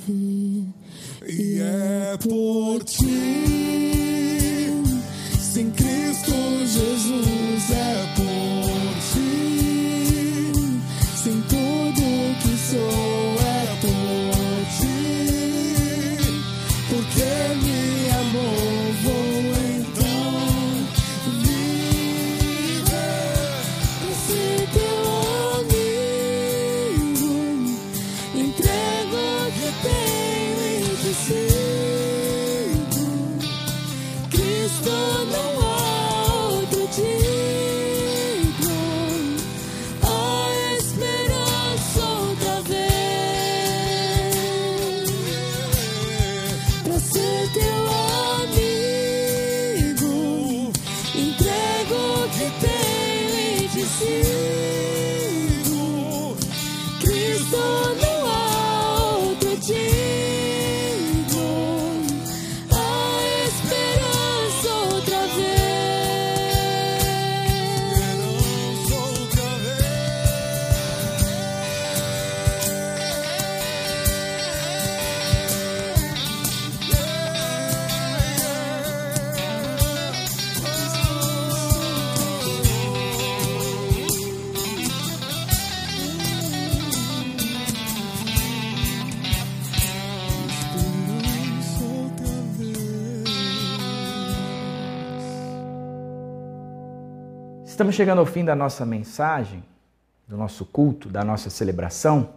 viver. 0.06 0.64
E 1.28 1.60
é 1.60 2.16
por 2.16 2.82
ti. 2.82 3.04
Sem 5.38 5.70
Cristo 5.70 6.32
Jesus 6.64 7.70
é 7.72 7.85
Estamos 97.76 97.94
chegando 97.94 98.20
ao 98.20 98.24
fim 98.24 98.42
da 98.42 98.56
nossa 98.56 98.86
mensagem, 98.86 99.62
do 100.26 100.34
nosso 100.34 100.64
culto, 100.64 101.10
da 101.10 101.22
nossa 101.22 101.50
celebração. 101.50 102.30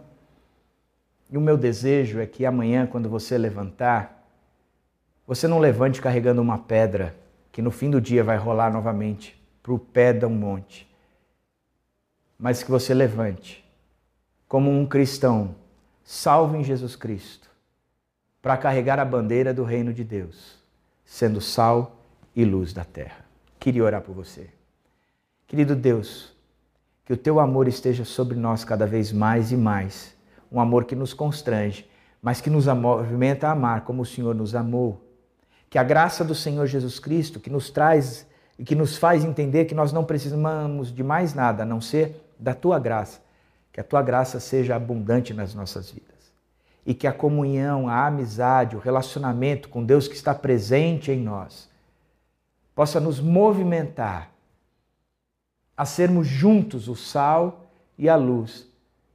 E 1.30 1.38
o 1.38 1.40
meu 1.40 1.56
desejo 1.56 2.20
é 2.20 2.26
que 2.26 2.44
amanhã, 2.44 2.86
quando 2.86 3.08
você 3.08 3.38
levantar, 3.38 4.22
você 5.26 5.48
não 5.48 5.58
levante 5.58 6.02
carregando 6.02 6.42
uma 6.42 6.58
pedra 6.58 7.16
que 7.50 7.62
no 7.62 7.70
fim 7.70 7.88
do 7.88 8.02
dia 8.02 8.22
vai 8.22 8.36
rolar 8.36 8.70
novamente 8.70 9.42
para 9.62 9.72
o 9.72 9.78
pé 9.78 10.12
de 10.12 10.26
um 10.26 10.28
monte, 10.28 10.86
mas 12.38 12.62
que 12.62 12.70
você 12.70 12.92
levante 12.92 13.64
como 14.46 14.70
um 14.70 14.84
cristão 14.84 15.54
salvo 16.04 16.54
em 16.54 16.62
Jesus 16.62 16.96
Cristo 16.96 17.48
para 18.42 18.58
carregar 18.58 19.00
a 19.00 19.06
bandeira 19.06 19.54
do 19.54 19.64
reino 19.64 19.94
de 19.94 20.04
Deus, 20.04 20.58
sendo 21.02 21.40
sal 21.40 21.96
e 22.36 22.44
luz 22.44 22.74
da 22.74 22.84
terra. 22.84 23.24
Queria 23.58 23.82
orar 23.82 24.02
por 24.02 24.14
você. 24.14 24.59
Querido 25.50 25.74
Deus, 25.74 26.32
que 27.04 27.12
o 27.12 27.16
teu 27.16 27.40
amor 27.40 27.66
esteja 27.66 28.04
sobre 28.04 28.38
nós 28.38 28.64
cada 28.64 28.86
vez 28.86 29.10
mais 29.10 29.50
e 29.50 29.56
mais. 29.56 30.14
Um 30.48 30.60
amor 30.60 30.84
que 30.84 30.94
nos 30.94 31.12
constrange, 31.12 31.90
mas 32.22 32.40
que 32.40 32.48
nos 32.48 32.68
movimenta 32.68 33.48
a 33.48 33.50
amar 33.50 33.80
como 33.80 34.02
o 34.02 34.06
Senhor 34.06 34.32
nos 34.32 34.54
amou. 34.54 35.04
Que 35.68 35.76
a 35.76 35.82
graça 35.82 36.24
do 36.24 36.36
Senhor 36.36 36.68
Jesus 36.68 37.00
Cristo, 37.00 37.40
que 37.40 37.50
nos 37.50 37.68
traz 37.68 38.28
e 38.56 38.62
que 38.62 38.76
nos 38.76 38.96
faz 38.96 39.24
entender 39.24 39.64
que 39.64 39.74
nós 39.74 39.92
não 39.92 40.04
precisamos 40.04 40.94
de 40.94 41.02
mais 41.02 41.34
nada 41.34 41.64
a 41.64 41.66
não 41.66 41.80
ser 41.80 42.30
da 42.38 42.54
tua 42.54 42.78
graça, 42.78 43.20
que 43.72 43.80
a 43.80 43.84
tua 43.84 44.02
graça 44.02 44.38
seja 44.38 44.76
abundante 44.76 45.34
nas 45.34 45.52
nossas 45.52 45.90
vidas. 45.90 46.32
E 46.86 46.94
que 46.94 47.08
a 47.08 47.12
comunhão, 47.12 47.88
a 47.88 48.06
amizade, 48.06 48.76
o 48.76 48.78
relacionamento 48.78 49.68
com 49.68 49.84
Deus 49.84 50.06
que 50.06 50.14
está 50.14 50.32
presente 50.32 51.10
em 51.10 51.20
nós 51.20 51.68
possa 52.72 53.00
nos 53.00 53.18
movimentar 53.18 54.29
a 55.80 55.86
sermos 55.86 56.26
juntos 56.26 56.88
o 56.88 56.94
sal 56.94 57.72
e 57.96 58.06
a 58.06 58.14
luz 58.14 58.68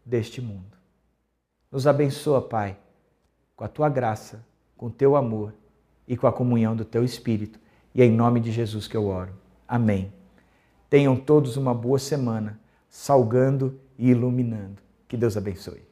deste 0.03 0.41
mundo. 0.41 0.75
Nos 1.71 1.85
abençoa, 1.85 2.41
Pai, 2.41 2.75
com 3.55 3.63
a 3.63 3.67
tua 3.67 3.87
graça, 3.87 4.43
com 4.75 4.87
o 4.87 4.89
teu 4.89 5.15
amor 5.15 5.53
e 6.07 6.17
com 6.17 6.25
a 6.25 6.33
comunhão 6.33 6.75
do 6.75 6.83
teu 6.83 7.03
Espírito. 7.03 7.59
E 7.93 8.01
é 8.01 8.05
em 8.05 8.11
nome 8.11 8.39
de 8.39 8.51
Jesus 8.51 8.87
que 8.87 8.97
eu 8.97 9.05
oro. 9.05 9.31
Amém. 9.67 10.11
Tenham 10.89 11.15
todos 11.15 11.55
uma 11.55 11.71
boa 11.71 11.99
semana, 11.99 12.59
salgando 12.89 13.79
e 13.95 14.09
iluminando. 14.09 14.81
Que 15.07 15.15
Deus 15.15 15.37
abençoe. 15.37 15.84